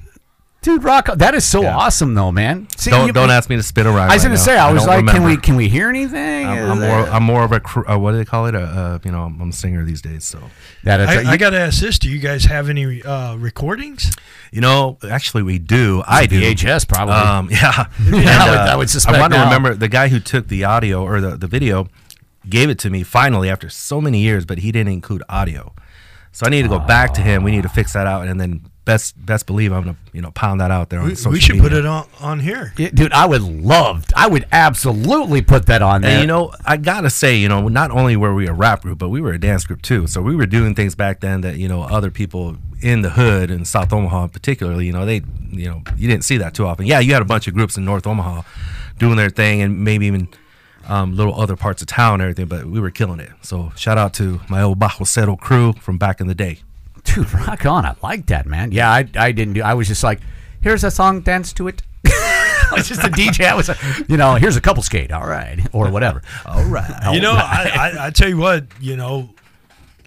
Dude, 0.62 0.84
rock! 0.84 1.06
That 1.16 1.34
is 1.34 1.48
so 1.48 1.62
Yeah. 1.62 1.74
awesome, 1.74 2.12
though, 2.14 2.30
man. 2.30 2.68
See, 2.76 2.90
don't 2.90 3.06
you- 3.06 3.12
don't 3.14 3.30
ask 3.30 3.48
me 3.48 3.56
to 3.56 3.62
spit 3.62 3.86
a 3.86 3.90
rhyme. 3.90 4.10
I 4.10 4.14
was 4.14 4.22
right 4.24 4.28
gonna 4.28 4.34
now. 4.34 4.40
say, 4.44 4.58
I 4.58 4.70
was 4.70 4.84
don't 4.84 5.06
like, 5.06 5.14
can 5.14 5.24
we 5.24 5.36
can 5.38 5.56
we 5.56 5.68
hear 5.70 5.88
anything? 5.88 6.46
I'm, 6.46 6.72
I'm 6.72 6.80
more. 6.80 7.08
I'm 7.08 7.22
more 7.22 7.44
of 7.44 7.52
a. 7.52 7.62
Uh, 7.90 7.98
what 7.98 8.12
do 8.12 8.18
they 8.18 8.26
call 8.26 8.44
it? 8.46 8.54
A, 8.54 8.60
uh, 8.62 8.98
you 9.02 9.10
know, 9.10 9.22
I'm, 9.22 9.40
I'm 9.40 9.48
a 9.48 9.52
singer 9.54 9.84
these 9.86 10.02
days. 10.02 10.24
So, 10.24 10.38
that 10.84 11.00
I, 11.00 11.20
you- 11.22 11.28
I 11.30 11.36
got 11.38 11.50
to 11.50 11.58
ask 11.60 11.80
this: 11.80 11.98
Do 11.98 12.10
you 12.10 12.18
guys 12.18 12.44
have 12.44 12.68
any 12.68 13.02
uh, 13.02 13.36
recordings? 13.36 14.12
you 14.52 14.60
know, 14.60 14.98
actually, 15.08 15.44
we 15.44 15.58
do. 15.58 16.02
I 16.06 16.26
do. 16.26 16.40
VHS 16.40 16.86
probably. 16.86 17.14
Um, 17.14 17.48
yeah. 17.52 17.86
And, 17.98 18.28
I 18.28 18.50
would- 18.50 18.58
I 18.58 18.76
would 18.76 18.90
suspect 18.90 19.16
I 19.16 19.20
want 19.20 19.32
to 19.32 19.40
remember 19.40 19.74
the 19.74 19.88
guy 19.88 20.08
who 20.08 20.20
took 20.20 20.48
the 20.48 20.64
audio 20.64 21.02
or 21.04 21.20
the, 21.22 21.36
the 21.38 21.46
video 21.46 21.88
gave 22.48 22.68
it 22.68 22.78
to 22.80 22.90
me 22.90 23.02
finally 23.02 23.48
after 23.48 23.68
so 23.70 24.00
many 24.00 24.20
years, 24.20 24.44
but 24.44 24.58
he 24.58 24.72
didn't 24.72 24.92
include 24.92 25.22
audio. 25.28 25.72
So 26.32 26.46
I 26.46 26.50
need 26.50 26.62
to 26.62 26.68
go 26.68 26.78
back 26.78 27.12
to 27.14 27.20
him. 27.20 27.42
We 27.42 27.50
need 27.50 27.62
to 27.62 27.68
fix 27.68 27.92
that 27.94 28.06
out, 28.06 28.26
and 28.28 28.40
then 28.40 28.62
best 28.86 29.14
best 29.24 29.46
believe 29.46 29.72
I'm 29.72 29.82
gonna 29.84 29.96
you 30.12 30.22
know 30.22 30.30
pound 30.30 30.60
that 30.60 30.70
out 30.70 30.88
there 30.88 31.00
on 31.00 31.06
We, 31.06 31.14
social 31.14 31.32
we 31.32 31.40
should 31.40 31.56
media. 31.56 31.68
put 31.70 31.78
it 31.78 31.86
on 31.86 32.06
on 32.20 32.40
here. 32.40 32.72
Yeah, 32.78 32.88
dude, 32.94 33.12
I 33.12 33.26
would 33.26 33.42
love. 33.42 34.04
I 34.16 34.26
would 34.26 34.46
absolutely 34.52 35.42
put 35.42 35.66
that 35.66 35.82
on 35.82 36.02
there. 36.02 36.12
And 36.12 36.20
you 36.22 36.26
know, 36.26 36.52
I 36.64 36.76
gotta 36.76 37.10
say, 37.10 37.36
you 37.36 37.48
know, 37.48 37.68
not 37.68 37.90
only 37.90 38.16
were 38.16 38.34
we 38.34 38.46
a 38.46 38.52
rap 38.52 38.82
group, 38.82 38.98
but 38.98 39.08
we 39.10 39.20
were 39.20 39.32
a 39.32 39.38
dance 39.40 39.64
group 39.64 39.82
too. 39.82 40.06
So 40.06 40.22
we 40.22 40.34
were 40.34 40.46
doing 40.46 40.74
things 40.74 40.94
back 40.94 41.20
then 41.20 41.40
that 41.42 41.56
you 41.56 41.68
know 41.68 41.82
other 41.82 42.10
people 42.10 42.56
in 42.80 43.02
the 43.02 43.10
hood 43.10 43.50
in 43.50 43.64
South 43.66 43.92
Omaha, 43.92 44.28
particularly, 44.28 44.86
you 44.86 44.92
know, 44.92 45.04
they, 45.04 45.20
you 45.50 45.68
know, 45.68 45.82
you 45.98 46.08
didn't 46.08 46.24
see 46.24 46.38
that 46.38 46.54
too 46.54 46.66
often. 46.66 46.86
Yeah, 46.86 46.98
you 47.00 47.12
had 47.12 47.20
a 47.20 47.26
bunch 47.26 47.46
of 47.46 47.52
groups 47.52 47.76
in 47.76 47.84
North 47.84 48.06
Omaha 48.06 48.40
doing 48.98 49.16
their 49.16 49.28
thing, 49.28 49.60
and 49.60 49.84
maybe 49.84 50.06
even 50.06 50.28
um, 50.90 51.16
little 51.16 51.40
other 51.40 51.56
parts 51.56 51.80
of 51.82 51.88
town 51.88 52.14
and 52.14 52.22
everything. 52.22 52.46
But 52.46 52.66
we 52.66 52.80
were 52.80 52.90
killing 52.90 53.20
it. 53.20 53.30
So 53.42 53.72
shout 53.76 53.96
out 53.96 54.12
to 54.14 54.40
my 54.48 54.60
old 54.62 54.78
Bajo 54.78 55.06
Cero 55.06 55.36
crew 55.40 55.72
from 55.74 55.96
back 55.98 56.20
in 56.20 56.26
the 56.26 56.34
day. 56.34 56.58
dude, 57.04 57.32
rock 57.32 57.64
on. 57.64 57.86
I 57.86 57.94
like 58.02 58.26
that, 58.26 58.44
man. 58.46 58.72
Yeah, 58.72 58.90
I, 58.90 59.08
I 59.16 59.32
didn't 59.32 59.54
do. 59.54 59.62
I 59.62 59.74
was 59.74 59.88
just 59.88 60.02
like, 60.04 60.20
here's 60.60 60.84
a 60.84 60.90
song, 60.90 61.20
dance 61.22 61.52
to 61.54 61.68
it. 61.68 61.82
I 62.06 62.74
was 62.76 62.88
just 62.88 63.02
a 63.02 63.08
DJ. 63.08 63.46
I 63.46 63.54
was, 63.54 63.68
like, 63.68 63.78
you 64.08 64.16
know, 64.16 64.34
here's 64.34 64.56
a 64.56 64.60
couple 64.60 64.82
skate, 64.82 65.10
all 65.12 65.26
right, 65.26 65.58
or 65.72 65.90
whatever. 65.90 66.22
All 66.46 66.64
right. 66.64 67.12
You 67.14 67.20
know, 67.20 67.32
I, 67.32 67.70
I, 67.74 68.06
I 68.06 68.10
tell 68.10 68.28
you 68.28 68.36
what, 68.36 68.64
you 68.80 68.96
know, 68.96 69.30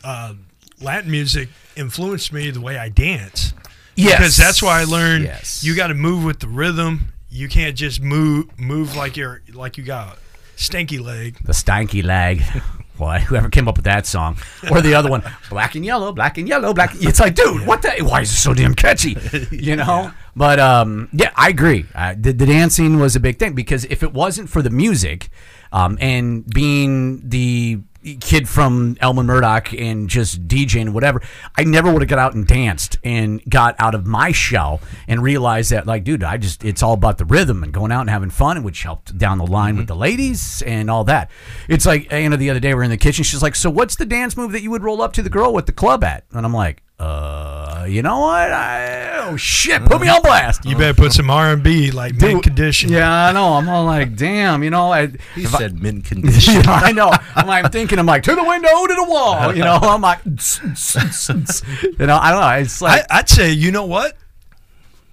uh, 0.03 0.33
Latin 0.81 1.11
music 1.11 1.49
influenced 1.75 2.31
me 2.31 2.51
the 2.51 2.61
way 2.61 2.77
I 2.77 2.89
dance. 2.89 3.53
Yes. 3.95 4.17
Because 4.17 4.37
that's 4.37 4.61
why 4.63 4.81
I 4.81 4.83
learned 4.85 5.25
Yes. 5.25 5.63
you 5.63 5.75
got 5.75 5.87
to 5.87 5.93
move 5.93 6.23
with 6.23 6.39
the 6.39 6.47
rhythm. 6.47 7.11
You 7.29 7.47
can't 7.49 7.75
just 7.75 8.01
move 8.01 8.57
move 8.59 8.95
like 8.95 9.17
you're 9.17 9.41
like 9.53 9.77
you 9.77 9.83
got 9.83 10.17
a 10.17 10.17
stanky 10.57 11.03
leg. 11.03 11.37
the 11.43 11.53
stanky 11.53 12.03
leg. 12.03 12.43
Boy, 12.97 13.19
whoever 13.19 13.49
came 13.49 13.67
up 13.67 13.75
with 13.75 13.85
that 13.85 14.05
song, 14.05 14.37
or 14.69 14.79
the 14.79 14.93
other 14.93 15.09
one, 15.09 15.23
black 15.49 15.73
and 15.73 15.83
yellow, 15.83 16.11
black 16.11 16.37
and 16.37 16.47
yellow, 16.47 16.75
black. 16.75 16.91
It's 16.99 17.19
like, 17.19 17.33
dude, 17.33 17.65
what 17.65 17.81
the? 17.81 17.91
Why 18.01 18.21
is 18.21 18.31
it 18.31 18.35
so 18.35 18.53
damn 18.53 18.75
catchy? 18.75 19.17
You 19.51 19.75
know. 19.77 20.11
But 20.35 20.59
um, 20.59 21.09
yeah, 21.11 21.31
I 21.35 21.49
agree. 21.49 21.85
Uh, 21.95 22.13
the, 22.15 22.33
the 22.33 22.45
dancing 22.45 22.99
was 22.99 23.15
a 23.15 23.19
big 23.19 23.39
thing 23.39 23.53
because 23.53 23.85
if 23.85 24.03
it 24.03 24.13
wasn't 24.13 24.47
for 24.47 24.61
the 24.61 24.69
music, 24.69 25.29
um, 25.71 25.97
and 25.99 26.45
being 26.47 27.27
the 27.27 27.79
kid 28.19 28.49
from 28.49 28.97
Elmwood-Murdock 28.99 29.73
and 29.73 30.09
just 30.09 30.47
DJing 30.47 30.93
whatever, 30.93 31.21
I 31.57 31.63
never 31.63 31.91
would 31.91 32.01
have 32.01 32.09
got 32.09 32.19
out 32.19 32.33
and 32.33 32.45
danced 32.45 32.97
and 33.03 33.41
got 33.49 33.75
out 33.79 33.95
of 33.95 34.05
my 34.05 34.31
shell 34.31 34.81
and 35.07 35.23
realized 35.23 35.71
that, 35.71 35.87
like, 35.87 36.03
dude, 36.03 36.23
I 36.23 36.37
just, 36.37 36.63
it's 36.63 36.83
all 36.83 36.93
about 36.93 37.17
the 37.17 37.25
rhythm 37.25 37.63
and 37.63 37.73
going 37.73 37.91
out 37.91 38.01
and 38.01 38.09
having 38.09 38.29
fun, 38.29 38.63
which 38.63 38.83
helped 38.83 39.17
down 39.17 39.37
the 39.37 39.47
line 39.47 39.75
with 39.75 39.85
mm-hmm. 39.85 39.93
the 39.93 39.99
ladies 39.99 40.61
and 40.63 40.89
all 40.89 41.03
that. 41.05 41.31
It's 41.69 41.85
like, 41.85 42.11
Anna, 42.11 42.37
the 42.37 42.49
other 42.49 42.59
day, 42.59 42.73
we're 42.73 42.83
in 42.83 42.91
the 42.91 42.97
kitchen. 42.97 43.23
She's 43.23 43.41
like, 43.41 43.55
So, 43.55 43.69
what's 43.69 43.95
the 43.95 44.05
dance 44.05 44.35
move 44.35 44.51
that 44.51 44.61
you 44.61 44.71
would 44.71 44.83
roll 44.83 45.01
up 45.01 45.13
to 45.13 45.21
the 45.21 45.29
girl 45.29 45.53
with 45.53 45.65
the 45.65 45.71
club 45.71 46.03
at? 46.03 46.25
And 46.31 46.45
I'm 46.45 46.53
like, 46.53 46.83
uh, 47.03 47.85
you 47.87 48.01
know 48.01 48.19
what? 48.19 48.51
I, 48.51 49.25
oh 49.27 49.35
shit, 49.35 49.83
put 49.85 49.99
me 49.99 50.07
on 50.07 50.21
blast. 50.21 50.63
You 50.65 50.77
better 50.77 50.93
put 50.93 51.11
some 51.11 51.29
R 51.29 51.51
and 51.53 51.61
B 51.61 51.91
like 51.91 52.15
mint 52.15 52.43
condition. 52.43 52.89
Yeah, 52.91 53.11
I 53.27 53.31
know. 53.33 53.53
I'm 53.53 53.67
all 53.67 53.83
like, 53.85 54.15
damn, 54.15 54.63
you 54.63 54.69
know. 54.69 54.91
I, 54.91 55.07
He 55.35 55.43
if 55.43 55.53
I- 55.53 55.57
said 55.57 55.81
mint 55.81 56.05
condition. 56.11 56.55
Yeah, 56.55 56.71
I 56.71 56.91
know. 56.93 57.11
I'm, 57.35 57.45
like, 57.47 57.71
thinking, 57.71 57.99
I'm 57.99 58.05
like, 58.05 58.23
to 58.23 58.35
the 58.35 58.43
window, 58.43 58.87
to 58.87 58.95
the 58.95 59.05
wall. 59.07 59.53
You 59.53 59.63
know, 59.63 59.75
I'm 59.81 60.01
like, 60.01 60.19
you 60.25 62.05
know, 62.07 62.17
I 62.17 62.31
don't 62.31 62.41
know. 62.41 62.49
It's 62.61 62.81
I, 62.81 62.85
like, 62.97 63.05
I'd 63.09 63.29
say 63.29 63.51
you 63.51 63.71
know 63.71 63.85
what, 63.85 64.15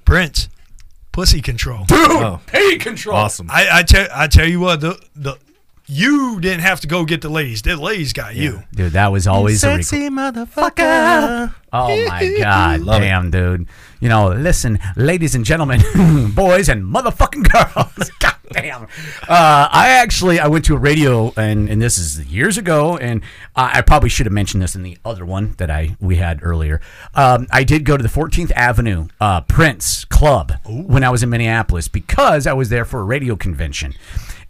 Prince, 0.05 0.49
pussy 1.13 1.41
control. 1.41 1.85
dude, 1.87 1.99
Oh. 1.99 2.41
pay 2.47 2.79
control. 2.79 3.17
awesome. 3.17 3.49
I, 3.51 3.69
I 3.79 3.83
tell 3.83 4.07
I 4.15 4.27
tell 4.29 4.47
you 4.47 4.61
what 4.61 4.81
the 4.81 5.01
the 5.17 5.37
you 5.93 6.41
didn't 6.41 6.61
have 6.61 6.81
to 6.83 6.87
go 6.87 7.05
get 7.05 7.21
the 7.21 7.29
ladies. 7.29 7.63
The 7.63 7.77
ladies 7.77 8.13
got 8.13 8.37
you. 8.37 8.63
Dude, 8.73 8.93
that 8.93 9.09
was 9.11 9.27
always 9.27 9.65
a 9.65 9.69
rec- 9.69 9.85
Sexy 9.85 10.09
motherfucker. 10.09 11.53
Oh 11.73 12.07
my 12.07 12.37
god, 12.39 12.85
damn, 12.87 13.31
dude. 13.31 13.69
You 14.01 14.09
know, 14.09 14.29
listen, 14.29 14.79
ladies 14.97 15.35
and 15.35 15.45
gentlemen, 15.45 15.81
boys 16.35 16.69
and 16.69 16.83
motherfucking 16.83 17.51
girls. 17.51 18.11
God 18.21 18.35
Damn. 18.53 18.83
Uh, 18.83 19.69
I 19.71 19.91
actually 19.91 20.41
I 20.41 20.49
went 20.49 20.65
to 20.65 20.75
a 20.75 20.79
radio 20.79 21.33
and 21.37 21.69
and 21.69 21.81
this 21.81 21.99
is 21.99 22.19
years 22.25 22.59
ago 22.59 22.97
and 22.97 23.23
I, 23.55 23.79
I 23.79 23.81
probably 23.83 24.09
should 24.09 24.27
have 24.27 24.33
mentioned 24.33 24.61
this 24.63 24.75
in 24.75 24.83
the 24.83 24.99
other 25.05 25.25
one 25.25 25.55
that 25.59 25.71
I 25.71 25.97
we 26.01 26.17
had 26.17 26.41
earlier. 26.43 26.81
Um, 27.15 27.47
I 27.53 27.63
did 27.63 27.85
go 27.85 27.97
to 27.97 28.03
the 28.03 28.09
14th 28.09 28.51
Avenue 28.53 29.07
uh, 29.21 29.43
Prince 29.43 30.05
Club 30.07 30.53
when 30.67 31.05
I 31.05 31.11
was 31.11 31.23
in 31.23 31.31
Minneapolis 31.31 31.87
because 31.87 32.47
I 32.47 32.53
was 32.53 32.71
there 32.71 32.85
for 32.85 33.01
a 33.01 33.05
radio 33.05 33.37
convention. 33.37 33.95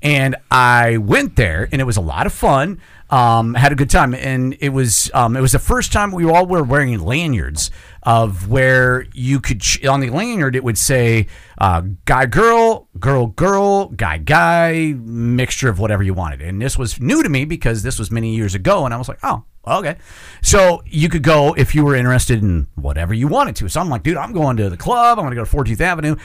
And 0.03 0.35
I 0.51 0.97
went 0.97 1.37
there 1.37 1.69
and 1.71 1.79
it 1.79 1.85
was 1.85 1.99
a 1.99 2.03
lot 2.03 2.25
of 2.25 2.33
fun. 2.33 2.81
Um, 3.11 3.55
had 3.55 3.73
a 3.73 3.75
good 3.75 3.91
time, 3.91 4.15
and 4.15 4.57
it 4.61 4.69
was 4.69 5.11
um, 5.15 5.37
it 5.37 5.41
was 5.41 5.51
the 5.51 5.59
first 5.59 5.93
time 5.93 6.13
we 6.13 6.25
all 6.25 6.47
were 6.47 6.63
wearing 6.63 6.97
lanyards 7.01 7.73
of 8.03 8.49
where 8.49 9.07
you 9.13 9.41
could 9.41 9.63
on 9.87 10.01
the 10.01 10.11
lanyard 10.11 10.57
it 10.57 10.65
would 10.65 10.79
say 10.79 11.27
uh, 11.59 11.83
guy 12.05 12.27
girl 12.27 12.89
girl 12.99 13.27
girl 13.27 13.89
guy 13.89 14.17
guy 14.17 14.95
mixture 14.99 15.69
of 15.69 15.79
whatever 15.79 16.03
you 16.03 16.15
wanted, 16.15 16.41
and 16.43 16.61
this 16.61 16.79
was 16.79 17.01
new 17.01 17.23
to 17.23 17.29
me 17.29 17.45
because 17.45 17.83
this 17.83 17.99
was 17.99 18.11
many 18.11 18.35
years 18.35 18.55
ago, 18.55 18.85
and 18.85 18.95
I 18.95 18.97
was 18.97 19.09
like, 19.09 19.19
oh. 19.23 19.45
Okay, 19.67 19.99
so 20.41 20.83
you 20.87 21.11
could 21.11 21.23
go 21.23 21.53
if 21.53 21.75
you 21.75 21.85
were 21.85 21.95
interested 21.95 22.43
in 22.43 22.67
whatever 22.77 23.13
you 23.13 23.29
wanted 23.29 23.57
to. 23.57 23.69
So 23.69 23.79
I'm 23.79 23.91
like, 23.91 24.03
dude, 24.03 24.17
I'm 24.17 24.33
going 24.33 24.57
to 24.57 24.71
the 24.71 24.77
club. 24.79 25.19
I'm 25.19 25.25
going 25.27 25.37
to 25.37 25.37
go 25.37 25.45
to 25.45 25.75
14th 25.75 25.83
Avenue. 25.83 26.17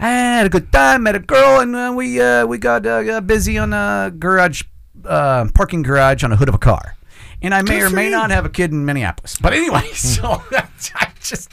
I 0.00 0.08
had 0.08 0.46
a 0.46 0.48
good 0.48 0.72
time, 0.72 1.04
met 1.04 1.14
a 1.14 1.20
girl, 1.20 1.60
and 1.60 1.76
uh, 1.76 1.92
we 1.96 2.20
uh, 2.20 2.44
we 2.44 2.58
got 2.58 2.84
uh, 2.84 3.20
busy 3.20 3.56
on 3.56 3.72
a 3.72 4.12
garage 4.18 4.64
uh, 5.04 5.46
parking 5.54 5.82
garage 5.82 6.24
on 6.24 6.30
the 6.30 6.36
hood 6.36 6.48
of 6.48 6.56
a 6.56 6.58
car. 6.58 6.96
And 7.42 7.52
I 7.54 7.62
may 7.62 7.80
Good 7.80 7.92
or 7.92 7.94
may 7.94 8.04
you. 8.06 8.10
not 8.12 8.30
have 8.30 8.44
a 8.44 8.48
kid 8.48 8.70
in 8.70 8.84
Minneapolis. 8.84 9.36
But 9.40 9.52
anyway, 9.52 9.86
so 9.94 10.42
I 10.52 11.10
just, 11.20 11.52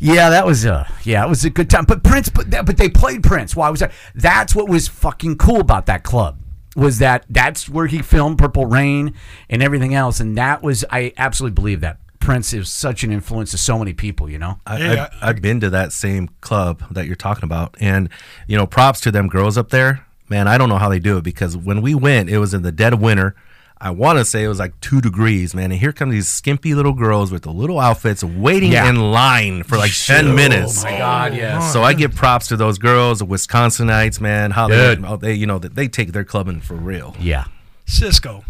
yeah, 0.00 0.30
that 0.30 0.46
was 0.46 0.64
a, 0.64 0.90
yeah, 1.04 1.24
it 1.24 1.28
was 1.28 1.44
a 1.44 1.50
good 1.50 1.68
time. 1.68 1.84
But 1.84 2.02
Prince, 2.04 2.28
but, 2.28 2.50
that- 2.50 2.64
but 2.66 2.76
they 2.76 2.88
played 2.88 3.22
Prince 3.22 3.54
Why 3.56 3.68
was 3.70 3.80
that? 3.80 3.92
That's 4.14 4.54
what 4.54 4.68
was 4.68 4.88
fucking 4.88 5.36
cool 5.38 5.60
about 5.60 5.86
that 5.86 6.02
club 6.04 6.38
was 6.76 6.98
that 6.98 7.24
that's 7.30 7.68
where 7.70 7.86
he 7.86 8.02
filmed 8.02 8.36
Purple 8.38 8.66
Rain 8.66 9.14
and 9.48 9.62
everything 9.62 9.94
else. 9.94 10.20
And 10.20 10.36
that 10.36 10.62
was, 10.62 10.84
I 10.90 11.12
absolutely 11.16 11.54
believe 11.54 11.80
that 11.80 11.98
Prince 12.20 12.52
is 12.52 12.68
such 12.68 13.02
an 13.02 13.10
influence 13.10 13.52
to 13.52 13.58
so 13.58 13.78
many 13.78 13.94
people, 13.94 14.28
you 14.28 14.38
know? 14.38 14.60
I, 14.66 14.78
Yeah, 14.78 15.08
I've, 15.22 15.36
I've 15.36 15.42
been 15.42 15.58
to 15.60 15.70
that 15.70 15.92
same 15.92 16.28
club 16.42 16.82
that 16.90 17.06
you're 17.06 17.16
talking 17.16 17.44
about, 17.44 17.74
and 17.80 18.10
you 18.46 18.56
know, 18.58 18.66
props 18.66 19.00
to 19.02 19.10
them 19.10 19.28
girls 19.28 19.56
up 19.56 19.70
there. 19.70 20.04
Man, 20.28 20.48
I 20.48 20.58
don't 20.58 20.68
know 20.68 20.76
how 20.78 20.88
they 20.90 20.98
do 20.98 21.16
it 21.16 21.24
because 21.24 21.56
when 21.56 21.80
we 21.82 21.94
went, 21.94 22.28
it 22.28 22.38
was 22.38 22.52
in 22.52 22.60
the 22.62 22.72
dead 22.72 22.92
of 22.92 23.00
winter. 23.00 23.34
I 23.78 23.90
want 23.90 24.18
to 24.18 24.24
say 24.24 24.42
it 24.42 24.48
was 24.48 24.58
like 24.58 24.80
two 24.80 25.00
degrees, 25.02 25.54
man. 25.54 25.70
And 25.70 25.78
here 25.80 25.92
come 25.92 26.08
these 26.08 26.28
skimpy 26.28 26.74
little 26.74 26.94
girls 26.94 27.30
with 27.30 27.42
the 27.42 27.52
little 27.52 27.78
outfits 27.78 28.24
waiting 28.24 28.72
Yeah. 28.72 28.88
in 28.88 29.12
line 29.12 29.64
for 29.64 29.76
like 29.76 29.92
10 29.94 30.34
minutes. 30.34 30.82
Oh 30.84 30.90
my 30.90 30.96
God, 30.98 31.32
oh 31.32 31.36
yes. 31.36 31.72
So 31.74 31.82
I 31.82 31.92
give 31.92 32.14
props 32.14 32.48
to 32.48 32.56
those 32.56 32.78
girls, 32.78 33.18
the 33.18 33.26
Wisconsinites, 33.26 34.20
man. 34.20 34.52
How 34.52 34.68
they, 34.68 34.94
they, 35.20 35.34
you 35.34 35.46
know, 35.46 35.58
that 35.58 35.74
they 35.74 35.88
take 35.88 36.12
their 36.12 36.24
clubbing 36.24 36.60
for 36.60 36.74
real. 36.74 37.14
Yeah. 37.20 37.44
Sisqó. 37.86 38.44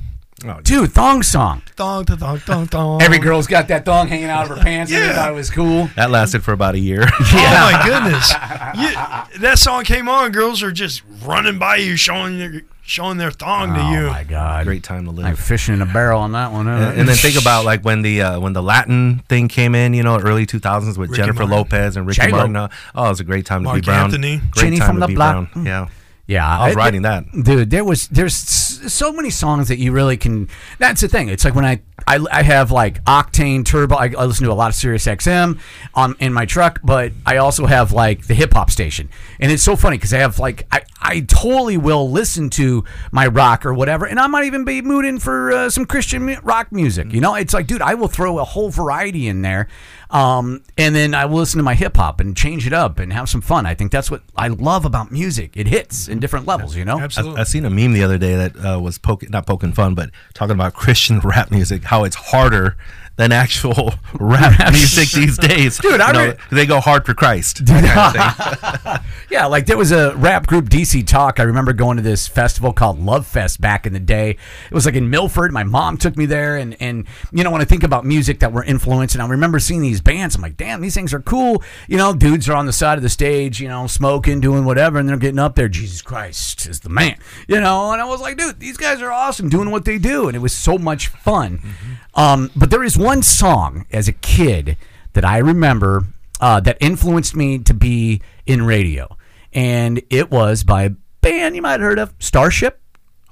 Oh, 0.45 0.61
Dude, 0.63 0.93
thong 0.93 1.23
song. 1.23 1.63
Thong, 1.77 2.05
thong, 2.05 2.19
thong, 2.19 2.39
thong, 2.39 2.67
thong. 2.67 3.03
Every 3.03 3.19
girl's 3.19 3.47
got 3.47 3.69
that 3.69 3.87
thong 3.87 4.07
hanging 4.07 4.27
out 4.29 4.43
of 4.51 4.57
her 4.57 4.63
pants. 4.63 4.93
and 4.93 5.03
I 5.11 5.15
thought 5.15 5.31
it 5.33 5.35
was 5.35 5.51
cool. 5.51 5.89
that 5.97 6.11
lasted 6.11 6.45
for 6.45 6.53
about 6.53 6.75
a 6.75 6.79
year. 6.79 7.03
Oh 7.21 7.73
my 7.73 7.83
goodness! 7.85 8.31
You, 9.33 9.41
that 9.41 9.59
song 9.59 9.85
came 9.85 10.09
on. 10.11 10.33
Girls 10.33 10.63
are 10.63 10.71
just 10.73 11.03
running 11.25 11.59
by 11.59 11.77
you, 11.77 11.97
showing 11.97 12.39
their 12.39 12.63
showing 12.87 13.19
their 13.19 13.31
thong 13.31 13.75
to 13.75 13.81
you. 13.81 13.87
Oh 13.87 14.01
you. 14.03 14.07
my 14.07 14.25
God. 14.25 14.65
Great 14.65 14.83
time 14.83 15.05
to 15.05 15.11
live. 15.11 15.25
Like 15.25 15.37
fishing 15.37 15.75
in 15.75 15.83
a 15.83 15.87
barrel 15.87 16.21
on 16.21 16.33
that 16.33 16.53
one. 16.53 16.67
huh? 16.67 16.73
and, 16.73 17.01
and 17.01 17.09
then 17.09 17.17
think 17.17 17.39
about 17.39 17.65
like 17.65 17.85
when 17.85 18.03
the 18.03 18.23
uh, 18.23 18.41
when 18.41 18.53
the 18.53 18.63
Latin 18.63 19.19
thing 19.29 19.49
came 19.49 19.75
in, 19.75 19.93
you 19.93 20.03
know, 20.03 20.19
early 20.19 20.47
2000s 20.47 20.97
with 20.97 21.11
Ricky 21.11 21.23
Jennifer 21.23 21.41
Martin. 21.47 21.51
Lopez 21.57 21.97
and 21.97 22.07
Ricky 22.07 22.23
J-Lo. 22.23 22.37
Martin. 22.39 22.57
Uh, 22.57 22.69
oh, 22.95 23.07
it 23.07 23.09
was 23.11 23.21
a 23.21 23.25
great 23.25 23.45
time 23.45 23.61
to 23.63 23.65
Marc 23.65 23.77
be 23.77 23.85
Brown. 23.85 24.05
Anthony. 24.05 24.39
Great 24.39 24.63
Jenny 24.63 24.79
time 24.79 24.87
from 24.87 24.97
to 24.97 25.01
the 25.01 25.07
be 25.09 25.15
block. 25.15 25.53
Brown. 25.53 25.67
Yeah. 25.67 25.89
Yeah, 26.29 26.47
I 26.47 26.67
was 26.67 26.73
it- 26.75 26.77
writing 26.79 27.03
that. 27.03 27.25
dude. 27.43 27.71
There 27.71 27.85
was 27.85 28.09
there's 28.09 28.35
so 28.37 29.13
many 29.13 29.31
songs 29.31 29.69
that 29.69 29.79
you 29.79 29.93
really 29.93 30.17
can. 30.17 30.49
That's 30.79 31.01
the 31.01 31.09
thing. 31.09 31.29
It's 31.29 31.45
like 31.45 31.55
when 31.55 31.65
I 31.65 31.81
I, 32.07 32.19
I 32.31 32.43
have 32.43 32.71
like 32.73 33.03
Octane 33.05 33.65
Turbo. 33.65 33.95
I, 33.97 34.07
I 34.19 34.25
listen 34.25 34.45
to 34.45 34.53
a 34.53 34.55
lot 34.55 34.69
of 34.69 34.75
Sirius 34.75 35.07
XM 35.07 35.59
on 35.95 36.17
in 36.19 36.33
my 36.33 36.45
truck, 36.45 36.81
but 36.83 37.13
I 37.25 37.37
also 37.37 37.67
have 37.67 37.93
like 37.93 38.27
the 38.27 38.35
hip 38.35 38.53
hop 38.55 38.71
station, 38.71 39.09
and 39.39 39.53
it's 39.53 39.63
so 39.63 39.77
funny 39.77 39.97
because 39.99 40.13
I 40.13 40.19
have 40.19 40.39
like 40.41 40.67
I 40.73 40.83
I 41.01 41.21
totally 41.21 41.77
will 41.77 42.11
listen 42.11 42.51
to 42.51 42.83
my 43.13 43.29
rock 43.29 43.65
or 43.65 43.73
whatever, 43.73 44.05
and 44.05 44.19
I 44.19 44.27
might 44.27 44.45
even 44.47 44.65
be 44.65 44.83
mooding 44.83 45.21
for 45.21 45.53
uh, 45.53 45.71
some 45.71 45.87
Christian 45.87 46.27
rock 46.43 46.73
music. 46.73 47.13
You 47.13 47.21
know, 47.21 47.35
it's 47.37 47.55
like 47.55 47.67
dude, 47.69 47.83
I 47.83 47.95
will 47.95 48.09
throw 48.09 48.39
a 48.41 48.45
whole 48.45 48.71
variety 48.71 49.29
in 49.29 49.43
there. 49.43 49.69
Um, 50.11 50.63
and 50.79 50.95
then 50.95 51.15
I 51.15 51.25
will 51.25 51.39
listen 51.39 51.59
to 51.59 51.65
my 51.65 51.75
hip 51.75 51.97
hop 51.97 52.21
and 52.21 52.37
change 52.37 52.67
it 52.67 52.73
up 52.73 52.99
and 52.99 53.13
have 53.13 53.29
some 53.29 53.41
fun. 53.41 53.67
I 53.67 53.75
think 53.75 53.91
that's 53.91 54.11
what 54.11 54.23
I 54.37 54.49
love 54.49 54.85
about 54.85 55.11
music. 55.11 55.57
It 55.57 55.67
hits 55.67 56.09
in 56.09 56.21
different 56.21 56.47
levels, 56.47 56.77
you 56.77 56.85
know? 56.85 56.99
I, 56.99 57.03
Absolutely. 57.03 57.41
I 57.41 57.45
seen 57.45 57.65
a 57.65 57.71
meme 57.71 57.93
the 57.93 58.05
other 58.05 58.19
day 58.19 58.37
that 58.37 58.65
uh, 58.65 58.81
was 58.81 58.99
poking, 58.99 59.31
not 59.31 59.47
poking 59.47 59.73
fun, 59.73 59.95
but 59.95 60.11
talking 60.35 60.55
about 60.55 60.75
Christian 60.75 61.21
rap 61.21 61.51
music, 61.51 61.85
how 61.85 62.05
it's 62.05 62.17
harder 62.17 62.77
than 63.17 63.33
actual 63.33 63.95
rap 64.21 64.73
music 64.73 65.11
these 65.11 65.39
days. 65.39 65.79
Dude, 65.83 66.01
I 66.01 66.09
You 66.09 66.13
know, 66.13 66.37
they 66.51 66.67
go 66.67 66.81
hard 66.81 67.05
for 67.07 67.15
Christ. 67.15 67.65
that 67.67 67.85
kind 67.85 68.75
of 68.77 68.83
thing. 68.83 69.11
Yeah, 69.29 69.47
like 69.47 69.67
there 69.67 69.77
was 69.77 69.91
a 69.91 70.15
rap 70.17 70.47
group, 70.47 70.67
DC 70.67 71.07
Talk. 71.07 71.41
I 71.41 71.43
remember 71.43 71.73
going 71.73 71.97
to 71.97 72.03
this 72.03 72.29
festival 72.29 72.73
called 72.73 73.01
Love 73.01 73.27
Fest 73.27 73.61
back 73.61 73.85
in 73.85 73.93
the 73.93 74.01
day. 74.01 74.31
It 74.31 74.75
was 74.75 74.87
like 74.87 74.95
in 74.95 75.11
Milford. 75.11 75.53
My 75.53 75.65
mom 75.65 75.97
took 75.97 76.17
me 76.17 76.27
there, 76.27 76.57
and 76.57 76.77
and 76.81 77.07
you 77.33 77.43
know 77.43 77.51
when 77.51 77.61
I 77.61 77.65
think 77.65 77.83
about 77.83 78.07
music 78.07 78.39
that 78.41 78.53
were 78.53 78.63
influenced, 78.63 79.15
and 79.15 79.23
I 79.23 79.27
remember 79.27 79.59
seeing 79.59 79.83
these 79.83 80.01
bands. 80.01 80.37
I'm 80.37 80.43
like, 80.43 80.57
damn, 80.57 80.81
these 80.81 80.95
things 80.95 81.13
are 81.13 81.21
cool. 81.21 81.63
You 81.89 81.97
know, 81.97 82.15
dudes 82.15 82.49
are 82.49 82.55
on 82.55 82.67
the 82.67 82.73
side 82.73 82.99
of 82.99 83.03
the 83.03 83.09
stage, 83.09 83.61
you 83.61 83.69
know, 83.69 83.89
smoking, 83.89 84.41
doing 84.41 84.65
whatever, 84.65 84.99
and 84.99 85.09
they're 85.09 85.17
getting 85.17 85.41
up 85.41 85.57
there. 85.57 85.69
Jesus 85.69 86.03
Christ 86.03 86.67
is 86.69 86.81
the 86.81 86.89
man, 86.89 87.19
you 87.49 87.61
know. 87.61 87.91
And 87.93 88.01
I 88.01 88.05
was 88.05 88.21
like, 88.21 88.37
dude, 88.37 88.61
these 88.61 88.77
guys 88.77 89.03
are 89.03 89.11
awesome 89.11 89.49
doing 89.49 89.71
what 89.71 89.85
they 89.85 89.99
do, 89.99 90.29
and 90.29 90.37
it 90.37 90.41
was 90.41 90.57
so 90.57 90.79
much 90.79 91.09
fun. 91.09 91.59
Mm-hmm. 91.59 91.93
Um, 92.17 92.51
but 92.57 92.71
there 92.71 92.83
is 92.83 92.97
one 92.97 93.23
song 93.23 93.87
as 93.93 94.09
a 94.09 94.13
kid 94.13 94.77
that 95.13 95.25
I 95.25 95.39
remember 95.39 96.05
uh, 96.41 96.61
that 96.61 96.79
influenced 96.81 97.37
me 97.37 97.59
to 97.59 97.75
be 97.75 98.23
in 98.47 98.65
radio, 98.65 99.17
and 99.53 100.03
it 100.11 100.31
was 100.31 100.65
by 100.65 100.85
a 100.85 100.91
band 101.21 101.57
you 101.57 101.63
might 101.63 101.73
have 101.73 101.81
heard 101.83 101.99
of, 101.99 102.15
Starship. 102.19 102.81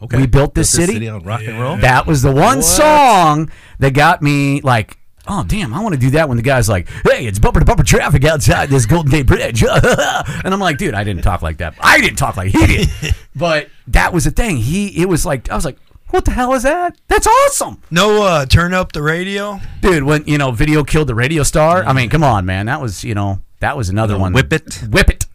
Okay. 0.02 0.18
We 0.18 0.26
built 0.26 0.54
this 0.54 0.70
city. 0.70 1.08
on 1.08 1.22
rock 1.22 1.42
and 1.46 1.58
roll. 1.58 1.76
That 1.78 2.06
was 2.06 2.20
the 2.20 2.32
one 2.32 2.62
song 2.62 3.50
that 3.78 3.94
got 3.94 4.22
me 4.22 4.60
like. 4.60 4.98
Oh 5.26 5.42
damn! 5.42 5.72
I 5.72 5.80
want 5.82 5.94
to 5.94 6.00
do 6.00 6.10
that 6.10 6.28
when 6.28 6.36
the 6.36 6.42
guy's 6.42 6.68
like, 6.68 6.86
"Hey, 7.02 7.24
it's 7.24 7.38
bumper 7.38 7.58
to 7.58 7.64
bumper 7.64 7.82
traffic 7.82 8.26
outside 8.26 8.68
this 8.68 8.84
Golden 8.84 9.10
Gate 9.10 9.26
Bridge," 9.26 9.62
and 9.70 10.52
I'm 10.52 10.60
like, 10.60 10.76
"Dude, 10.76 10.92
I 10.92 11.02
didn't 11.02 11.22
talk 11.22 11.40
like 11.40 11.56
that. 11.58 11.74
I 11.80 11.98
didn't 12.02 12.16
talk 12.16 12.36
like 12.36 12.50
he 12.52 12.66
did." 12.66 12.88
but 13.34 13.68
that 13.86 14.12
was 14.12 14.24
the 14.24 14.30
thing. 14.30 14.58
He, 14.58 15.00
it 15.00 15.08
was 15.08 15.24
like, 15.24 15.50
I 15.50 15.54
was 15.54 15.64
like, 15.64 15.78
"What 16.14 16.24
the 16.26 16.30
hell 16.30 16.52
is 16.54 16.62
that? 16.62 16.96
That's 17.08 17.26
awesome!" 17.26 17.82
no, 17.90 18.22
uh, 18.22 18.46
turn 18.46 18.72
up 18.72 18.92
the 18.92 19.02
radio. 19.02 19.60
dude 19.80 20.04
when 20.04 20.24
you 20.26 20.38
know 20.38 20.52
video 20.52 20.84
killed 20.84 21.08
the 21.08 21.14
radio 21.14 21.42
star. 21.42 21.82
I 21.84 21.92
mean 21.92 22.08
come 22.08 22.22
on 22.22 22.46
man. 22.46 22.66
That 22.66 22.80
was 22.80 23.02
you 23.02 23.14
know 23.14 23.40
that 23.58 23.76
was 23.76 23.88
another 23.88 24.16
one. 24.16 24.32
Whip 24.32 24.52
It. 24.52 24.82
whip 24.88 25.10
it. 25.10 25.26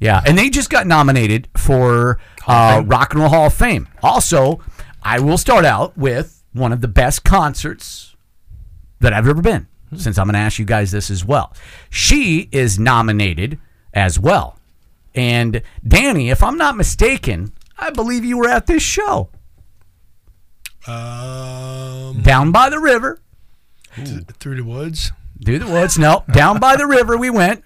Yeah 0.00 0.20
and 0.26 0.36
they 0.36 0.50
just 0.50 0.70
got 0.70 0.88
nominated 0.88 1.48
for 1.56 2.18
uh, 2.48 2.82
rock 2.84 3.12
and 3.14 3.20
roll 3.22 3.30
hall 3.30 3.46
of 3.46 3.54
fame. 3.54 3.86
Also 4.02 4.60
i 5.04 5.20
will 5.20 5.38
start 5.38 5.64
out 5.64 5.96
with 5.96 6.42
one 6.52 6.72
of 6.72 6.80
the 6.80 6.88
best 6.88 7.24
concerts 7.24 8.16
that 9.00 9.12
i've 9.12 9.28
ever 9.28 9.40
been 9.42 9.66
since 9.96 10.18
i'm 10.18 10.26
going 10.26 10.32
to 10.34 10.38
ask 10.40 10.58
you 10.58 10.64
guys 10.64 10.90
this 10.90 11.10
as 11.10 11.24
well. 11.24 11.54
She 11.90 12.48
is 12.50 12.78
nominated 12.78 13.58
as 13.92 14.18
well. 14.18 14.58
And 15.14 15.62
danny 15.86 16.30
if 16.30 16.42
i'm 16.42 16.58
not 16.58 16.76
mistaken 16.76 17.52
i 17.78 17.90
believe 17.90 18.24
you 18.24 18.36
were 18.38 18.48
at 18.48 18.66
this 18.66 18.82
show 18.82 19.28
Um, 20.86 22.20
down 22.22 22.52
by 22.52 22.68
the 22.70 22.78
river 22.78 23.20
th- 23.96 24.22
through 24.38 24.56
the 24.56 24.64
woods. 24.64 25.12
Through 25.44 25.58
the 25.60 25.66
woods. 25.66 25.98
No, 25.98 26.24
down 26.32 26.58
by 26.60 26.76
the 26.76 26.86
river 26.86 27.16
we 27.16 27.30
went. 27.30 27.64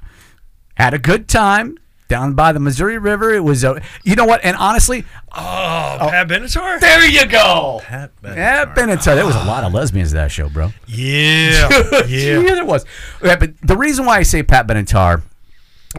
Had 0.75 0.95
a 0.95 0.99
good 0.99 1.29
time 1.29 1.77
down 2.09 2.33
by 2.35 2.53
the 2.53 2.61
Missouri 2.61 2.97
River. 2.97 3.35
It 3.35 3.45
was, 3.45 3.65
a, 3.65 3.83
you 4.05 4.15
know 4.15 4.25
what? 4.25 4.41
And 4.45 4.57
honestly, 4.57 5.05
Oh, 5.33 5.97
Pat 6.11 6.27
Benatar. 6.29 6.81
there 6.81 7.07
you 7.07 7.27
go. 7.27 7.81
Pat 7.85 8.11
Benatar. 8.23 8.37
Yeah, 8.37 8.65
Benatar. 8.75 9.15
There 9.17 9.27
was 9.27 9.37
a 9.37 9.45
lot 9.45 9.65
of 9.65 9.75
lesbians 9.75 10.15
at 10.15 10.17
that 10.17 10.31
show, 10.33 10.49
bro. 10.49 10.73
Yeah, 10.87 11.69
yeah, 11.93 12.07
yeah. 12.07 12.55
there 12.55 12.65
was. 12.65 12.87
Yeah, 13.23 13.37
but 13.37 13.61
the 13.63 13.77
reason 13.77 14.07
why 14.07 14.19
I 14.19 14.23
say 14.23 14.43
Pat 14.43 14.67
Benatar 14.67 15.23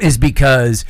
is 0.01 0.17
because 0.17 0.83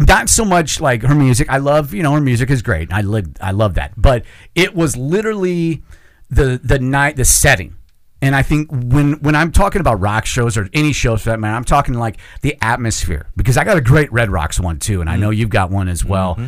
not 0.00 0.28
so 0.28 0.44
much 0.44 0.80
like 0.80 1.02
her 1.02 1.14
music. 1.14 1.48
I 1.50 1.58
love, 1.58 1.94
you 1.94 2.02
know, 2.02 2.12
her 2.12 2.20
music 2.20 2.50
is 2.50 2.62
great. 2.62 2.92
I 2.92 3.02
live, 3.02 3.28
I 3.40 3.52
love 3.52 3.74
that. 3.74 3.92
But 3.96 4.24
it 4.54 4.74
was 4.74 4.96
literally 4.96 5.82
the 6.30 6.60
the 6.62 6.78
night, 6.78 7.16
the 7.16 7.24
setting. 7.24 7.76
And 8.20 8.34
I 8.34 8.42
think 8.42 8.70
when 8.70 9.14
when 9.20 9.34
I'm 9.34 9.52
talking 9.52 9.80
about 9.80 10.00
rock 10.00 10.24
shows 10.24 10.56
or 10.56 10.68
any 10.72 10.92
shows 10.92 11.22
for 11.22 11.30
that 11.30 11.38
matter, 11.38 11.54
I'm 11.54 11.64
talking 11.64 11.94
like 11.94 12.16
the 12.40 12.56
atmosphere 12.62 13.28
because 13.36 13.56
I 13.56 13.64
got 13.64 13.76
a 13.76 13.82
great 13.82 14.10
Red 14.12 14.30
Rocks 14.30 14.58
one 14.58 14.78
too, 14.78 15.00
and 15.00 15.10
I 15.10 15.16
know 15.16 15.28
mm-hmm. 15.28 15.40
you've 15.40 15.50
got 15.50 15.70
one 15.70 15.88
as 15.88 16.00
mm-hmm. 16.00 16.10
well. 16.10 16.38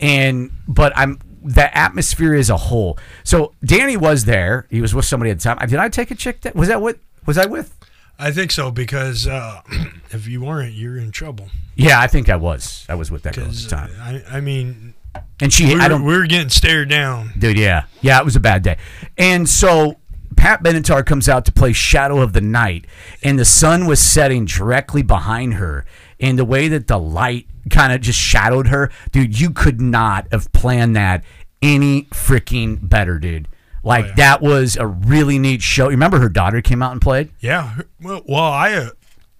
And 0.00 0.50
but 0.66 0.92
I'm 0.96 1.20
the 1.42 1.76
atmosphere 1.76 2.34
as 2.34 2.50
a 2.50 2.56
whole. 2.56 2.98
So 3.22 3.52
Danny 3.64 3.96
was 3.96 4.24
there. 4.24 4.66
He 4.70 4.80
was 4.80 4.94
with 4.94 5.04
somebody 5.04 5.30
at 5.30 5.38
the 5.38 5.42
time. 5.42 5.58
Did 5.68 5.78
I 5.78 5.88
take 5.88 6.10
a 6.10 6.14
chick? 6.14 6.40
That 6.40 6.56
was 6.56 6.68
that 6.68 6.80
what 6.80 6.98
was 7.26 7.38
I 7.38 7.46
with? 7.46 7.76
I 8.18 8.32
think 8.32 8.50
so 8.50 8.70
because 8.70 9.26
uh, 9.26 9.62
if 10.10 10.26
you 10.26 10.42
weren't, 10.42 10.72
you're 10.72 10.96
in 10.96 11.10
trouble. 11.10 11.48
Yeah, 11.74 12.00
I 12.00 12.06
think 12.06 12.28
I 12.28 12.36
was. 12.36 12.86
I 12.88 12.94
was 12.94 13.10
with 13.10 13.22
that 13.24 13.34
girl 13.36 13.46
at 13.46 13.52
the 13.52 13.68
time. 13.68 13.90
I, 14.00 14.36
I 14.36 14.40
mean, 14.40 14.94
and 15.40 15.52
she 15.52 15.74
We 15.74 15.80
I 15.80 15.88
don't 15.88 16.04
we 16.04 16.16
were 16.16 16.26
getting 16.26 16.48
stared 16.48 16.88
down. 16.88 17.32
Dude, 17.38 17.58
yeah. 17.58 17.84
Yeah, 18.00 18.18
it 18.18 18.24
was 18.24 18.36
a 18.36 18.40
bad 18.40 18.62
day. 18.62 18.78
And 19.18 19.48
so 19.48 19.96
Pat 20.36 20.62
Benatar 20.62 21.04
comes 21.04 21.28
out 21.28 21.44
to 21.46 21.52
play 21.52 21.72
Shadow 21.72 22.20
of 22.20 22.32
the 22.32 22.40
Night, 22.40 22.86
and 23.22 23.38
the 23.38 23.44
sun 23.44 23.86
was 23.86 24.00
setting 24.00 24.46
directly 24.46 25.02
behind 25.02 25.54
her. 25.54 25.84
And 26.18 26.38
the 26.38 26.44
way 26.44 26.68
that 26.68 26.86
the 26.86 26.98
light 26.98 27.46
kind 27.68 27.92
of 27.92 28.00
just 28.00 28.18
shadowed 28.18 28.68
her, 28.68 28.90
dude, 29.12 29.38
you 29.38 29.50
could 29.50 29.80
not 29.80 30.26
have 30.32 30.50
planned 30.52 30.96
that 30.96 31.24
any 31.60 32.04
freaking 32.04 32.78
better, 32.88 33.18
dude. 33.18 33.48
Like, 33.86 34.06
yeah. 34.06 34.14
that 34.16 34.42
was 34.42 34.76
a 34.76 34.86
really 34.86 35.38
neat 35.38 35.62
show. 35.62 35.84
You 35.84 35.90
remember 35.90 36.18
her 36.18 36.28
daughter 36.28 36.60
came 36.60 36.82
out 36.82 36.90
and 36.90 37.00
played? 37.00 37.30
Yeah. 37.38 37.78
Well, 38.02 38.22
well 38.26 38.42
I 38.42 38.72
uh, 38.72 38.90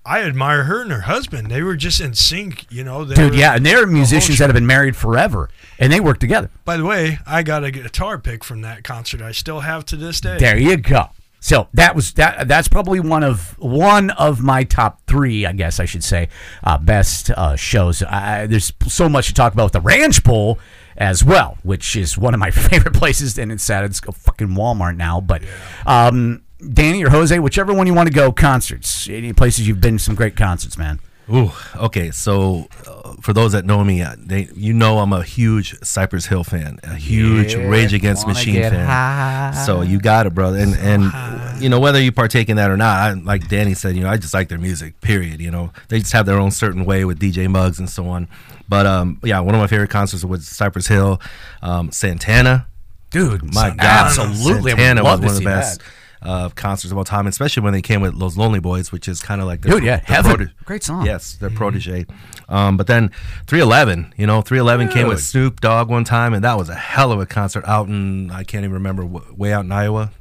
I 0.04 0.22
admire 0.22 0.62
her 0.64 0.82
and 0.82 0.92
her 0.92 1.00
husband. 1.00 1.50
They 1.50 1.62
were 1.62 1.74
just 1.74 2.00
in 2.00 2.14
sync, 2.14 2.64
you 2.70 2.84
know. 2.84 3.04
They 3.04 3.16
Dude, 3.16 3.32
were- 3.32 3.36
yeah. 3.36 3.56
And 3.56 3.66
they're 3.66 3.84
musicians 3.88 4.38
that 4.38 4.48
have 4.48 4.54
been 4.54 4.66
married 4.66 4.94
forever, 4.94 5.50
and 5.80 5.92
they 5.92 5.98
work 5.98 6.20
together. 6.20 6.48
By 6.64 6.76
the 6.76 6.84
way, 6.84 7.18
I 7.26 7.42
got 7.42 7.64
a 7.64 7.72
guitar 7.72 8.18
pick 8.18 8.44
from 8.44 8.60
that 8.60 8.84
concert. 8.84 9.20
I 9.20 9.32
still 9.32 9.60
have 9.60 9.84
to 9.86 9.96
this 9.96 10.20
day. 10.20 10.38
There 10.38 10.56
you 10.56 10.76
go. 10.76 11.06
So 11.40 11.66
that 11.74 11.96
was 11.96 12.12
that. 12.14 12.46
That's 12.46 12.68
probably 12.68 13.00
one 13.00 13.24
of 13.24 13.58
one 13.58 14.10
of 14.10 14.42
my 14.42 14.62
top 14.62 15.00
three, 15.08 15.44
I 15.44 15.52
guess 15.52 15.80
I 15.80 15.86
should 15.86 16.04
say, 16.04 16.28
uh, 16.62 16.78
best 16.78 17.30
uh, 17.30 17.56
shows. 17.56 18.00
I, 18.04 18.46
there's 18.46 18.72
so 18.86 19.08
much 19.08 19.26
to 19.26 19.34
talk 19.34 19.52
about 19.52 19.64
with 19.64 19.72
the 19.72 19.80
Ranch 19.80 20.22
Bowl 20.22 20.60
as 20.98 21.24
well, 21.24 21.58
which 21.62 21.96
is 21.96 22.16
one 22.18 22.34
of 22.34 22.40
my 22.40 22.50
favorite 22.52 22.94
places. 22.94 23.38
And 23.38 23.52
it's 23.52 23.64
sad 23.64 23.84
it's 23.84 24.00
a 24.06 24.12
fucking 24.12 24.48
Walmart 24.48 24.96
now, 24.96 25.20
but. 25.20 25.42
Um, 25.86 26.42
Danny 26.72 27.04
or 27.04 27.10
Jose, 27.10 27.38
whichever 27.38 27.74
one 27.74 27.86
you 27.86 27.92
want 27.92 28.08
to 28.08 28.14
go, 28.14 28.32
concerts. 28.32 29.08
Any 29.10 29.34
places 29.34 29.68
you've 29.68 29.80
been, 29.80 29.98
to 29.98 30.02
some 30.02 30.14
great 30.14 30.36
concerts, 30.36 30.78
man. 30.78 31.00
Ooh, 31.32 31.50
okay. 31.76 32.12
So, 32.12 32.68
uh, 32.86 33.14
for 33.20 33.32
those 33.32 33.52
that 33.52 33.64
know 33.64 33.82
me, 33.82 34.00
uh, 34.02 34.14
they 34.16 34.48
you 34.54 34.72
know 34.72 34.98
I'm 34.98 35.12
a 35.12 35.22
huge 35.24 35.76
Cypress 35.82 36.26
Hill 36.26 36.44
fan, 36.44 36.78
a 36.84 36.94
huge 36.94 37.54
Yeah, 37.54 37.66
Rage 37.68 37.92
Against 37.92 38.26
Machine 38.28 38.54
fan. 38.62 38.86
high. 38.86 39.64
So 39.66 39.82
you 39.82 39.98
got 39.98 40.26
it, 40.26 40.34
brother. 40.34 40.58
And 40.58 40.74
and 40.76 41.60
you 41.60 41.68
know 41.68 41.80
whether 41.80 42.00
you 42.00 42.12
partake 42.12 42.48
in 42.48 42.56
that 42.58 42.70
or 42.70 42.76
not, 42.76 42.98
I, 43.00 43.12
like 43.14 43.48
Danny 43.48 43.74
said, 43.74 43.96
you 43.96 44.02
know 44.02 44.08
I 44.10 44.18
just 44.18 44.34
like 44.34 44.48
their 44.48 44.58
music. 44.58 45.00
Period. 45.00 45.40
You 45.40 45.50
know 45.50 45.72
they 45.88 45.98
just 45.98 46.12
have 46.12 46.26
their 46.26 46.38
own 46.38 46.52
certain 46.52 46.84
way 46.84 47.04
with 47.04 47.18
DJ 47.18 47.48
Muggs 47.50 47.80
and 47.80 47.90
so 47.90 48.06
on. 48.08 48.28
But 48.68 48.86
um, 48.86 49.20
yeah, 49.24 49.40
one 49.40 49.54
of 49.54 49.60
my 49.60 49.66
favorite 49.66 49.90
concerts 49.90 50.24
was 50.24 50.46
Cypress 50.46 50.86
Hill, 50.86 51.20
um, 51.62 51.90
Santana. 51.90 52.68
Dude, 53.10 53.54
My 53.54 53.70
God, 53.70 53.80
absolutely. 53.80 54.72
Santana 54.72 55.02
was 55.04 55.20
one 55.20 55.28
of 55.30 55.34
the 55.36 55.44
best 55.44 55.80
uh, 56.22 56.48
concerts 56.50 56.90
of 56.92 56.98
all 56.98 57.04
time, 57.04 57.26
especially 57.26 57.62
when 57.62 57.72
they 57.72 57.82
came 57.82 58.00
with 58.00 58.14
Los 58.14 58.36
Lonely 58.36 58.60
Boys, 58.60 58.90
which 58.92 59.06
is 59.08 59.20
kind 59.20 59.40
of 59.40 59.46
like 59.46 59.62
their, 59.62 59.74
Dude, 59.74 59.84
yeah, 59.84 59.96
their 59.98 60.22
Heaven. 60.22 60.52
Great 60.64 60.82
song. 60.82 61.04
Yes, 61.06 61.34
their 61.36 61.50
protege. 61.50 62.06
Um, 62.48 62.76
but 62.76 62.86
then 62.86 63.10
311, 63.46 64.14
you 64.16 64.26
know, 64.26 64.40
311 64.42 64.92
came 64.92 65.08
with 65.08 65.20
Snoop 65.22 65.60
Dogg 65.60 65.88
one 65.88 66.04
time, 66.04 66.34
and 66.34 66.42
that 66.44 66.56
was 66.56 66.68
a 66.68 66.74
hell 66.74 67.12
of 67.12 67.20
a 67.20 67.26
concert 67.26 67.64
out 67.66 67.88
in 67.88 68.30
I 68.30 68.44
can't 68.44 68.64
even 68.64 68.74
remember 68.74 69.04
way 69.06 69.52
out 69.52 69.64
in 69.64 69.72
Iowa. 69.72 70.12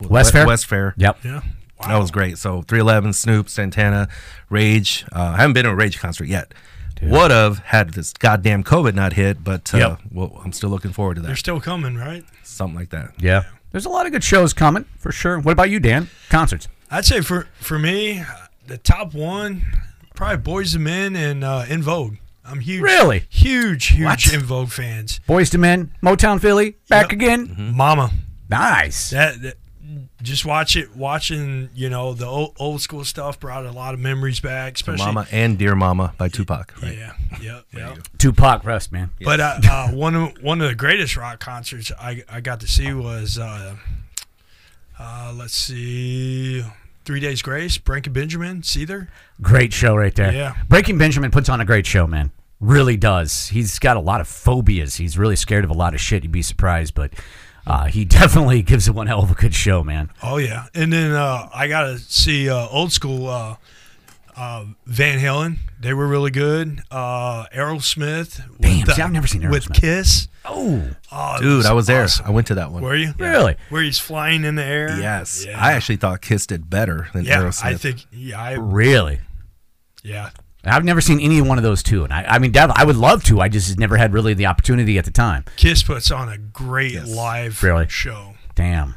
West 0.00 0.32
Fair? 0.32 0.46
West 0.46 0.66
Fair. 0.66 0.94
Yep. 0.96 1.18
Yeah. 1.24 1.40
That 1.86 1.98
was 1.98 2.10
great. 2.10 2.38
So 2.38 2.62
311, 2.62 3.12
Snoop, 3.12 3.48
Santana, 3.48 4.08
Rage. 4.50 5.04
Uh, 5.12 5.32
I 5.34 5.36
haven't 5.36 5.52
been 5.54 5.64
to 5.64 5.70
a 5.70 5.74
Rage 5.74 5.98
concert 5.98 6.26
yet. 6.26 6.52
Would 7.02 7.30
have 7.30 7.58
had 7.58 7.90
this 7.90 8.14
goddamn 8.14 8.64
COVID 8.64 8.94
not 8.94 9.12
hit, 9.12 9.44
but 9.44 9.72
uh, 9.74 9.78
Yep. 9.78 9.98
well, 10.12 10.40
I'm 10.42 10.52
still 10.52 10.70
looking 10.70 10.92
forward 10.92 11.16
to 11.16 11.20
that. 11.20 11.26
They're 11.26 11.36
still 11.36 11.60
coming, 11.60 11.94
right? 11.96 12.24
Something 12.42 12.74
like 12.78 12.88
that. 12.90 13.12
Yeah. 13.18 13.42
There's 13.76 13.84
a 13.84 13.90
lot 13.90 14.06
of 14.06 14.12
good 14.12 14.24
shows 14.24 14.54
coming 14.54 14.86
for 14.96 15.12
sure. 15.12 15.38
What 15.38 15.52
about 15.52 15.68
you, 15.68 15.78
Dan? 15.78 16.08
Concerts. 16.30 16.66
I'd 16.90 17.04
say 17.04 17.20
for 17.20 17.46
for 17.60 17.78
me, 17.78 18.22
the 18.66 18.78
top 18.78 19.12
one, 19.12 19.66
probably 20.14 20.38
Boys 20.38 20.74
and 20.74 20.82
Men 20.82 21.14
and 21.14 21.44
uh, 21.44 21.66
En 21.68 21.82
Vogue. 21.82 22.14
I'm 22.42 22.60
huge. 22.60 22.80
Really? 22.80 23.26
Huge, 23.28 23.88
huge 23.88 24.06
What? 24.06 24.32
En 24.32 24.40
Vogue 24.40 24.70
fans. 24.70 25.20
Boyz 25.28 25.52
II 25.52 25.60
Men, 25.60 25.92
Motown 26.02 26.40
Philly, 26.40 26.76
back 26.88 27.10
Yep. 27.10 27.12
again. 27.12 27.72
Mama. 27.76 28.12
Nice. 28.48 29.10
That, 29.10 29.42
that 29.42 29.56
just 30.22 30.44
watch 30.44 30.76
it 30.76 30.96
watching, 30.96 31.70
you 31.74 31.88
know, 31.88 32.14
the 32.14 32.26
old, 32.26 32.54
old 32.58 32.80
school 32.80 33.04
stuff 33.04 33.38
brought 33.38 33.66
a 33.66 33.72
lot 33.72 33.94
of 33.94 34.00
memories 34.00 34.40
back, 34.40 34.74
especially 34.74 35.06
Mama 35.06 35.26
and 35.30 35.58
Dear 35.58 35.74
Mama 35.74 36.14
by 36.18 36.28
Tupac. 36.28 36.74
Right? 36.82 36.96
Yeah, 36.96 37.12
yeah, 37.40 37.60
yeah. 37.74 37.96
Tupac 38.18 38.64
rest, 38.64 38.92
man. 38.92 39.10
But 39.20 39.40
uh, 39.40 39.58
uh, 39.64 39.88
one 39.88 40.14
of 40.14 40.42
one 40.42 40.60
of 40.60 40.68
the 40.68 40.74
greatest 40.74 41.16
rock 41.16 41.40
concerts 41.40 41.92
I, 41.98 42.24
I 42.28 42.40
got 42.40 42.60
to 42.60 42.68
see 42.68 42.92
was 42.92 43.38
uh, 43.38 43.76
uh, 44.98 45.32
let's 45.36 45.54
see, 45.54 46.64
Three 47.04 47.20
Days 47.20 47.42
Grace, 47.42 47.78
Breaking 47.78 48.12
Benjamin, 48.12 48.62
Seether. 48.62 49.08
Great 49.40 49.72
show 49.72 49.94
right 49.94 50.14
there. 50.14 50.32
Yeah. 50.32 50.56
Breaking 50.68 50.98
Benjamin 50.98 51.30
puts 51.30 51.48
on 51.48 51.60
a 51.60 51.64
great 51.64 51.86
show, 51.86 52.06
man. 52.06 52.30
Really 52.58 52.96
does. 52.96 53.48
He's 53.48 53.78
got 53.78 53.98
a 53.98 54.00
lot 54.00 54.22
of 54.22 54.28
phobias. 54.28 54.96
He's 54.96 55.18
really 55.18 55.36
scared 55.36 55.64
of 55.64 55.70
a 55.70 55.74
lot 55.74 55.92
of 55.92 56.00
shit. 56.00 56.22
You'd 56.22 56.32
be 56.32 56.40
surprised, 56.40 56.94
but 56.94 57.12
uh, 57.66 57.86
he 57.86 58.04
definitely 58.20 58.62
gives 58.62 58.88
it 58.88 58.94
one 58.94 59.06
hell 59.06 59.22
of 59.22 59.30
a 59.30 59.34
good 59.34 59.54
show, 59.54 59.82
man. 59.84 60.10
Oh 60.22 60.36
yeah, 60.38 60.66
and 60.74 60.92
then 60.92 61.12
uh, 61.12 61.48
I 61.54 61.68
got 61.68 61.82
to 61.84 61.98
see 61.98 62.48
uh, 62.48 62.66
old 62.68 62.92
school 62.92 63.28
uh, 63.28 63.56
uh, 64.36 64.64
Van 64.86 65.18
Halen. 65.18 65.58
They 65.78 65.92
were 65.92 66.06
really 66.06 66.30
good. 66.30 66.80
Uh, 66.90 67.44
Aerosmith. 67.54 68.48
with 68.48 68.60
Damn, 68.60 68.86
the- 68.86 68.94
see, 68.94 69.02
I've 69.02 69.12
never 69.12 69.26
seen 69.26 69.48
with 69.50 69.64
Aerosmith. 69.68 69.74
Kiss. 69.80 70.28
Oh, 70.48 70.90
Oh, 71.10 71.36
it 71.36 71.40
Dude, 71.42 71.66
I 71.66 71.72
was 71.72 71.86
there. 71.88 72.06
I 72.24 72.30
went 72.30 72.46
to 72.48 72.54
that 72.54 72.70
one. 72.70 72.82
Were 72.82 72.94
you? 72.94 73.12
really? 73.18 73.56
Where 73.68 73.82
he's 73.82 73.98
flying 73.98 74.44
in 74.44 74.54
the 74.54 74.64
air. 74.64 74.96
Yes. 74.98 75.44
Yeah. 75.44 75.60
I 75.60 75.72
actually 75.72 75.96
thought 75.96 76.20
Kiss 76.20 76.46
did 76.46 76.70
better 76.70 77.08
than 77.12 77.24
Yeah, 77.24 77.38
Aerosmith. 77.42 77.64
I 77.64 77.74
think. 77.74 78.06
Yeah, 78.12 78.40
I, 78.40 78.52
Really? 78.52 79.18
yeah. 80.04 80.30
I've 80.68 80.84
never 80.84 81.00
seen 81.00 81.20
any 81.20 81.40
one 81.42 81.58
of 81.58 81.64
those 81.64 81.82
two, 81.82 82.04
and 82.04 82.12
I, 82.12 82.24
I 82.24 82.38
mean, 82.38 82.52
Dev, 82.52 82.70
I 82.74 82.84
would 82.84 82.96
love 82.96 83.22
to. 83.24 83.40
I 83.40 83.48
just 83.48 83.78
never 83.78 83.96
had 83.96 84.12
really 84.12 84.34
the 84.34 84.46
opportunity 84.46 84.98
at 84.98 85.04
the 85.04 85.10
time. 85.10 85.44
Kiss 85.56 85.82
puts 85.82 86.10
on 86.10 86.28
a 86.28 86.38
great 86.38 86.92
Yes. 86.92 87.08
live 87.08 87.62
Really? 87.62 87.86
show. 87.88 88.34
Damn. 88.54 88.94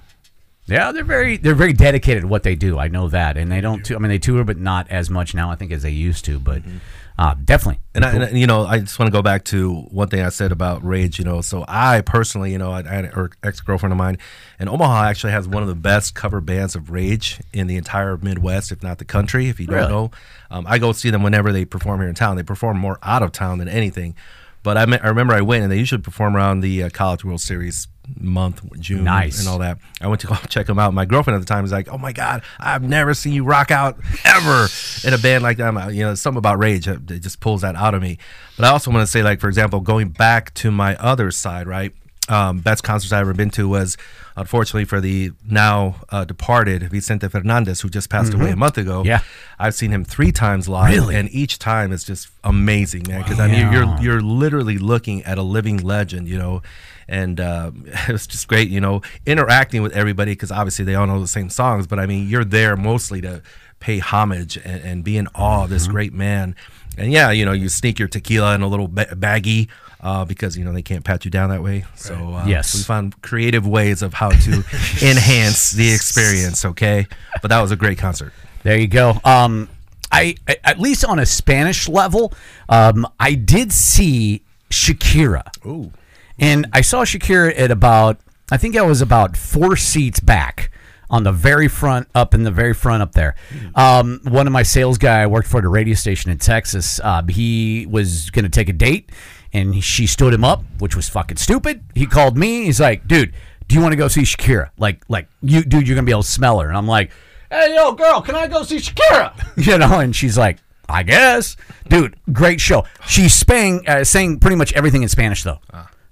Yeah, 0.68 0.92
they're 0.92 1.04
very 1.04 1.38
they're 1.38 1.56
very 1.56 1.74
dedicated 1.74 2.22
to 2.22 2.28
what 2.28 2.44
they 2.44 2.54
do. 2.56 2.78
I 2.78 2.90
know 2.90 3.08
that, 3.10 3.38
and 3.38 3.52
they 3.52 3.60
don't. 3.60 3.84
tou- 3.84 3.96
I 3.96 4.00
mean, 4.00 4.10
they 4.10 4.20
tour, 4.20 4.44
but 4.44 4.58
not 4.58 4.88
as 4.92 5.10
much 5.10 5.34
now. 5.34 5.50
I 5.50 5.56
think 5.56 5.72
as 5.72 5.82
they 5.82 5.90
used 5.90 6.26
to. 6.26 6.40
But 6.40 6.62
mm-hmm. 6.62 6.78
Uh, 7.20 7.36
definitely. 7.44 7.82
And, 7.94 8.06
I, 8.06 8.14
and 8.14 8.40
you 8.40 8.48
know, 8.48 8.66
I 8.66 8.80
just 8.80 8.98
want 8.98 9.12
to 9.12 9.12
go 9.12 9.22
back 9.22 9.44
to 9.46 9.74
one 9.92 10.08
thing 10.08 10.22
I 10.22 10.30
said 10.30 10.54
about 10.54 10.82
Rage. 10.86 11.20
You 11.20 11.26
know, 11.26 11.42
so 11.42 11.66
I 11.68 12.00
personally, 12.00 12.54
you 12.54 12.58
know, 12.58 12.72
I, 12.72 12.80
I 12.80 12.84
had 12.84 13.06
an 13.06 13.30
ex 13.44 13.60
girlfriend 13.60 13.92
of 13.92 13.98
mine, 13.98 14.18
and 14.58 14.70
Omaha 14.70 15.04
actually 15.04 15.34
has 15.34 15.46
one 15.46 15.62
of 15.62 15.68
the 15.68 15.76
best 15.76 16.16
cover 16.16 16.40
bands 16.40 16.76
of 16.76 16.92
Rage 16.92 17.42
in 17.52 17.68
the 17.68 17.76
entire 17.76 18.16
Midwest, 18.16 18.72
if 18.72 18.82
not 18.82 19.00
the 19.00 19.06
country. 19.06 19.50
If 19.50 19.60
you 19.60 19.68
don't 19.68 19.76
Really? 19.76 19.90
know, 19.90 20.12
um, 20.50 20.66
I 20.66 20.78
go 20.80 20.94
see 20.94 21.10
them 21.10 21.22
whenever 21.22 21.52
they 21.52 21.66
perform 21.66 22.00
here 22.00 22.08
in 22.08 22.16
town. 22.16 22.38
They 22.38 22.44
perform 22.44 22.78
more 22.78 22.98
out 23.04 23.22
of 23.22 23.34
town 23.34 23.58
than 23.58 23.68
anything. 23.68 24.16
But 24.64 24.78
I, 24.78 24.82
I 24.82 25.08
remember 25.08 25.34
I 25.34 25.42
went, 25.42 25.64
and 25.64 25.72
they 25.72 25.78
usually 25.78 26.02
perform 26.02 26.36
around 26.36 26.60
the 26.62 26.84
uh, 26.84 26.90
College 26.90 27.24
World 27.24 27.42
Series 27.42 27.88
month, 28.20 28.64
June, 28.80 29.04
Nice. 29.04 29.40
and 29.40 29.48
all 29.48 29.60
that. 29.60 29.78
I 30.02 30.08
went 30.08 30.20
to 30.22 30.28
go 30.28 30.36
check 30.50 30.66
them 30.66 30.80
out. 30.80 30.94
My 30.94 31.06
girlfriend 31.06 31.36
at 31.36 31.40
the 31.40 31.46
time 31.46 31.62
was 31.62 31.72
like, 31.72 31.88
"Oh 31.90 31.98
my 31.98 32.12
god, 32.12 32.42
I've 32.60 32.84
never 32.84 33.14
seen 33.14 33.34
you 33.34 33.44
rock 33.44 33.72
out 33.72 33.98
ever 34.26 34.68
in 35.06 35.14
a 35.14 35.18
band 35.18 35.44
like 35.44 35.58
that." 35.58 35.68
I'm, 35.76 35.94
You 35.94 36.04
know, 36.06 36.16
something 36.16 36.40
about 36.40 36.58
Rage 36.60 36.88
it 36.88 37.06
just 37.08 37.40
pulls 37.40 37.62
that 37.62 37.76
out 37.76 37.94
of 37.94 38.02
me. 38.02 38.18
But 38.58 38.66
I 38.66 38.70
also 38.70 38.92
want 38.92 39.04
to 39.04 39.08
say, 39.12 39.24
like 39.24 39.40
for 39.40 39.48
example, 39.48 39.80
going 39.80 40.10
back 40.10 40.54
to 40.56 40.72
my 40.72 40.96
other 40.98 41.32
side, 41.32 41.68
right? 41.68 41.94
Um, 42.30 42.60
best 42.60 42.84
concerts 42.84 43.12
I've 43.12 43.22
ever 43.22 43.34
been 43.34 43.50
to 43.52 43.68
was, 43.68 43.98
unfortunately, 44.36 44.86
for 44.86 45.02
the 45.02 45.32
now 45.50 45.96
uh, 46.10 46.26
departed 46.26 46.84
Vicente 46.84 47.28
Fernandez, 47.28 47.82
who 47.82 47.90
just 47.90 48.10
passed 48.10 48.34
away 48.34 48.52
a 48.52 48.56
month 48.56 48.78
ago. 48.78 49.00
Mm-hmm. 49.00 49.08
Yeah. 49.08 49.22
I've 49.58 49.74
seen 49.74 49.92
him 49.92 50.04
three 50.06 50.32
times 50.32 50.70
live, 50.70 50.94
Really? 50.94 51.16
and 51.16 51.28
each 51.32 51.58
time 51.60 51.92
is 51.92 52.04
just 52.04 52.30
amazing, 52.44 53.06
man. 53.08 53.24
Because 53.24 53.40
I 53.40 53.48
mean, 53.48 53.72
you're 53.72 53.98
you're 54.02 54.22
literally 54.22 54.78
looking 54.78 55.24
at 55.24 55.38
a 55.38 55.42
living 55.44 55.78
legend, 55.78 56.28
you 56.28 56.38
know. 56.38 56.62
And 57.08 57.40
uh, 57.40 57.72
it 58.08 58.12
was 58.12 58.28
just 58.28 58.48
great, 58.48 58.70
you 58.70 58.80
know, 58.80 59.02
interacting 59.26 59.82
with 59.82 59.94
everybody 59.94 60.34
because 60.34 60.52
obviously 60.52 60.86
they 60.86 60.94
all 60.96 61.08
know 61.08 61.20
the 61.20 61.28
same 61.28 61.50
songs. 61.50 61.88
But 61.88 61.98
I 62.00 62.06
mean, 62.06 62.28
you're 62.30 62.46
there 62.46 62.78
mostly 62.78 63.22
to 63.22 63.42
pay 63.80 63.98
homage 64.00 64.58
and, 64.58 64.84
and 64.84 65.04
be 65.04 65.18
in 65.18 65.28
awe 65.34 65.64
of 65.64 65.70
this 65.72 65.84
Mm-hmm. 65.86 65.92
great 65.94 66.14
man. 66.14 66.56
And 67.00 67.12
yeah, 67.12 67.32
you 67.32 67.46
know, 67.46 67.54
you 67.54 67.70
sneak 67.70 67.98
your 68.00 68.08
tequila 68.08 68.54
in 68.56 68.62
a 68.62 68.68
little 68.68 68.88
ba- 68.88 69.16
baggie 69.16 69.70
uh, 70.02 70.26
because 70.26 70.58
you 70.58 70.64
know 70.66 70.74
they 70.74 70.82
can't 70.82 71.04
pat 71.04 71.26
you 71.26 71.32
down 71.32 71.50
that 71.50 71.64
way. 71.64 71.86
So 71.96 72.14
uh, 72.36 72.46
Yes. 72.46 72.76
we 72.76 72.84
found 72.84 73.22
creative 73.22 73.66
ways 73.66 74.02
of 74.02 74.14
how 74.14 74.30
to 74.30 74.52
enhance 75.02 75.72
the 75.72 75.92
experience. 75.94 76.66
Okay, 76.66 77.08
but 77.42 77.50
that 77.50 77.62
was 77.62 77.72
a 77.72 77.76
great 77.76 77.98
concert. 77.98 78.34
There 78.64 78.78
you 78.78 78.88
go. 78.88 79.20
Um, 79.24 79.70
I 80.12 80.36
I- 80.48 80.58
at 80.64 80.80
least 80.80 81.06
on 81.06 81.20
a 81.20 81.26
Spanish 81.26 81.88
level, 81.88 82.34
um, 82.68 83.08
I 83.20 83.34
did 83.36 83.72
see 83.72 84.44
Shakira. 84.70 85.44
Ooh. 85.66 85.92
And 86.38 86.68
I 86.74 86.82
saw 86.82 87.04
Shakira 87.04 87.54
at 87.60 87.70
about, 87.72 88.20
I 88.52 88.58
think 88.58 88.78
I 88.78 88.82
was 88.82 89.02
about 89.02 89.36
four 89.36 89.76
seats 89.76 90.20
back 90.22 90.72
on 91.10 91.24
the 91.24 91.32
very 91.32 91.68
front, 91.68 92.08
up 92.14 92.34
in 92.34 92.44
the 92.44 92.52
very 92.52 92.74
front 92.74 93.02
up 93.02 93.14
there. 93.14 93.36
Um, 93.76 94.20
one 94.24 94.48
of 94.48 94.54
my 94.54 94.64
sales 94.64 94.98
guy 94.98 95.22
I 95.22 95.28
worked 95.28 95.48
for 95.48 95.58
at 95.60 95.66
a 95.66 95.70
radio 95.70 95.96
station 95.96 96.32
in 96.32 96.38
Texas, 96.38 97.00
uh, 97.04 97.24
he 97.28 97.88
was 97.90 98.30
going 98.30 98.46
to 98.46 98.50
take 98.50 98.70
a 98.70 98.74
date 98.74 99.12
and 99.52 99.84
she 99.84 100.06
stood 100.06 100.34
him 100.34 100.44
up, 100.44 100.64
which 100.80 100.96
was 100.96 101.10
fucking 101.10 101.38
stupid. 101.38 101.84
He 101.96 102.06
called 102.06 102.38
me. 102.38 102.66
He's 102.66 102.80
like, 102.80 103.08
dude, 103.08 103.34
do 103.68 103.76
you 103.76 103.82
want 103.82 103.94
to 103.94 103.98
go 103.98 104.08
see 104.08 104.22
Shakira? 104.22 104.70
Like, 104.78 105.04
like 105.10 105.28
you, 105.42 105.64
dude, 105.64 105.88
you're 105.88 105.96
going 105.96 106.06
to 106.06 106.10
be 106.10 106.12
able 106.12 106.24
to 106.24 106.30
smell 106.30 106.60
her. 106.60 106.68
And 106.68 106.78
I'm 106.78 106.88
like, 106.88 107.12
hey, 107.50 107.74
yo, 107.76 107.94
girl, 107.94 108.22
can 108.22 108.36
I 108.36 108.48
go 108.48 108.64
see 108.64 108.78
Shakira? 108.78 109.34
You 109.66 109.78
know, 109.78 110.00
and 110.00 110.16
she's 110.16 110.38
like, 110.38 110.60
I 110.88 111.04
guess, 111.04 111.56
dude, 111.88 112.16
great 112.32 112.60
show. 112.62 112.86
She's 113.08 113.34
sang, 113.34 113.88
uh, 113.88 114.04
saying 114.04 114.40
pretty 114.40 114.56
much 114.56 114.74
everything 114.74 115.04
in 115.04 115.10
Spanish 115.10 115.44
though. 115.44 115.60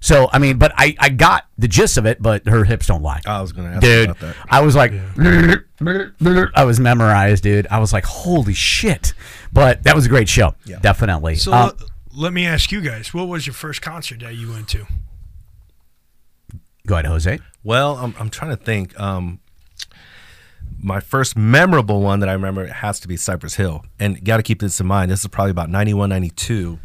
So 0.00 0.28
I 0.32 0.38
mean, 0.38 0.58
but 0.58 0.72
I 0.76 0.94
I 1.00 1.08
got 1.08 1.46
the 1.58 1.66
gist 1.68 1.96
of 1.96 2.06
it, 2.06 2.22
but 2.22 2.46
her 2.46 2.64
hips 2.64 2.86
don't 2.86 3.02
lie. 3.02 3.20
I 3.26 3.40
was 3.40 3.52
gonna 3.52 3.70
ask 3.70 3.80
dude. 3.80 4.10
about 4.10 4.20
that. 4.20 4.36
I 4.48 4.60
was 4.60 4.76
like, 4.76 4.92
I 6.54 6.64
was 6.64 6.78
memorized, 6.78 7.42
dude. 7.42 7.66
I 7.70 7.78
was 7.80 7.92
like, 7.92 8.04
holy 8.04 8.54
shit! 8.54 9.12
But 9.52 9.82
that 9.84 9.94
was 9.96 10.06
a 10.06 10.08
great 10.08 10.28
show, 10.28 10.54
Yeah. 10.64 10.78
definitely. 10.78 11.34
So 11.36 11.52
Um, 11.52 11.66
let, 11.78 11.88
let 12.14 12.32
me 12.32 12.46
ask 12.46 12.70
you 12.70 12.80
guys, 12.80 13.12
what 13.12 13.26
was 13.28 13.46
your 13.46 13.54
first 13.54 13.82
concert 13.82 14.20
that 14.20 14.34
you 14.36 14.50
went 14.52 14.68
to? 14.68 14.86
go 16.86 16.94
ahead, 16.94 17.06
Jose. 17.06 17.38
Well, 17.64 17.96
I'm, 17.96 18.14
I'm 18.18 18.30
trying 18.30 18.56
to 18.56 18.62
think. 18.62 18.98
Um, 18.98 19.40
my 20.80 21.00
first 21.00 21.36
memorable 21.36 22.00
one 22.02 22.20
that 22.20 22.28
I 22.28 22.32
remember 22.32 22.66
has 22.66 23.00
to 23.00 23.08
be 23.08 23.16
Cypress 23.16 23.56
Hill. 23.56 23.84
And 23.98 24.24
got 24.24 24.36
to 24.38 24.42
keep 24.42 24.60
this 24.60 24.80
in 24.80 24.86
mind. 24.86 25.10
This 25.10 25.20
is 25.20 25.26
probably 25.26 25.50
about 25.50 25.68
91, 25.70 26.08
92. 26.08 26.78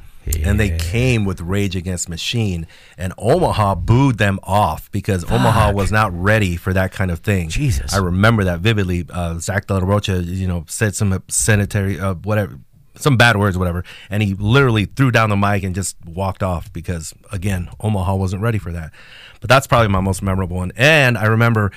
And 0.44 0.60
they 0.60 0.78
came 0.78 1.26
with 1.26 1.42
Rage 1.42 1.76
Against 1.76 2.10
Machine. 2.10 2.68
And 2.98 3.14
Omaha 3.18 3.76
booed 3.76 4.18
them 4.18 4.40
off 4.44 4.92
because 4.92 5.24
Omaha 5.26 5.72
was 5.74 5.92
not 5.92 6.14
ready 6.14 6.56
for 6.56 6.74
that 6.74 6.92
kind 6.92 7.12
of 7.12 7.20
thing. 7.20 7.50
Jesus. 7.50 7.94
I 7.94 7.98
remember 7.98 8.44
that 8.44 8.60
vividly. 8.60 9.06
Uh, 9.10 9.40
Zach 9.40 9.68
De 9.68 9.74
La 9.74 9.80
Rocha, 9.80 10.22
you 10.24 10.48
know, 10.48 10.66
said 10.68 10.96
some 10.96 11.22
sanitary, 11.28 12.00
uh, 12.00 12.16
whatever, 12.16 12.60
some 12.96 13.18
bad 13.18 13.38
words, 13.38 13.58
whatever. 13.58 13.84
And 14.10 14.24
he 14.24 14.34
literally 14.34 14.86
threw 14.86 15.12
down 15.12 15.30
the 15.30 15.38
mic 15.38 15.64
and 15.64 15.74
just 15.76 15.98
walked 16.06 16.44
off 16.44 16.72
because, 16.72 17.14
again, 17.32 17.70
Omaha 17.80 18.16
wasn't 18.16 18.42
ready 18.42 18.58
for 18.58 18.72
that. 18.72 18.92
But 19.42 19.50
that's 19.50 19.68
probably 19.68 19.90
my 19.90 20.02
most 20.02 20.22
memorable 20.22 20.58
one. 20.58 20.72
And 20.76 21.18
I 21.18 21.26
remember 21.26 21.72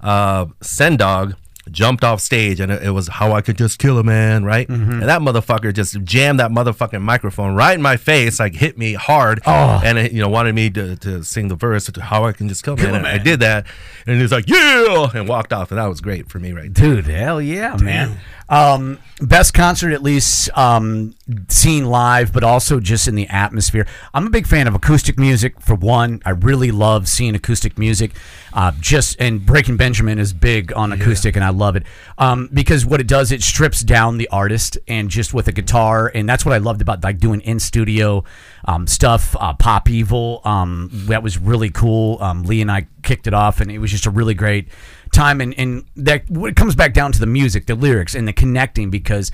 uh, 0.00 0.46
Sen 0.62 0.96
Dog 0.96 1.36
jumped 1.70 2.04
off 2.04 2.20
stage 2.20 2.60
and 2.60 2.72
it, 2.72 2.90
was 2.90 3.08
how 3.08 3.32
I 3.32 3.40
could 3.42 3.56
just 3.56 3.78
kill 3.78 3.98
a 3.98 4.04
man, 4.04 4.44
right? 4.44 4.68
And 4.68 5.02
that 5.02 5.20
motherfucker 5.20 5.72
just 5.74 6.02
jammed 6.02 6.40
that 6.40 6.50
motherfucking 6.50 7.02
microphone 7.02 7.54
right 7.54 7.74
in 7.74 7.82
my 7.82 7.96
face, 7.96 8.40
like 8.40 8.54
hit 8.54 8.78
me 8.78 8.94
hard, 8.94 9.40
and 9.84 9.98
it, 9.98 10.12
you 10.12 10.20
know 10.20 10.28
wanted 10.28 10.54
me 10.54 10.70
to, 10.70 10.96
to 10.96 11.22
sing 11.22 11.48
the 11.48 11.54
verse 11.56 11.86
to 11.86 12.02
how 12.02 12.24
I 12.24 12.32
can 12.32 12.48
just 12.48 12.64
kill 12.64 12.74
a 12.74 12.76
man. 12.76 12.94
And 12.94 13.06
I 13.06 13.18
did 13.18 13.40
that, 13.40 13.66
and 14.06 14.16
he 14.16 14.22
was 14.22 14.32
like, 14.32 14.48
"Yeah," 14.48 15.08
and 15.14 15.28
walked 15.28 15.52
off, 15.52 15.70
and 15.70 15.78
that 15.78 15.86
was 15.86 16.00
great 16.00 16.28
for 16.28 16.38
me, 16.38 16.52
right? 16.52 16.72
there. 16.74 16.94
Dude, 16.96 17.06
hell 17.06 17.40
yeah, 17.40 17.76
man. 17.76 18.18
Um, 18.48 18.98
best 19.20 19.54
concert, 19.54 19.92
at 19.92 20.02
least 20.02 20.50
um, 20.58 21.14
seen 21.48 21.86
live, 21.86 22.32
but 22.32 22.42
also 22.42 22.80
just 22.80 23.06
in 23.06 23.14
the 23.14 23.28
atmosphere. 23.28 23.86
I'm 24.12 24.26
a 24.26 24.30
big 24.30 24.46
fan 24.46 24.66
of 24.66 24.74
acoustic 24.74 25.18
music. 25.18 25.60
For 25.60 25.76
one, 25.76 26.20
I 26.26 26.30
really 26.30 26.72
love 26.72 27.06
seeing 27.06 27.36
acoustic 27.36 27.78
music. 27.78 28.12
Uh, 28.52 28.72
just 28.80 29.20
and 29.20 29.44
Breaking 29.44 29.76
Benjamin 29.76 30.18
is 30.18 30.32
big 30.32 30.72
on 30.72 30.92
acoustic, 30.92 31.36
and 31.36 31.44
I 31.44 31.50
love 31.50 31.76
it. 31.76 31.84
Um, 32.18 32.48
because 32.52 32.84
what 32.84 33.00
it 33.00 33.06
does, 33.06 33.32
it 33.32 33.42
strips 33.42 33.82
down 33.82 34.18
the 34.18 34.28
artist 34.28 34.78
and 34.88 35.08
just 35.08 35.32
with 35.32 35.48
a 35.48 35.52
guitar, 35.52 36.10
and 36.14 36.28
that's 36.28 36.44
what 36.44 36.54
I 36.54 36.58
loved 36.58 36.82
about 36.82 37.02
like 37.04 37.18
doing 37.18 37.40
in 37.42 37.60
studio 37.60 38.24
um, 38.64 38.86
stuff. 38.86 39.36
Uh, 39.38 39.54
Pop 39.54 39.88
Evil, 39.88 40.40
um, 40.44 40.90
that 41.06 41.22
was 41.22 41.38
really 41.38 41.70
cool. 41.70 42.18
Um, 42.20 42.42
Lee 42.42 42.60
and 42.60 42.70
I 42.70 42.86
kicked 43.02 43.26
it 43.26 43.34
off, 43.34 43.60
and 43.60 43.70
it 43.70 43.78
was 43.78 43.90
just 43.90 44.06
a 44.06 44.10
really 44.10 44.34
great 44.34 44.68
time 45.12 45.40
and, 45.40 45.54
and 45.58 45.84
that 45.96 46.24
it 46.28 46.56
comes 46.56 46.74
back 46.74 46.94
down 46.94 47.12
to 47.12 47.18
the 47.18 47.26
music 47.26 47.66
the 47.66 47.74
lyrics 47.74 48.14
and 48.14 48.26
the 48.26 48.32
connecting 48.32 48.90
because 48.90 49.30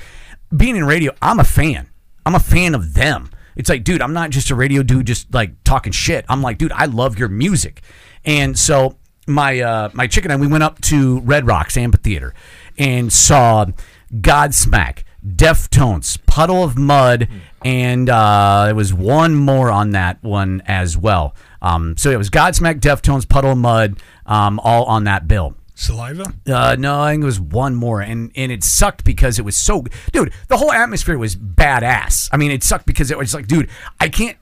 being 0.56 0.76
in 0.76 0.84
radio 0.84 1.12
i'm 1.22 1.38
a 1.38 1.44
fan. 1.44 1.88
I'm 2.24 2.34
a 2.34 2.40
fan 2.40 2.74
of 2.74 2.94
them. 2.94 3.30
It's 3.54 3.68
like 3.68 3.84
dude 3.84 4.02
i'm 4.02 4.12
not 4.12 4.30
just 4.30 4.50
a 4.50 4.54
radio 4.54 4.82
dude 4.82 5.06
just 5.06 5.32
like 5.32 5.62
talking 5.64 5.92
shit. 5.92 6.24
I'm 6.28 6.42
like 6.42 6.58
dude 6.58 6.72
i 6.72 6.86
love 6.86 7.18
your 7.18 7.28
music. 7.28 7.82
And 8.24 8.58
so 8.58 8.96
my 9.26 9.60
uh 9.60 9.90
my 9.92 10.06
chicken 10.06 10.30
and 10.30 10.40
I 10.40 10.46
we 10.46 10.50
went 10.50 10.64
up 10.64 10.80
to 10.82 11.20
red 11.20 11.46
rocks 11.46 11.76
amphitheater 11.76 12.34
and 12.78 13.12
saw 13.12 13.66
godsmack 14.12 15.02
deftones 15.26 16.18
puddle 16.26 16.62
of 16.62 16.78
mudd 16.78 17.28
and 17.64 18.08
uh 18.08 18.66
there 18.66 18.74
was 18.74 18.94
one 18.94 19.34
more 19.34 19.70
on 19.70 19.90
that 19.90 20.22
one 20.22 20.62
as 20.66 20.96
well 20.96 21.34
um 21.60 21.96
so 21.96 22.10
it 22.10 22.16
was 22.16 22.30
godsmack 22.30 22.80
deftones 22.80 23.28
puddle 23.28 23.52
of 23.52 23.58
mudd 23.58 24.00
um 24.26 24.60
all 24.60 24.84
on 24.84 25.04
that 25.04 25.26
bill 25.26 25.56
Saliva? 25.78 26.32
uh, 26.50 26.74
no, 26.78 27.02
I 27.02 27.12
think 27.12 27.22
it 27.22 27.26
was 27.26 27.38
one 27.38 27.74
more, 27.74 28.00
and 28.00 28.32
and 28.34 28.50
it 28.50 28.64
sucked 28.64 29.04
because 29.04 29.38
it 29.38 29.44
was 29.44 29.58
so, 29.58 29.84
dude. 30.10 30.32
The 30.48 30.56
whole 30.56 30.72
atmosphere 30.72 31.18
was 31.18 31.36
badass. 31.36 32.30
I 32.32 32.38
mean, 32.38 32.50
it 32.50 32.64
sucked 32.64 32.86
because 32.86 33.10
it 33.10 33.18
was 33.18 33.34
like, 33.34 33.46
dude, 33.46 33.68
I 34.00 34.08
can't 34.08 34.38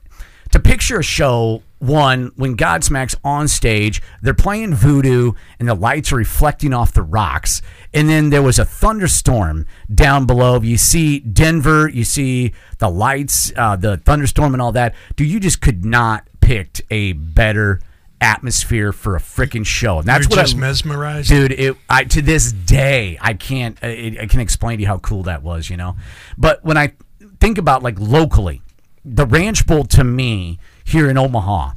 to 0.55 0.61
picture 0.61 0.99
a 0.99 1.03
show. 1.03 1.61
One 1.79 2.31
when 2.37 2.55
Godsmack's 2.55 3.15
on 3.23 3.49
stage, 3.49 4.01
they're 4.21 4.33
playing 4.33 4.73
voodoo, 4.73 5.33
and 5.59 5.67
the 5.67 5.75
lights 5.75 6.13
are 6.13 6.15
reflecting 6.15 6.73
off 6.73 6.93
the 6.93 7.03
rocks, 7.03 7.61
and 7.93 8.09
then 8.09 8.29
there 8.29 8.41
was 8.41 8.57
a 8.57 8.65
thunderstorm 8.65 9.67
down 9.93 10.25
below. 10.25 10.59
You 10.61 10.77
see 10.77 11.19
Denver, 11.19 11.89
you 11.89 12.05
see 12.05 12.53
the 12.79 12.89
lights, 12.89 13.51
uh, 13.57 13.75
the 13.75 13.97
thunderstorm, 13.97 14.53
and 14.53 14.61
all 14.61 14.71
that. 14.71 14.95
Dude, 15.17 15.29
you 15.29 15.39
just 15.39 15.59
could 15.61 15.83
not 15.83 16.25
picked 16.39 16.81
a 16.89 17.11
better 17.11 17.81
atmosphere 18.21 18.93
for 18.93 19.17
a 19.17 19.19
freaking 19.19 19.65
show. 19.65 19.99
And 19.99 20.07
that's 20.07 20.23
You're 20.29 20.37
what 20.37 20.43
just 20.43 20.55
I, 20.55 20.59
mesmerized. 20.59 21.29
dude 21.29 21.51
it 21.51 21.75
i 21.89 22.05
to 22.05 22.21
this 22.21 22.53
day 22.53 23.17
i 23.19 23.33
can't 23.33 23.77
I, 23.83 24.17
I 24.21 24.25
can 24.25 24.39
explain 24.39 24.77
to 24.77 24.83
you 24.83 24.87
how 24.87 24.99
cool 24.99 25.23
that 25.23 25.43
was 25.43 25.69
you 25.69 25.75
know 25.75 25.97
but 26.37 26.63
when 26.63 26.77
i 26.77 26.93
think 27.41 27.57
about 27.57 27.83
like 27.83 27.99
locally 27.99 28.61
the 29.05 29.25
ranch 29.25 29.67
bowl 29.67 29.83
to 29.85 30.03
me 30.03 30.59
here 30.83 31.09
in 31.09 31.17
omaha 31.17 31.71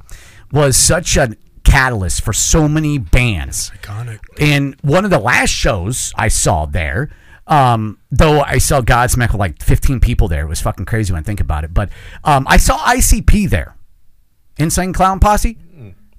was 0.50 0.76
such 0.76 1.16
a 1.16 1.36
catalyst 1.62 2.22
for 2.24 2.32
so 2.32 2.66
many 2.66 2.96
bands 2.96 3.70
Iconic. 3.82 4.20
and 4.40 4.74
one 4.80 5.04
of 5.04 5.10
the 5.10 5.18
last 5.18 5.50
shows 5.50 6.12
I 6.16 6.28
saw 6.28 6.64
there, 6.64 7.10
um, 7.46 7.98
though 8.10 8.40
I 8.40 8.56
saw 8.58 8.80
Godsmack 8.80 9.32
with 9.32 9.38
like 9.40 9.62
15 9.62 10.00
people 10.00 10.28
there. 10.28 10.44
It 10.46 10.48
was 10.48 10.60
fucking 10.62 10.86
crazy 10.86 11.12
when 11.12 11.20
I 11.20 11.22
think 11.22 11.40
about 11.40 11.64
it. 11.64 11.74
But 11.74 11.90
um, 12.24 12.46
I 12.48 12.56
saw 12.56 12.78
ICP 12.78 13.50
there. 13.50 13.76
Insane 14.58 14.92
Clown 14.94 15.20
Posse? 15.20 15.58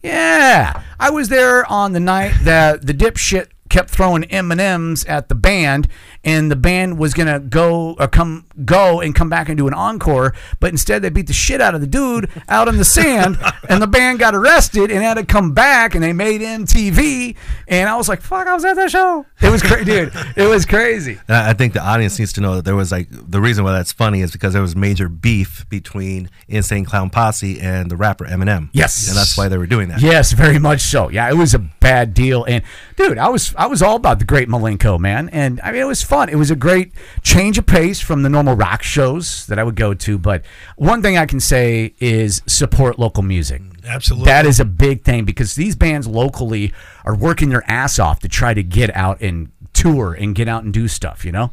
Yeah. 0.03 0.81
I 0.99 1.09
was 1.09 1.29
there 1.29 1.65
on 1.65 1.93
the 1.93 1.99
night 1.99 2.33
that 2.43 2.85
the 2.85 2.93
dipshit 2.93 3.47
kept 3.69 3.89
throwing 3.89 4.23
M&Ms 4.25 5.05
at 5.05 5.29
the 5.29 5.35
band 5.35 5.87
and 6.23 6.51
the 6.51 6.55
band 6.55 6.97
was 6.97 7.13
going 7.13 7.27
to 7.27 7.39
go 7.39 7.95
or 7.99 8.07
come 8.07 8.45
go 8.65 8.99
and 9.01 9.13
come 9.15 9.29
back 9.29 9.47
and 9.49 9.57
do 9.57 9.67
an 9.67 9.73
encore 9.73 10.33
but 10.59 10.71
instead 10.71 11.01
they 11.01 11.09
beat 11.09 11.27
the 11.27 11.33
shit 11.33 11.61
out 11.61 11.75
of 11.75 11.81
the 11.81 11.87
dude 11.87 12.29
out 12.49 12.67
in 12.67 12.77
the 12.77 12.85
sand 12.85 13.37
and 13.69 13.81
the 13.81 13.87
band 13.87 14.19
got 14.19 14.35
arrested 14.35 14.91
and 14.91 15.03
had 15.03 15.15
to 15.15 15.25
come 15.25 15.53
back 15.53 15.95
and 15.95 16.03
they 16.03 16.13
made 16.13 16.41
MTV 16.41 17.35
and 17.67 17.89
I 17.89 17.95
was 17.95 18.09
like 18.09 18.21
fuck 18.21 18.47
I 18.47 18.53
was 18.53 18.65
at 18.65 18.75
that 18.75 18.91
show 18.91 19.25
it 19.41 19.49
was 19.49 19.61
crazy 19.61 19.83
dude 19.85 20.13
it 20.35 20.47
was 20.47 20.65
crazy 20.65 21.19
I 21.27 21.49
I 21.49 21.53
think 21.53 21.73
the 21.73 21.83
audience 21.83 22.19
needs 22.19 22.33
to 22.33 22.41
know 22.41 22.55
that 22.55 22.65
there 22.65 22.75
was 22.75 22.91
like 22.91 23.07
the 23.11 23.41
reason 23.41 23.63
why 23.63 23.71
that's 23.71 23.91
funny 23.91 24.21
is 24.21 24.31
because 24.31 24.53
there 24.53 24.61
was 24.61 24.75
major 24.75 25.09
beef 25.09 25.67
between 25.69 26.29
Insane 26.47 26.85
Clown 26.85 27.09
Posse 27.09 27.59
and 27.59 27.89
the 27.89 27.97
rapper 27.97 28.25
Eminem. 28.25 28.69
Yes. 28.71 29.07
and 29.07 29.17
that's 29.17 29.37
why 29.37 29.47
they 29.47 29.57
were 29.57 29.67
doing 29.67 29.89
that. 29.89 30.01
Yes, 30.01 30.31
very 30.31 30.59
much 30.59 30.81
so. 30.81 31.09
Yeah, 31.09 31.29
it 31.29 31.35
was 31.35 31.53
a 31.53 31.59
bad 31.59 32.13
deal, 32.13 32.43
and 32.45 32.63
dude, 32.95 33.17
I 33.17 33.29
was 33.29 33.53
I 33.59 33.67
was 33.67 33.81
all 33.81 33.97
about 33.97 34.19
the 34.19 34.25
Great 34.25 34.47
Milenko, 34.47 34.97
man, 34.97 35.27
and 35.29 35.59
I 35.61 35.73
mean 35.73 35.81
it 35.81 35.85
was 35.85 36.01
fun. 36.01 36.29
It 36.29 36.35
was 36.37 36.49
a 36.49 36.55
great 36.55 36.93
change 37.23 37.57
of 37.57 37.65
pace 37.65 37.99
from 37.99 38.23
the 38.23 38.29
normal 38.29 38.55
rock 38.55 38.81
shows 38.83 39.45
that 39.47 39.59
I 39.59 39.63
would 39.63 39.75
go 39.75 39.93
to. 39.93 40.17
But 40.17 40.45
one 40.77 41.01
thing 41.01 41.17
I 41.17 41.25
can 41.25 41.41
say 41.41 41.93
is 41.99 42.41
support 42.47 42.97
local 42.97 43.21
music. 43.21 43.61
Absolutely. 43.85 44.25
That 44.25 44.45
is 44.45 44.61
a 44.61 44.65
big 44.65 45.03
thing 45.03 45.25
because 45.25 45.55
these 45.55 45.75
bands 45.75 46.07
locally 46.07 46.73
are 47.03 47.15
working 47.15 47.49
their 47.49 47.69
ass 47.69 47.99
off 47.99 48.19
to 48.21 48.29
try 48.29 48.53
to 48.53 48.63
get 48.63 48.95
out 48.95 49.19
and 49.19 49.51
tour 49.73 50.13
and 50.13 50.33
get 50.33 50.47
out 50.47 50.63
and 50.63 50.73
do 50.73 50.87
stuff. 50.87 51.25
You 51.25 51.33
know. 51.33 51.51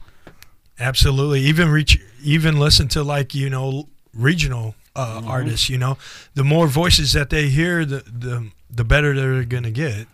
Absolutely. 0.79 1.41
Even 1.41 1.71
reach, 1.71 2.01
even 2.23 2.59
listen 2.59 2.87
to 2.89 3.03
like 3.03 3.35
you 3.35 3.51
know 3.51 3.89
regional 4.15 4.75
uh, 4.95 5.19
Mm-hmm. 5.21 5.29
artists. 5.29 5.69
You 5.69 5.79
know, 5.79 5.99
the 6.35 6.45
more 6.45 6.69
voices 6.69 7.13
that 7.15 7.31
they 7.31 7.49
hear, 7.49 7.85
the 7.85 8.05
the 8.07 8.51
the 8.71 8.85
better 8.85 9.15
they're 9.15 9.45
gonna 9.45 9.71
get. 9.73 10.07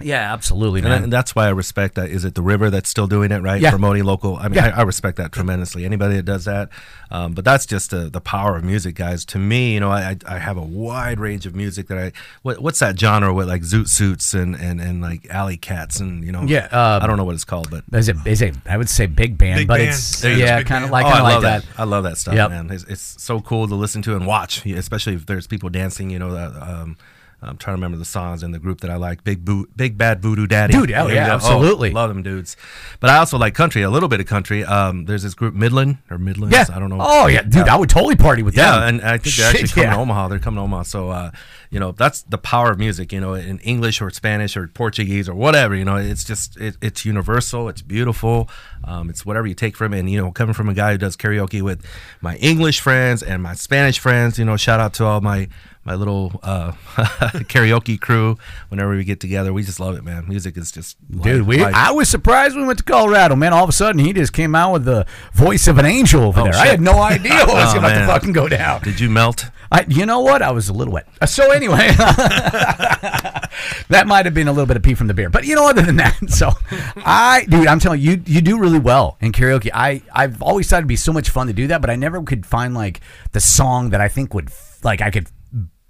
Yeah, 0.00 0.32
absolutely, 0.32 0.80
And, 0.80 0.88
man. 0.88 1.02
and 1.04 1.12
that's 1.12 1.34
why 1.34 1.46
I 1.46 1.50
respect 1.50 1.94
that. 1.94 2.10
Is 2.10 2.24
it 2.24 2.34
the 2.34 2.42
River 2.42 2.68
that's 2.70 2.90
still 2.90 3.06
doing 3.06 3.32
it, 3.32 3.40
right? 3.42 3.60
Yeah. 3.60 3.70
Promoting 3.70 4.04
local. 4.04 4.36
I 4.36 4.44
mean, 4.48 4.54
Yeah. 4.54 4.72
I, 4.76 4.80
I 4.80 4.82
respect 4.82 5.16
that 5.16 5.32
tremendously. 5.32 5.84
Anybody 5.84 6.16
that 6.16 6.24
does 6.24 6.44
that, 6.44 6.68
um, 7.10 7.32
but 7.32 7.44
that's 7.44 7.64
just 7.66 7.90
the, 7.90 8.10
the 8.10 8.20
power 8.20 8.56
of 8.56 8.64
music, 8.64 8.94
guys. 8.96 9.24
To 9.26 9.38
me, 9.38 9.74
you 9.74 9.80
know, 9.80 9.90
I, 9.90 10.16
I 10.28 10.34
I 10.36 10.38
have 10.38 10.56
a 10.56 10.62
wide 10.62 11.18
range 11.20 11.46
of 11.46 11.54
music 11.54 11.86
that 11.88 11.98
I. 11.98 12.12
What, 12.42 12.60
what's 12.60 12.80
that 12.80 12.98
genre 12.98 13.32
with 13.32 13.48
like 13.48 13.62
Zoot 13.62 13.88
Suits 13.88 14.34
and, 14.34 14.54
and, 14.56 14.80
and 14.80 15.00
like 15.00 15.26
Alley 15.30 15.56
Cats 15.56 15.98
and 16.00 16.24
you 16.24 16.32
know? 16.32 16.42
Yeah, 16.42 16.68
uh, 16.70 17.00
I 17.02 17.06
don't 17.06 17.16
know 17.16 17.24
what 17.24 17.34
it's 17.34 17.44
called, 17.44 17.70
but 17.70 17.84
is 17.98 18.08
it 18.08 18.16
is 18.26 18.42
it? 18.42 18.54
I 18.66 18.76
would 18.76 18.90
say 18.90 19.06
big 19.06 19.38
band, 19.38 19.58
Big 19.60 19.68
but 19.68 19.78
band. 19.78 19.88
it's 19.90 20.20
There 20.20 20.32
you 20.32 20.38
go, 20.38 20.44
yeah, 20.44 20.58
big 20.58 20.66
kind 20.66 20.84
of 20.84 20.90
like 20.90 21.06
oh, 21.06 21.08
I 21.10 21.20
love 21.20 21.42
like 21.42 21.62
that. 21.62 21.62
that. 21.76 21.80
I 21.80 21.84
love 21.84 22.04
that 22.04 22.18
stuff, 22.18 22.34
Yep. 22.34 22.50
man. 22.50 22.70
It's, 22.70 22.84
it's 22.84 23.22
so 23.22 23.40
cool 23.40 23.66
to 23.68 23.74
listen 23.74 24.02
to 24.02 24.16
and 24.16 24.26
watch, 24.26 24.66
especially 24.66 25.14
if 25.14 25.24
there's 25.26 25.46
people 25.46 25.70
dancing. 25.70 26.10
You 26.10 26.18
know, 26.18 26.32
that, 26.32 26.54
um, 26.60 26.96
I'm 27.46 27.56
trying 27.56 27.76
to 27.76 27.78
remember 27.78 27.96
the 27.96 28.04
songs 28.04 28.42
in 28.42 28.50
the 28.50 28.58
group 28.58 28.80
that 28.80 28.90
I 28.90 28.96
like. 28.96 29.24
Big 29.24 29.44
Boo, 29.44 29.66
Big 29.76 29.96
Bad 29.96 30.20
Voodoo 30.20 30.46
Daddy, 30.46 30.72
Dude, 30.72 30.92
oh, 30.92 31.06
yeah, 31.08 31.34
absolutely. 31.34 31.90
love 31.90 32.08
them 32.08 32.22
dudes. 32.22 32.56
But 33.00 33.10
I 33.10 33.18
also 33.18 33.38
like 33.38 33.54
country, 33.54 33.82
a 33.82 33.90
little 33.90 34.08
bit 34.08 34.20
of 34.20 34.26
country. 34.26 34.64
Um, 34.64 35.04
there's 35.04 35.22
this 35.22 35.34
group 35.34 35.54
Midland 35.54 35.98
or 36.10 36.18
Midlands. 36.18 36.54
Yeah. 36.54 36.66
I 36.74 36.78
don't 36.78 36.90
know. 36.90 36.98
Oh 37.00 37.26
yeah, 37.26 37.42
dude, 37.42 37.68
I 37.68 37.76
would 37.76 37.88
totally 37.90 38.16
party 38.16 38.42
with 38.42 38.56
Yeah, 38.56 38.72
them. 38.72 38.80
Yeah, 38.80 38.88
and 38.88 39.00
I 39.02 39.18
think 39.18 39.36
they're 39.36 39.52
Shit, 39.52 39.62
actually 39.62 39.68
coming 39.68 39.90
yeah. 39.90 39.94
to 39.96 40.00
Omaha. 40.02 40.28
They're 40.28 40.38
coming 40.38 40.58
to 40.58 40.62
Omaha. 40.62 40.82
So, 40.82 41.10
uh, 41.10 41.30
you 41.70 41.80
know, 41.80 41.92
that's 41.92 42.22
the 42.22 42.38
power 42.38 42.70
of 42.70 42.78
music, 42.78 43.12
you 43.12 43.20
know, 43.20 43.34
in 43.34 43.58
English 43.60 44.00
or 44.00 44.10
Spanish 44.10 44.56
or 44.56 44.68
Portuguese 44.68 45.28
or 45.28 45.34
whatever, 45.34 45.74
you 45.74 45.84
know, 45.84 45.96
it's 45.96 46.24
just, 46.24 46.56
it, 46.58 46.76
it's 46.80 47.04
universal. 47.04 47.68
It's 47.68 47.82
beautiful. 47.82 48.48
Um, 48.84 49.10
it's 49.10 49.26
whatever 49.26 49.46
you 49.46 49.54
take 49.54 49.76
from 49.76 49.92
it. 49.94 50.00
And, 50.00 50.10
you 50.10 50.20
know, 50.20 50.30
coming 50.32 50.54
from 50.54 50.68
a 50.68 50.74
guy 50.74 50.92
who 50.92 50.98
does 50.98 51.16
karaoke 51.16 51.62
with 51.62 51.84
my 52.20 52.36
English 52.36 52.80
friends 52.80 53.22
and 53.22 53.42
my 53.42 53.54
Spanish 53.54 53.98
friends, 53.98 54.38
you 54.38 54.44
know, 54.44 54.56
shout 54.56 54.80
out 54.80 54.94
to 54.94 55.04
all 55.04 55.20
my 55.20 55.48
my 55.84 55.94
little 55.94 56.40
uh, 56.42 56.72
karaoke 57.46 58.00
crew. 58.00 58.36
Whenever 58.68 58.96
we 58.96 59.04
get 59.04 59.20
together, 59.20 59.52
we 59.52 59.62
just 59.62 59.78
love 59.80 59.96
it, 59.96 60.04
man. 60.04 60.26
Music 60.28 60.56
is 60.56 60.72
just 60.72 60.96
Dude, 61.10 61.38
life- 61.40 61.46
we, 61.46 61.58
life. 61.58 61.74
I 61.74 61.92
was 61.92 62.08
surprised 62.08 62.54
when 62.54 62.62
we 62.62 62.66
went 62.66 62.78
to 62.78 62.84
Colorado, 62.84 63.36
man. 63.36 63.52
All 63.52 63.62
of 63.64 63.68
a 63.70 63.72
sudden, 63.72 64.00
he 64.04 64.12
just 64.12 64.32
came 64.32 64.54
out 64.54 64.72
with 64.72 64.84
the 64.84 65.06
voice 65.32 65.68
of 65.68 65.78
an 65.78 65.86
angel 65.86 66.22
over 66.24 66.40
Oh, 66.40 66.44
there. 66.44 66.54
I 66.54 66.66
had 66.66 66.80
no 66.80 66.98
idea 67.00 67.34
what 67.46 67.54
was 67.54 67.74
Oh, 67.74 67.78
about 67.78 67.88
to 67.90 67.94
man. 68.00 68.08
fucking 68.08 68.32
go 68.32 68.48
down. 68.48 68.82
Did 68.82 68.98
you 69.00 69.08
melt? 69.10 69.46
I, 69.70 69.84
you 69.88 70.06
know 70.06 70.20
what? 70.20 70.42
I 70.42 70.50
was 70.52 70.68
a 70.68 70.72
little 70.72 70.92
wet. 70.94 71.08
Uh, 71.20 71.26
So 71.26 71.52
anyway, 71.56 71.88
that 73.88 74.04
might 74.06 74.24
have 74.26 74.34
been 74.34 74.48
a 74.48 74.52
little 74.52 74.66
bit 74.66 74.76
of 74.76 74.82
pee 74.82 74.94
from 74.94 75.06
the 75.06 75.14
beer. 75.14 75.30
But 75.30 75.44
you 75.46 75.54
know, 75.54 75.68
other 75.68 75.82
than 75.82 75.96
that, 75.96 76.16
so 76.28 76.50
I, 76.96 77.46
dude, 77.48 77.66
I'm 77.66 77.78
telling 77.78 78.00
you, 78.00 78.12
you, 78.12 78.22
you 78.26 78.40
do 78.40 78.58
really 78.58 78.78
well 78.78 79.16
in 79.20 79.32
karaoke. 79.32 79.70
I, 79.72 80.02
I've 80.12 80.42
always 80.42 80.68
thought 80.68 80.78
it'd 80.78 80.88
be 80.88 80.96
so 80.96 81.12
much 81.12 81.30
fun 81.30 81.46
to 81.48 81.52
do 81.52 81.66
that, 81.68 81.80
but 81.80 81.90
I 81.90 81.96
never 81.96 82.22
could 82.22 82.46
find 82.46 82.74
like 82.74 83.00
the 83.32 83.40
song 83.40 83.90
that 83.90 84.00
I 84.00 84.08
think 84.08 84.34
would 84.34 84.50
like 84.82 85.00
I 85.00 85.10
could 85.10 85.28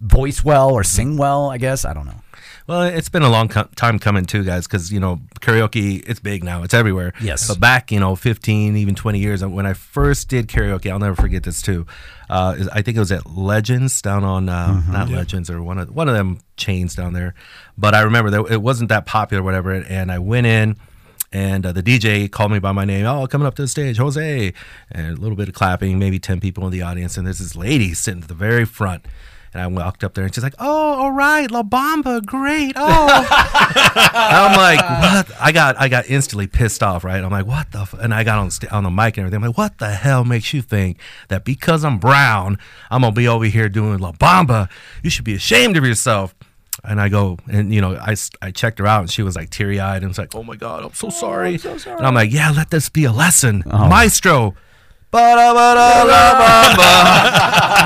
voice 0.01 0.45
well 0.45 0.73
or 0.73 0.85
sing 0.85 1.17
well. 1.17 1.51
I 1.51 1.59
guess 1.59 1.85
I 1.85 1.93
don't 1.93 2.07
know. 2.07 2.23
Well, 2.67 2.83
it's 2.83 3.09
been 3.09 3.23
a 3.23 3.29
long 3.31 3.49
co- 3.49 3.69
time 3.77 3.99
coming 3.99 4.25
too, 4.25 4.43
guys, 4.43 4.67
because 4.67 4.93
you 4.93 4.99
know 4.99 5.21
karaoke 5.41 6.03
it's 6.07 6.19
big 6.19 6.43
now, 6.43 6.63
it's 6.65 6.75
everywhere. 6.75 7.13
Yes. 7.21 7.47
But 7.47 7.61
back, 7.61 7.93
you 7.93 8.01
know, 8.01 8.17
fifteen, 8.17 8.77
even 8.77 8.95
twenty 8.95 9.21
years 9.21 9.45
when 9.45 9.67
I 9.67 9.73
first 9.73 10.29
did 10.29 10.49
karaoke, 10.49 10.91
I'll 10.91 10.99
never 10.99 11.15
forget 11.15 11.45
this 11.45 11.63
too. 11.63 11.87
Uh, 12.29 12.67
I 12.73 12.83
think 12.83 12.97
it 12.97 13.01
was 13.01 13.13
at 13.13 13.31
Legends 13.31 14.03
down 14.03 14.25
on 14.25 14.49
uh, 14.49 14.83
not 14.91 15.09
Legends 15.11 15.49
or 15.49 15.63
one 15.63 15.79
of 15.79 15.95
one 15.95 16.09
of 16.09 16.15
them 16.15 16.41
chains 16.57 16.95
down 16.97 17.13
there. 17.13 17.35
But 17.79 17.95
I 17.95 18.01
remember 18.01 18.31
that 18.31 18.53
it 18.53 18.63
wasn't 18.63 18.89
that 18.89 19.07
popular, 19.07 19.43
whatever. 19.43 19.73
And 19.73 20.11
I 20.11 20.19
went 20.19 20.47
in. 20.47 20.77
And 21.33 21.67
uh, 21.67 21.73
the 21.73 21.83
DJ 21.83 22.31
called 22.31 22.53
me 22.53 22.61
by 22.61 22.73
my 22.73 22.85
name. 22.85 23.05
Oh, 23.05 23.27
coming 23.27 23.47
up 23.47 23.57
to 23.57 23.63
the 23.63 23.69
stage, 23.69 23.99
Jose, 23.99 24.53
and 24.93 25.19
a 25.19 25.21
little 25.21 25.37
bit 25.37 25.49
of 25.49 25.55
clapping, 25.55 25.99
maybe 25.99 26.19
ten 26.19 26.41
people 26.41 26.65
in 26.67 26.73
the 26.73 26.83
audience, 26.83 27.17
and 27.17 27.27
there's 27.27 27.41
this 27.41 27.57
lady 27.57 27.95
sitting 27.95 28.23
at 28.23 28.29
the 28.29 28.35
very 28.35 28.65
front. 28.65 29.05
And 29.57 29.63
I 29.63 29.69
walked 29.69 30.05
up 30.05 30.13
there, 30.13 30.23
and 30.23 30.35
she's 30.35 30.45
like, 30.45 30.55
"Oh, 30.59 31.01
all 31.01 31.13
right, 31.13 31.51
La 31.51 31.63
Bamba, 31.63 32.23
great. 32.23 32.75
Oh, 32.77 33.07
I'm 34.13 34.55
like, 34.55 34.81
what? 34.81 35.35
I 35.41 35.51
got, 35.51 35.81
I 35.81 35.89
got 35.89 36.11
instantly 36.11 36.47
pissed 36.47 36.83
off, 36.83 37.05
right? 37.05 37.25
I'm 37.25 37.31
like, 37.31 37.47
what 37.47 37.73
the? 37.73 37.79
F-? 37.81 37.95
And 37.95 38.13
I 38.13 38.23
got 38.23 38.37
on 38.37 38.51
st- 38.51 38.71
on 38.71 38.85
the 38.85 38.91
mic 38.91 39.17
and 39.17 39.25
everything. 39.25 39.43
I'm 39.43 39.49
like, 39.49 39.57
what 39.57 39.79
the 39.79 39.93
hell 39.93 40.27
makes 40.27 40.53
you 40.53 40.61
think 40.61 40.99
that 41.29 41.47
because 41.47 41.87
I'm 41.87 41.97
brown, 41.97 42.59
I'm 42.91 43.01
gonna 43.01 43.15
be 43.15 43.27
over 43.27 43.47
here 43.47 43.71
doing 43.71 43.97
La 43.97 44.13
Bamba? 44.13 44.69
You 45.03 45.09
should 45.09 45.25
be 45.25 45.35
ashamed 45.35 45.79
of 45.79 45.87
yourself. 45.87 46.35
And 46.85 47.01
I 47.01 47.09
go, 47.09 47.39
and 47.51 47.73
you 47.73 47.81
know, 47.81 47.97
I, 47.97 48.15
I 48.43 48.51
checked 48.51 48.79
her 48.79 48.87
out, 48.87 49.01
and 49.01 49.11
she 49.11 49.23
was 49.23 49.37
like 49.37 49.49
teary 49.49 49.81
eyed, 49.81 50.03
and 50.03 50.09
was 50.09 50.19
like, 50.19 50.35
"Oh 50.35 50.43
my 50.43 50.57
god, 50.57 50.81
I'm 50.81 50.89
oh, 50.89 50.93
so 50.93 51.09
sorry." 51.09 51.59
And 51.65 52.07
I'm 52.07 52.15
like, 52.15 52.31
"Yeah, 52.31 52.51
let 52.51 52.69
this 52.69 52.91
be 52.91 53.05
a 53.05 53.13
lesson, 53.13 53.63
oh. 53.65 53.89
Maestro." 53.89 54.55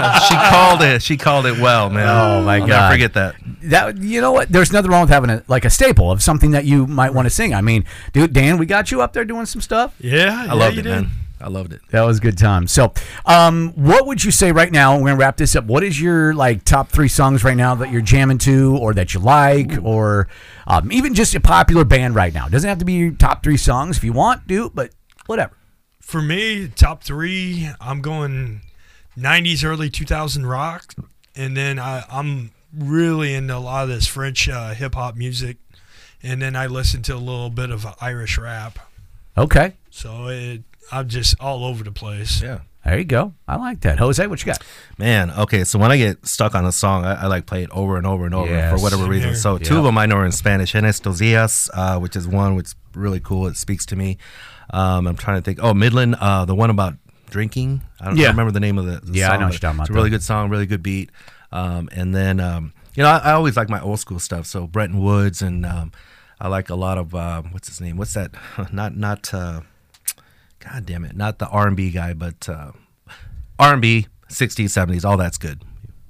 Ba-da-ba-da-la-bamba. 0.31 0.41
she 0.41 0.51
called 0.51 0.83
it. 0.83 1.03
She 1.03 1.17
called 1.17 1.47
it 1.47 1.59
well, 1.61 1.91
man. 1.91 2.07
Oh, 2.09 2.43
my 2.45 2.55
I'll 2.55 2.61
never 2.61 2.69
God. 2.69 2.93
forget 2.93 3.15
that. 3.15 3.35
That 3.63 3.99
you 3.99 4.21
know 4.21 4.33
what? 4.33 4.49
There's 4.51 4.73
nothing 4.73 4.91
wrong 4.91 5.03
with 5.03 5.11
having 5.11 5.31
a 5.31 5.43
like 5.49 5.65
a 5.65 5.71
staple 5.71 6.11
of 6.11 6.23
something 6.23 6.53
that 6.53 6.65
you 6.65 6.87
might 6.87 7.13
want 7.13 7.27
to 7.27 7.31
sing. 7.31 7.55
I 7.55 7.61
mean, 7.61 7.85
dude, 8.13 8.33
Dan, 8.33 8.59
we 8.59 8.67
got 8.67 8.91
you 8.91 9.03
up 9.03 9.13
there 9.13 9.25
doing 9.25 9.47
some 9.47 9.61
stuff. 9.61 9.95
Yeah, 10.01 10.47
I 10.49 10.55
loved 10.55 10.79
it, 10.79 10.85
man. 10.85 11.11
I 11.43 11.49
loved 11.49 11.73
it. 11.73 11.81
That 11.91 12.03
was 12.03 12.19
a 12.19 12.21
good 12.21 12.37
time. 12.37 12.67
So, 12.67 12.93
um, 13.25 13.73
what 13.75 14.07
would 14.07 14.23
you 14.23 14.31
say 14.31 14.53
right 14.53 14.71
now? 14.71 14.97
We're 14.99 15.07
gonna 15.09 15.17
wrap 15.17 15.39
this 15.39 15.57
up. 15.57 15.65
What 15.65 15.83
is 15.83 15.99
your 16.01 16.35
like 16.35 16.65
top 16.65 16.91
three 16.91 17.09
songs 17.09 17.43
right 17.43 17.57
now 17.57 17.75
that 17.77 17.91
you're 17.91 18.03
jamming 18.03 18.39
to, 18.39 18.77
or 18.77 18.93
that 18.95 19.15
you 19.15 19.21
like, 19.21 19.73
or 19.83 20.29
um, 20.67 20.93
even 20.93 21.15
just 21.15 21.35
a 21.35 21.41
popular 21.41 21.85
band 21.85 22.15
right 22.15 22.35
now? 22.35 22.47
Doesn't 22.49 22.69
have 22.69 22.79
to 22.79 22.85
be 22.85 22.93
your 22.93 23.13
top 23.13 23.43
three 23.43 23.57
songs 23.57 23.97
if 23.97 24.05
you 24.05 24.13
want, 24.13 24.47
do, 24.47 24.71
but 24.75 24.91
whatever. 25.27 25.57
For 26.01 26.21
me, 26.21 26.69
top 26.69 27.03
three, 27.03 27.71
I'm 27.81 28.03
going 28.03 28.61
90s, 29.21 29.65
early 29.65 29.91
2000 29.91 30.47
rock, 30.47 30.95
and 31.37 31.57
then 31.57 31.79
I, 31.79 32.05
I'm 32.11 32.51
really 32.77 33.35
into 33.35 33.57
a 33.57 33.59
lot 33.59 33.85
of 33.85 33.89
this 33.89 34.07
French 34.07 34.49
uh, 34.49 34.75
hip 34.75 34.95
hop 34.95 35.17
music, 35.17 35.57
and 36.23 36.41
then 36.41 36.57
I 36.57 36.67
listen 36.67 37.03
to 37.03 37.15
a 37.15 37.19
little 37.19 37.51
bit 37.51 37.71
of 37.71 37.87
Irish 38.01 38.39
rap. 38.39 38.79
Okay, 39.39 39.75
So 39.91 40.29
it, 40.29 40.63
I'm 40.93 41.09
just 41.09 41.37
all 41.41 41.65
over 41.65 41.85
the 41.85 41.93
place. 41.93 42.43
Yeah. 42.43 42.61
there 42.85 42.99
you 42.99 43.05
go. 43.05 43.33
I 43.47 43.57
like 43.57 43.81
that. 43.83 43.99
Jose, 43.99 44.27
what 44.27 44.41
you 44.41 44.47
got? 44.47 44.63
Man, 44.99 45.31
okay, 45.31 45.65
so 45.65 45.79
when 45.79 45.93
I 45.93 45.97
get 45.97 46.27
stuck 46.27 46.55
on 46.55 46.65
a 46.67 46.73
song, 46.73 47.05
I, 47.05 47.23
I 47.23 47.27
like 47.27 47.47
play 47.47 47.63
it 47.63 47.71
over 47.71 47.97
and 47.97 48.07
over 48.07 48.27
and 48.27 48.35
over 48.35 48.51
Yes. 48.51 48.73
for 48.77 48.83
whatever 48.83 49.05
reason. 49.07 49.31
here. 49.31 49.37
So 49.37 49.57
two 49.59 49.79
of 49.79 49.85
them 49.85 49.97
I 49.99 50.07
know 50.07 50.17
are 50.17 50.27
in 50.27 50.33
Spanish. 50.33 50.75
En 50.75 50.85
estos 50.85 51.21
días, 51.21 51.71
uh, 51.75 51.99
which 52.01 52.17
is 52.17 52.27
one 52.27 52.55
which 52.57 52.67
is 52.67 52.75
really 52.95 53.21
cool. 53.21 53.47
It 53.47 53.57
speaks 53.57 53.87
to 53.87 53.97
me. 53.97 54.19
Um, 54.73 55.07
I'm 55.07 55.17
trying 55.17 55.37
to 55.39 55.43
think. 55.43 55.59
Oh, 55.63 55.73
Midland, 55.75 56.17
uh, 56.21 56.45
the 56.45 56.55
one 56.55 56.71
about 56.71 56.95
drinking. 57.31 57.83
I 58.01 58.07
don't 58.07 58.17
Yeah. 58.17 58.29
remember 58.29 58.53
the 58.53 58.61
name 58.61 58.77
of 58.79 58.87
the, 58.87 59.01
the 59.03 59.19
Yeah, 59.19 59.31
I 59.33 59.37
know 59.37 59.45
what 59.47 59.53
you're 59.53 59.59
talking 59.61 59.77
about, 59.79 59.85
It's 59.85 59.91
a 59.91 59.95
really 59.95 60.11
good 60.11 60.23
song, 60.23 60.51
really 60.51 60.67
good 60.67 60.83
beat. 60.83 61.11
Um, 61.53 61.89
and 61.93 62.15
then, 62.15 62.39
um, 62.41 62.73
you 62.95 63.03
know, 63.03 63.09
I, 63.09 63.19
I 63.19 63.33
always 63.33 63.57
like 63.57 63.69
my 63.69 63.81
old 63.81 63.99
school 64.01 64.19
stuff. 64.19 64.47
So 64.47 64.67
Bretton 64.67 64.99
Woods, 65.03 65.41
and 65.43 65.65
um, 65.65 65.93
I 66.41 66.49
like 66.49 66.69
a 66.71 66.75
lot 66.75 66.99
of 66.99 67.15
uh, 67.15 67.43
what's 67.51 67.69
his 67.69 67.81
name? 67.81 67.97
What's 67.97 68.15
that? 68.15 68.33
not 68.73 68.97
not. 68.97 69.33
Uh, 69.33 69.61
God 70.59 70.85
damn 70.87 71.05
it! 71.05 71.17
Not 71.17 71.39
the 71.39 71.49
R 71.49 71.67
and 71.67 71.77
B 71.77 71.91
guy, 71.91 72.13
but 72.13 72.49
uh, 72.49 72.73
R 73.59 73.73
and 73.73 73.81
B, 73.83 74.07
60s, 74.29 74.67
70s, 74.67 75.05
all 75.05 75.17
that's 75.17 75.39
good. 75.39 75.63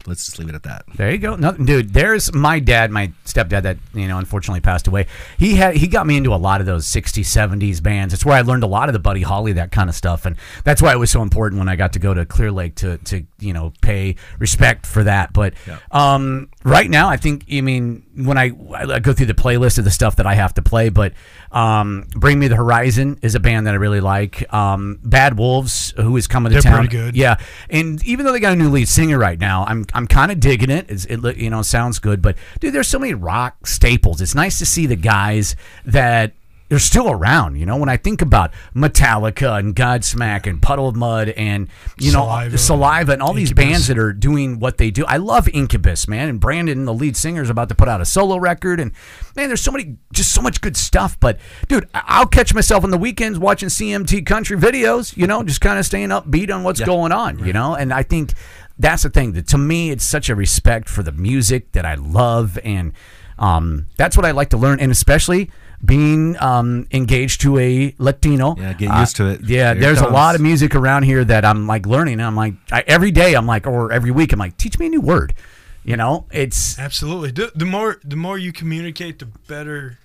Let's 0.07 0.24
just 0.24 0.38
leave 0.38 0.48
it 0.48 0.55
at 0.55 0.62
that. 0.64 0.84
There 0.96 1.11
you 1.11 1.18
go. 1.18 1.36
Nothing, 1.36 1.66
dude. 1.66 1.92
There's 1.92 2.32
my 2.32 2.59
dad, 2.59 2.90
my 2.90 3.12
stepdad 3.24 3.62
that 3.62 3.78
you 3.94 4.09
know 4.09 4.18
unfortunately 4.18 4.61
passed 4.61 4.86
away. 4.86 5.07
He 5.38 5.57
had 5.57 5.76
he 5.76 5.86
got 5.86 6.07
me 6.07 6.16
into 6.16 6.34
a 6.34 6.36
lot 6.36 6.61
of 6.61 6.66
those 6.66 6.86
60s, 6.86 7.24
70s 7.24 7.82
bands. 7.82 8.14
It's 8.14 8.24
where 8.24 8.36
I 8.36 8.40
learned 8.40 8.62
a 8.62 8.66
lot 8.68 8.88
of 8.88 8.92
the 8.92 8.98
Buddy 8.98 9.22
Holly 9.22 9.53
that 9.55 9.72
kind 9.72 9.88
of 9.88 9.94
stuff, 9.94 10.26
and 10.26 10.36
that's 10.64 10.80
why 10.80 10.92
it 10.92 10.98
was 10.98 11.11
so 11.11 11.22
important 11.22 11.59
when 11.59 11.68
I 11.68 11.76
got 11.76 11.92
to 11.94 11.98
go 11.98 12.14
to 12.14 12.24
Clear 12.26 12.51
Lake 12.51 12.76
to 12.76 12.98
to 12.98 13.24
you 13.38 13.53
know 13.53 13.72
pay 13.82 14.16
respect 14.38 14.86
for 14.86 15.05
that. 15.05 15.32
But 15.32 15.55
um, 15.90 16.51
right 16.64 16.88
now, 16.88 17.09
I 17.09 17.16
think 17.16 17.44
I 17.53 17.61
mean 17.61 18.05
when 18.17 18.37
I, 18.37 18.51
I 18.75 18.99
go 18.99 19.13
through 19.13 19.27
the 19.27 19.35
playlist 19.35 19.79
of 19.79 19.85
the 19.85 19.91
stuff 19.91 20.17
that 20.17 20.27
I 20.27 20.35
have 20.35 20.55
to 20.55 20.63
play, 20.63 20.89
but 20.89 21.13
um, 21.53 22.07
Bring 22.15 22.39
Me 22.39 22.49
the 22.49 22.57
Horizon 22.57 23.19
is 23.23 23.35
a 23.35 23.41
band 23.41 23.67
that 23.67 23.75
I 23.75 23.77
really 23.77 24.01
like. 24.01 24.53
Um, 24.53 24.99
Bad 25.05 25.39
Wolves, 25.39 25.93
who 25.97 26.17
is 26.17 26.27
coming 26.27 26.51
to 26.51 26.55
They're 26.55 26.63
town, 26.63 26.87
pretty 26.87 26.97
good. 26.97 27.17
yeah, 27.17 27.37
and 27.69 28.05
even 28.05 28.27
though 28.27 28.33
they 28.33 28.41
got 28.41 28.53
a 28.53 28.57
new 28.57 28.69
lead 28.69 28.89
singer 28.89 29.19
right 29.19 29.39
now, 29.39 29.65
I'm 29.67 29.87
I'm 29.95 30.07
kind 30.07 30.33
of 30.33 30.41
digging 30.41 30.71
it. 30.71 30.91
It's, 30.91 31.05
it 31.05 31.37
you 31.37 31.51
know 31.51 31.63
sounds 31.63 31.99
good, 31.99 32.21
but 32.21 32.37
dude, 32.59 32.75
there's 32.75 32.89
so 32.89 32.99
many 32.99 33.15
rock 33.15 33.67
staples. 33.67 34.21
It's 34.21 34.35
nice 34.35 34.59
to 34.59 34.67
see 34.67 34.87
the 34.87 34.97
guys 34.97 35.55
that 35.85 36.33
they're 36.71 36.79
still 36.79 37.11
around. 37.11 37.57
You 37.57 37.66
know, 37.66 37.77
when 37.77 37.89
I 37.89 37.97
think 37.97 38.23
about 38.23 38.53
Metallica 38.75 39.59
and 39.59 39.75
Godsmack 39.75 40.47
and 40.47 40.62
Puddle 40.62 40.89
of 40.89 40.95
Mudd 40.97 41.29
and 41.31 41.68
you 41.99 42.12
know 42.12 42.21
Saliva. 42.21 42.59
Saliva 42.59 43.12
and 43.12 43.23
all 43.23 43.35
these 43.35 43.53
bands 43.53 43.89
that 43.89 43.99
are 43.99 44.12
doing 44.12 44.61
what 44.61 44.79
they 44.79 44.91
do. 44.91 45.05
I 45.05 45.16
love 45.16 45.49
Incubus, 45.49 46.07
man, 46.09 46.29
and 46.29 46.41
Brandon, 46.41 46.85
the 46.85 46.95
lead 46.95 47.16
singer, 47.16 47.43
is 47.43 47.51
about 47.51 47.68
to 47.71 47.75
put 47.75 47.89
out 47.89 48.01
a 48.01 48.05
solo 48.05 48.39
record, 48.39 48.79
and 48.79 48.93
man, 49.35 49.49
there's 49.49 49.61
so 49.61 49.73
many, 49.73 49.97
just 50.12 50.33
so 50.33 50.41
much 50.41 50.61
good 50.61 50.77
stuff. 50.77 51.18
But 51.18 51.39
dude, 51.68 51.89
I'll 51.93 52.27
catch 52.27 52.55
myself 52.55 52.85
on 52.85 52.91
the 52.91 52.99
weekends 52.99 53.39
watching 53.39 53.68
CMT 53.68 54.25
country 54.25 54.57
videos. 54.57 55.16
You 55.16 55.27
know, 55.27 55.43
just 55.43 55.61
kind 55.61 55.79
of 55.79 55.85
staying 55.85 56.11
upbeat 56.11 56.55
on 56.55 56.62
what's 56.62 56.81
going 56.81 57.11
on. 57.11 57.45
You 57.45 57.53
know, 57.53 57.75
and 57.75 57.93
I 57.93 58.05
think 58.05 58.33
that's 58.79 59.03
the 59.03 59.11
thing 59.11 59.33
that 59.33 59.49
to 59.49 59.59
me 59.59 59.91
it's 59.91 60.05
such 60.05 60.31
a 60.31 60.37
respect 60.37 60.89
for 60.89 61.03
the 61.03 61.12
music 61.12 61.73
that 61.73 61.85
I 61.85 61.97
love, 61.97 62.61
and 62.62 62.93
um, 63.41 63.87
that's 63.97 64.16
what 64.16 64.25
I 64.25 64.31
like 64.31 64.51
to 64.51 64.57
learn, 64.57 64.79
and 64.79 64.93
especially. 64.93 65.51
Being 65.83 66.37
um, 66.41 66.87
engaged 66.91 67.41
to 67.43 67.59
a 67.59 67.95
Latino, 67.99 68.55
Yeah, 68.57 68.74
get 68.74 68.95
used 68.99 69.16
to 69.16 69.28
it. 69.28 69.41
Yeah, 69.43 69.72
Here 69.72 69.72
it 69.72 69.81
there's 69.81 70.01
a 70.01 70.09
lot 70.09 70.35
of 70.35 70.43
music 70.43 70.74
around 70.74 71.05
here 71.05 71.24
that 71.24 71.45
I'm 71.45 71.66
like 71.66 71.87
learning. 71.87 72.14
And 72.14 72.22
I'm 72.22 72.37
like 72.37 72.55
I, 72.70 72.85
every 72.87 73.11
day 73.11 73.35
I'm 73.35 73.47
like, 73.47 73.66
or 73.66 73.91
every 73.91 74.11
week 74.11 74.33
I'm 74.33 74.39
like, 74.39 74.59
teach 74.59 74.78
me 74.78 74.87
a 74.87 74.89
new 74.91 75.01
word. 75.01 75.35
You 75.83 75.97
know, 75.97 76.26
it's 76.31 76.78
Absolutely. 76.78 77.31
The, 77.31 77.51
the 77.55 77.64
more 77.64 77.99
the 78.05 78.16
more 78.16 78.37
you 78.37 78.53
communicate, 78.53 79.20
the 79.20 79.26
better 79.26 79.99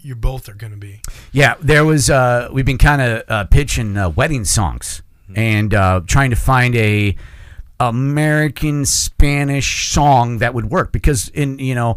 you 0.00 0.14
both 0.14 0.48
are 0.48 0.54
going 0.54 0.72
to 0.72 0.78
be. 0.78 1.00
yeah. 1.32 1.54
There 1.60 1.84
was 1.84 2.10
uh, 2.10 2.50
we've 2.52 2.66
been 2.66 2.78
kind 2.78 3.00
of 3.00 3.22
uh, 3.28 3.44
pitching 3.44 3.96
uh, 3.96 4.10
wedding 4.10 4.44
songs 4.44 5.02
and 5.34 5.72
uh, 5.72 6.02
trying 6.06 6.30
to 6.30 6.36
find 6.36 6.76
a 6.76 7.16
American 7.80 8.84
Spanish 8.84 9.88
song 9.90 10.38
that 10.38 10.52
would 10.52 10.70
work 10.70 10.92
because 10.92 11.28
in 11.30 11.58
you 11.58 11.74
know 11.74 11.94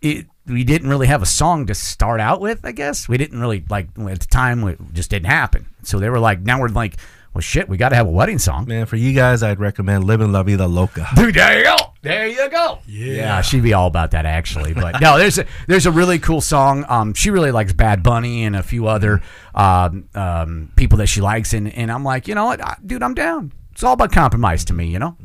it. 0.00 0.26
We 0.48 0.64
didn't 0.64 0.88
really 0.88 1.06
have 1.06 1.22
a 1.22 1.26
song 1.26 1.66
to 1.66 1.74
start 1.74 2.20
out 2.20 2.40
with. 2.40 2.64
I 2.64 2.72
guess 2.72 3.08
we 3.08 3.18
didn't 3.18 3.40
really 3.40 3.64
like 3.68 3.88
at 3.98 4.20
the 4.20 4.26
time. 4.26 4.66
It 4.66 4.78
just 4.92 5.10
didn't 5.10 5.26
happen. 5.26 5.66
So 5.82 5.98
they 5.98 6.08
were 6.08 6.18
like, 6.18 6.40
now 6.40 6.60
we're 6.60 6.68
like, 6.68 6.96
well, 7.34 7.42
shit, 7.42 7.68
we 7.68 7.76
got 7.76 7.90
to 7.90 7.96
have 7.96 8.06
a 8.06 8.10
wedding 8.10 8.38
song. 8.38 8.66
Man, 8.66 8.86
for 8.86 8.96
you 8.96 9.12
guys, 9.12 9.42
I'd 9.42 9.60
recommend 9.60 10.04
Living 10.04 10.32
La 10.32 10.42
Vida 10.42 10.66
Loca. 10.66 11.06
Dude, 11.14 11.34
there 11.34 11.58
you 11.58 11.64
go. 11.64 11.76
There 12.02 12.26
you 12.26 12.48
go. 12.50 12.78
Yeah. 12.86 13.42
she'd 13.42 13.62
be 13.62 13.74
all 13.74 13.86
about 13.86 14.12
that 14.12 14.24
actually. 14.26 14.72
But 14.72 15.00
no, 15.00 15.18
there's 15.18 15.38
a 15.38 15.46
there's 15.66 15.86
a 15.86 15.92
really 15.92 16.18
cool 16.18 16.40
song. 16.40 16.84
Um, 16.88 17.14
she 17.14 17.30
really 17.30 17.50
likes 17.52 17.72
Bad 17.72 18.02
Bunny 18.02 18.44
and 18.44 18.56
a 18.56 18.62
few 18.62 18.86
other 18.86 19.20
um, 19.54 20.08
um, 20.14 20.72
people 20.76 20.98
that 20.98 21.06
she 21.06 21.20
likes, 21.20 21.52
and 21.52 21.72
and 21.72 21.92
I'm 21.92 22.02
like, 22.02 22.28
you 22.28 22.34
know 22.34 22.46
what, 22.46 22.64
I, 22.64 22.76
dude, 22.84 23.02
I'm 23.02 23.14
down. 23.14 23.52
It's 23.72 23.84
all 23.84 23.92
about 23.92 24.10
compromise 24.10 24.64
to 24.64 24.72
me, 24.72 24.86
you 24.86 24.98
know. 24.98 25.16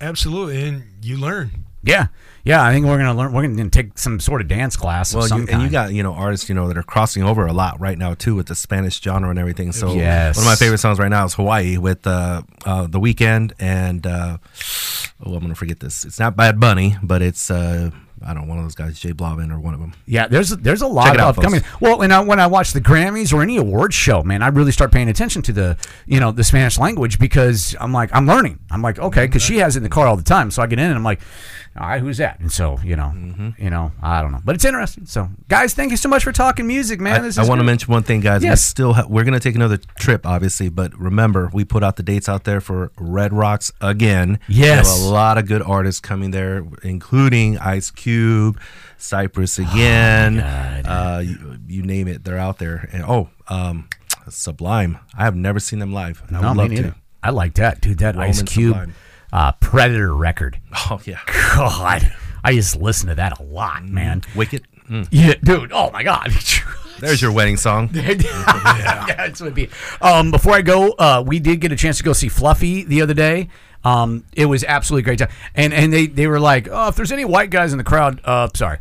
Absolutely, 0.00 0.62
and 0.66 0.82
you 1.02 1.16
learn. 1.18 1.66
Yeah, 1.82 2.08
yeah. 2.44 2.62
I 2.62 2.72
think 2.72 2.84
we're 2.86 2.98
gonna 2.98 3.14
learn. 3.14 3.32
We're 3.32 3.46
gonna 3.48 3.70
take 3.70 3.96
some 3.98 4.20
sort 4.20 4.42
of 4.42 4.48
dance 4.48 4.76
class. 4.76 5.14
Well, 5.14 5.26
you, 5.28 5.46
and 5.48 5.62
you 5.62 5.70
got 5.70 5.92
you 5.92 6.02
know 6.02 6.12
artists 6.12 6.48
you 6.48 6.54
know 6.54 6.68
that 6.68 6.76
are 6.76 6.82
crossing 6.82 7.22
over 7.22 7.46
a 7.46 7.52
lot 7.54 7.80
right 7.80 7.96
now 7.96 8.12
too 8.14 8.34
with 8.34 8.48
the 8.48 8.54
Spanish 8.54 9.00
genre 9.00 9.30
and 9.30 9.38
everything. 9.38 9.72
So 9.72 9.94
Yes. 9.94 10.36
one 10.36 10.44
of 10.44 10.50
my 10.50 10.56
favorite 10.56 10.78
songs 10.78 10.98
right 10.98 11.08
now 11.08 11.24
is 11.24 11.34
Hawaii 11.34 11.78
with 11.78 12.06
uh, 12.06 12.42
uh, 12.66 12.86
the 12.86 13.00
Weeknd 13.00 13.52
and 13.58 14.06
uh, 14.06 14.36
oh 15.24 15.34
I'm 15.34 15.40
gonna 15.40 15.54
forget 15.54 15.80
this. 15.80 16.04
It's 16.04 16.18
not 16.18 16.36
Bad 16.36 16.60
Bunny, 16.60 16.96
but 17.02 17.22
it's 17.22 17.50
uh, 17.50 17.90
I 18.22 18.34
don't 18.34 18.42
know 18.42 18.48
one 18.50 18.58
of 18.58 18.64
those 18.66 18.74
guys, 18.74 19.00
J 19.00 19.14
Balvin 19.14 19.50
or 19.50 19.58
one 19.58 19.72
of 19.72 19.80
them. 19.80 19.94
Yeah, 20.04 20.28
there's 20.28 20.50
there's 20.50 20.82
a 20.82 20.86
lot 20.86 21.14
of 21.18 21.38
upcoming. 21.38 21.62
Well, 21.80 21.98
when 21.98 22.12
I 22.12 22.20
when 22.20 22.38
I 22.38 22.46
watch 22.46 22.72
the 22.72 22.80
Grammys 22.82 23.32
or 23.32 23.40
any 23.40 23.56
awards 23.56 23.94
show, 23.94 24.22
man, 24.22 24.42
I 24.42 24.48
really 24.48 24.72
start 24.72 24.92
paying 24.92 25.08
attention 25.08 25.40
to 25.42 25.52
the 25.54 25.78
you 26.06 26.20
know 26.20 26.30
the 26.30 26.44
Spanish 26.44 26.78
language 26.78 27.18
because 27.18 27.74
I'm 27.80 27.94
like 27.94 28.10
I'm 28.12 28.26
learning. 28.26 28.58
I'm 28.70 28.82
like 28.82 28.98
okay, 28.98 29.24
because 29.26 29.40
she 29.42 29.56
has 29.58 29.76
it 29.76 29.78
in 29.78 29.82
the 29.84 29.88
car 29.88 30.06
all 30.06 30.16
the 30.18 30.22
time, 30.22 30.50
so 30.50 30.62
I 30.62 30.66
get 30.66 30.78
in 30.78 30.84
and 30.84 30.94
I'm 30.96 31.02
like, 31.02 31.20
all 31.78 31.86
right, 31.88 32.00
who's 32.00 32.18
that? 32.18 32.40
And 32.40 32.50
so 32.50 32.78
you 32.84 32.96
know, 32.96 33.12
Mm-hmm. 33.14 33.62
you 33.62 33.70
know, 33.70 33.92
I 34.02 34.22
don't 34.22 34.32
know, 34.32 34.40
but 34.44 34.54
it's 34.56 34.64
interesting. 34.64 35.06
So 35.06 35.28
guys, 35.48 35.72
thank 35.74 35.90
you 35.90 35.96
so 35.96 36.08
much 36.08 36.24
for 36.24 36.32
talking 36.32 36.66
music, 36.66 37.00
man. 37.00 37.16
I, 37.16 37.18
this 37.20 37.38
I 37.38 37.44
want 37.46 37.60
to 37.60 37.64
mention 37.64 37.92
one 37.92 38.02
thing, 38.02 38.20
guys. 38.20 38.42
We 38.42 38.48
Yes. 38.48 38.64
still 38.64 38.92
ha- 38.94 39.06
we're 39.08 39.24
gonna 39.24 39.40
take 39.40 39.54
another 39.54 39.78
trip, 39.98 40.26
obviously, 40.26 40.68
but 40.68 40.96
remember 40.98 41.50
we 41.52 41.64
put 41.64 41.82
out 41.84 41.96
the 41.96 42.02
dates 42.02 42.28
out 42.28 42.44
there 42.44 42.60
for 42.60 42.90
Red 42.98 43.32
Rocks 43.32 43.70
again. 43.80 44.38
we 44.48 44.56
Yes. 44.56 44.88
have 44.90 45.06
a 45.06 45.10
lot 45.12 45.38
of 45.38 45.46
good 45.46 45.62
artists 45.62 46.00
coming 46.00 46.30
there, 46.32 46.64
including 46.82 47.58
Ice 47.58 47.90
Cube, 47.90 48.60
Cypress 48.98 49.58
again. 49.58 50.38
God. 50.38 50.86
uh, 50.86 51.18
you, 51.20 51.58
you 51.66 51.82
name 51.82 52.08
it, 52.08 52.24
they're 52.24 52.36
out 52.38 52.58
there. 52.58 52.88
And 52.92 53.04
oh, 53.04 53.28
um, 53.48 53.88
Sublime. 54.28 54.98
I 55.16 55.24
have 55.24 55.34
never 55.36 55.58
seen 55.60 55.78
them 55.78 55.92
live, 55.92 56.22
and 56.28 56.36
I 56.36 56.40
would 56.52 56.70
me 56.70 56.76
love 56.82 56.92
to. 56.94 57.00
I 57.22 57.30
like 57.30 57.54
that, 57.54 57.80
dude. 57.80 57.98
That 57.98 58.16
Ice 58.16 58.42
Cube 58.42 58.74
Sublime. 58.74 58.94
Uh, 59.32 59.52
Predator 59.52 60.14
record. 60.14 60.60
Oh 60.90 61.00
yeah, 61.04 61.20
God, 61.26 62.12
I 62.42 62.54
just 62.54 62.76
listen 62.76 63.08
to 63.08 63.14
that 63.16 63.38
a 63.38 63.42
lot, 63.42 63.84
man. 63.84 64.22
Wicked. 64.34 64.66
Mm. 64.88 65.08
Yeah, 65.10 65.34
dude. 65.42 65.72
Oh 65.72 65.90
my 65.90 66.02
God. 66.02 66.30
There's 67.00 67.22
your 67.22 67.32
wedding 67.32 67.56
song. 67.56 67.90
yeah, 67.94 69.06
that's 69.16 69.40
what 69.40 69.46
it'd 69.46 69.54
be. 69.54 69.70
Um, 70.02 70.30
before 70.30 70.52
I 70.52 70.60
go, 70.60 70.90
uh, 70.92 71.24
we 71.26 71.40
did 71.40 71.60
get 71.60 71.72
a 71.72 71.76
chance 71.76 71.96
to 71.98 72.04
go 72.04 72.12
see 72.12 72.28
Fluffy 72.28 72.84
the 72.84 73.00
other 73.00 73.14
day. 73.14 73.48
Um, 73.82 74.26
it 74.34 74.44
was 74.44 74.62
absolutely 74.64 75.04
great 75.04 75.18
time, 75.18 75.30
and 75.54 75.72
and 75.72 75.90
they 75.90 76.06
they 76.06 76.26
were 76.26 76.40
like, 76.40 76.68
oh, 76.70 76.88
if 76.88 76.96
there's 76.96 77.12
any 77.12 77.24
white 77.24 77.48
guys 77.48 77.72
in 77.72 77.78
the 77.78 77.84
crowd, 77.84 78.20
uh, 78.24 78.48
sorry. 78.54 78.78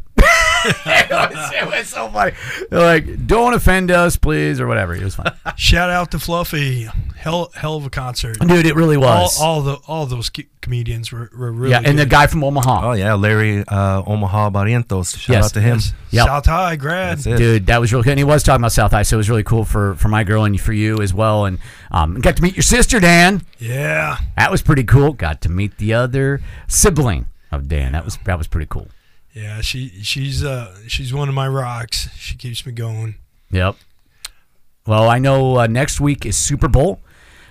it, 0.85 1.09
was, 1.11 1.51
it 1.53 1.65
was 1.65 1.87
so 1.87 2.09
funny. 2.09 2.31
They're 2.69 2.79
like, 2.79 3.27
don't 3.27 3.53
offend 3.53 3.91
us, 3.91 4.15
please, 4.17 4.59
or 4.59 4.67
whatever. 4.67 4.93
It 4.95 5.03
was 5.03 5.15
fun, 5.15 5.33
Shout 5.57 5.89
out 5.89 6.11
to 6.11 6.19
Fluffy. 6.19 6.87
Hell, 7.15 7.51
hell 7.53 7.75
of 7.75 7.85
a 7.85 7.89
concert. 7.89 8.39
dude. 8.39 8.65
It 8.65 8.75
really 8.75 8.95
was. 8.97 9.39
all 9.41 9.61
the 9.61 9.75
all 9.87 10.05
those 10.05 10.31
comedians 10.61 11.11
were, 11.11 11.29
were 11.37 11.51
really 11.51 11.71
yeah, 11.71 11.81
and 11.83 11.99
the 11.99 12.05
guy 12.05 12.27
from 12.27 12.43
Omaha, 12.45 12.89
Oh 12.89 12.93
yeah, 12.93 13.13
Larry 13.15 13.63
uh, 13.67 14.01
Omaha 14.05 14.51
Barrientos. 14.51 15.17
Shout 15.17 15.29
Yes. 15.35 15.45
out 15.45 15.53
to 15.55 15.61
him. 15.61 15.75
Yes. 15.77 15.93
Yep. 16.11 16.25
South 16.27 16.45
High 16.45 16.75
grad. 16.77 17.17
That's 17.17 17.27
it. 17.27 17.37
dude, 17.37 17.65
that 17.67 17.81
was 17.81 17.91
really 17.91 18.03
good. 18.03 18.11
And 18.11 18.19
he 18.19 18.23
was 18.23 18.41
talking 18.43 18.61
about 18.61 18.71
South 18.71 18.91
High, 18.91 19.03
so 19.03 19.17
it 19.17 19.19
was 19.19 19.29
really 19.29 19.43
cool 19.43 19.65
for 19.65 19.95
for 19.95 20.07
my 20.07 20.23
girl 20.23 20.45
and 20.45 20.59
for 20.59 20.71
you 20.73 21.01
as 21.01 21.13
well. 21.13 21.43
And 21.45 21.59
um, 21.91 22.21
got 22.21 22.37
to 22.37 22.41
meet 22.43 22.55
your 22.55 22.63
sister, 22.63 23.01
Dan. 23.01 23.41
Yeah. 23.59 24.17
That 24.37 24.49
was 24.49 24.61
pretty 24.61 24.83
cool. 24.85 25.11
Got 25.11 25.41
to 25.41 25.49
meet 25.49 25.77
the 25.77 25.93
other 25.95 26.41
sibling 26.69 27.27
of 27.51 27.67
Dan. 27.67 27.91
That 27.91 28.05
was 28.05 28.17
that 28.25 28.37
was 28.37 28.47
pretty 28.47 28.67
cool. 28.69 28.87
Yeah, 29.39 29.61
she 29.61 29.89
she's 30.03 30.43
uh 30.43 30.75
she's 30.87 31.13
one 31.13 31.29
of 31.29 31.35
my 31.35 31.47
rocks. 31.47 32.09
She 32.17 32.35
keeps 32.35 32.65
me 32.65 32.73
going. 32.73 33.15
Yep. 33.51 33.77
Well, 34.85 35.09
I 35.09 35.17
know 35.19 35.59
uh, 35.59 35.67
next 35.67 36.01
week 36.01 36.25
is 36.25 36.35
Super 36.35 36.67
Bowl. 36.67 36.99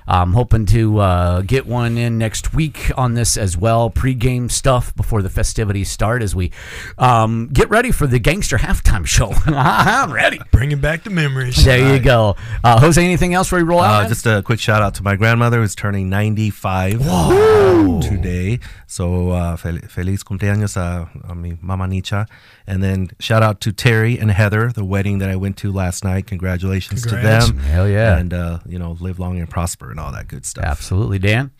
I'm 0.09 0.33
hoping 0.33 0.65
to 0.67 0.99
uh, 1.01 1.43
get 1.43 1.67
one 1.67 1.99
in 1.99 2.17
next 2.17 2.55
week 2.55 2.91
on 2.97 3.13
this 3.13 3.37
as 3.37 3.59
well. 3.59 3.91
Pre-game 3.91 4.49
stuff 4.49 4.97
before 4.97 5.21
the 5.21 5.29
festivities 5.29 5.91
start 5.91 6.23
as 6.23 6.35
we 6.35 6.51
um, 6.97 7.51
get 7.53 7.69
ready 7.69 7.91
for 7.91 8.07
the 8.07 8.19
gangster 8.19 8.57
halftime 8.57 9.05
show. 9.05 9.33
I'm 9.47 10.11
ready. 10.11 10.41
Bringing 10.51 10.81
back 10.81 11.05
the 11.05 11.11
memories. 11.11 11.63
There 11.63 11.95
you 11.95 12.01
go. 12.01 12.37
Uh, 12.65 12.81
Jose, 12.81 13.05
anything 13.05 13.35
else 13.35 13.49
before 13.49 13.59
we 13.59 13.65
roll 13.65 13.81
out? 13.81 14.07
Uh, 14.07 14.09
just 14.09 14.27
a 14.27 14.43
quick 14.43 14.61
shout 14.61 14.81
out 14.81 14.95
to 14.95 15.03
my 15.03 15.15
grandmother 15.15 15.61
who's 15.61 15.75
turning 15.75 16.09
95 16.09 17.01
today. 18.01 18.61
So 18.87 19.31
uh, 19.31 19.57
fel- 19.57 19.79
feliz 19.89 20.25
cumpleaños 20.25 20.77
a, 20.79 21.11
a 21.29 21.35
mi 21.35 21.59
mama 21.61 21.85
Nicha. 21.87 22.27
And 22.67 22.83
then 22.83 23.11
shout 23.21 23.43
out 23.43 23.61
to 23.63 23.73
Terry 23.73 24.19
and 24.19 24.31
Heather, 24.31 24.73
the 24.73 24.85
wedding 24.85 25.19
that 25.19 25.29
I 25.29 25.37
went 25.37 25.59
to 25.59 25.73
last 25.73 26.03
night. 26.05 26.27
Congratulations 26.27 27.05
Congrats. 27.05 27.47
to 27.47 27.53
them. 27.53 27.63
Hell 27.63 27.89
yeah. 27.89 28.17
And, 28.19 28.33
uh, 28.33 28.59
you 28.67 28.79
know, 28.79 28.97
live 29.01 29.19
long 29.19 29.39
and 29.39 29.49
prosper 29.49 29.95
and 29.99 30.07
all 30.07 30.13
that 30.13 30.29
good 30.29 30.47
stuff. 30.47 30.65
Absolutely, 30.65 31.19
Dan. 31.19 31.51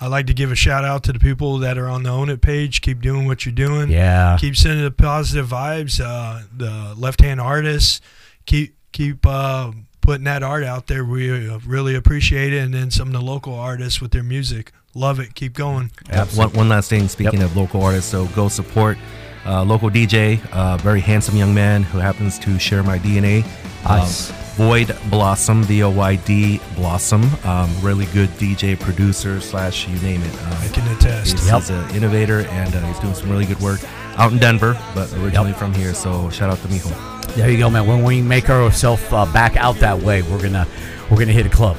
I'd 0.00 0.08
like 0.08 0.26
to 0.26 0.34
give 0.34 0.50
a 0.50 0.56
shout 0.56 0.84
out 0.84 1.04
to 1.04 1.12
the 1.12 1.18
people 1.18 1.58
that 1.58 1.78
are 1.78 1.88
on 1.88 2.02
the 2.02 2.10
Own 2.10 2.28
It 2.28 2.40
page. 2.40 2.80
Keep 2.80 3.00
doing 3.00 3.26
what 3.26 3.46
you're 3.46 3.54
doing. 3.54 3.90
Yeah. 3.90 4.36
Keep 4.40 4.56
sending 4.56 4.84
the 4.84 4.90
positive 4.90 5.46
vibes. 5.48 6.00
Uh, 6.04 6.42
the 6.54 6.94
left 6.96 7.20
hand 7.20 7.40
artists, 7.40 8.00
keep 8.44 8.76
keep 8.92 9.24
uh, 9.24 9.70
putting 10.00 10.24
that 10.24 10.42
art 10.42 10.64
out 10.64 10.88
there. 10.88 11.04
We 11.04 11.48
uh, 11.48 11.58
really 11.64 11.94
appreciate 11.94 12.52
it. 12.52 12.58
And 12.58 12.74
then 12.74 12.90
some 12.90 13.08
of 13.08 13.14
the 13.14 13.20
local 13.20 13.54
artists 13.54 14.00
with 14.00 14.10
their 14.10 14.24
music, 14.24 14.72
love 14.94 15.20
it. 15.20 15.34
Keep 15.34 15.54
going. 15.54 15.90
One, 16.34 16.52
one 16.52 16.68
last 16.68 16.90
thing, 16.90 17.08
speaking 17.08 17.42
of 17.42 17.56
local 17.56 17.82
artists, 17.82 18.10
so 18.10 18.26
go 18.28 18.48
support 18.48 18.98
uh, 19.46 19.62
local 19.62 19.90
DJ, 19.90 20.44
uh, 20.52 20.76
very 20.78 21.00
handsome 21.00 21.36
young 21.36 21.54
man 21.54 21.82
who 21.82 21.98
happens 21.98 22.38
to 22.40 22.58
share 22.58 22.82
my 22.82 22.98
DNA. 22.98 23.44
Nice. 23.84 24.30
Um, 24.30 24.43
Voyd 24.56 24.96
Blossom, 25.10 25.62
V 25.64 25.82
O 25.82 25.90
Y 25.90 26.16
D 26.16 26.60
Blossom, 26.76 27.24
um, 27.44 27.70
really 27.82 28.06
good 28.06 28.28
DJ, 28.38 28.78
producer 28.78 29.40
slash 29.40 29.88
you 29.88 29.98
name 30.00 30.22
it. 30.22 30.34
Um, 30.42 30.52
I 30.60 30.68
can 30.72 30.96
attest. 30.96 31.32
He's, 31.32 31.46
Yep. 31.46 31.56
he's 31.60 31.70
an 31.70 31.90
innovator 31.96 32.40
and 32.46 32.74
uh, 32.74 32.80
he's 32.86 32.98
doing 33.00 33.14
some 33.14 33.30
really 33.30 33.46
good 33.46 33.60
work 33.60 33.80
out 34.16 34.30
in 34.32 34.38
Denver, 34.38 34.78
but 34.94 35.12
originally 35.14 35.52
from 35.52 35.72
here. 35.74 35.92
So 35.92 36.30
shout 36.30 36.50
out 36.50 36.58
to 36.62 36.68
Mijo. 36.68 37.34
There 37.34 37.50
you 37.50 37.58
go, 37.58 37.68
man. 37.68 37.86
When 37.86 38.04
we 38.04 38.22
make 38.22 38.48
ourselves 38.48 39.02
uh, 39.10 39.26
back 39.32 39.56
out 39.56 39.74
that 39.76 39.98
way, 39.98 40.22
we're 40.22 40.40
gonna 40.42 40.66
we're 41.10 41.18
gonna 41.18 41.32
hit 41.32 41.46
a 41.46 41.50
club, 41.50 41.76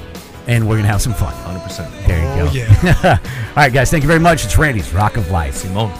and 0.47 0.67
we're 0.67 0.75
gonna 0.75 0.89
have 0.89 1.01
some 1.01 1.13
fun. 1.13 1.33
100%. 1.57 2.05
There 2.07 2.19
you 2.19 2.41
Oh 2.41 2.45
go. 2.47 2.51
yeah. 2.51 3.19
All 3.49 3.55
right, 3.55 3.71
guys. 3.71 3.89
Thank 3.89 4.03
you 4.03 4.07
very 4.09 4.19
much. 4.19 4.43
It's 4.43 4.57
Randy's 4.57 4.93
Rock 4.93 5.15
of 5.15 5.31
Life. 5.31 5.55
Simone. 5.55 5.93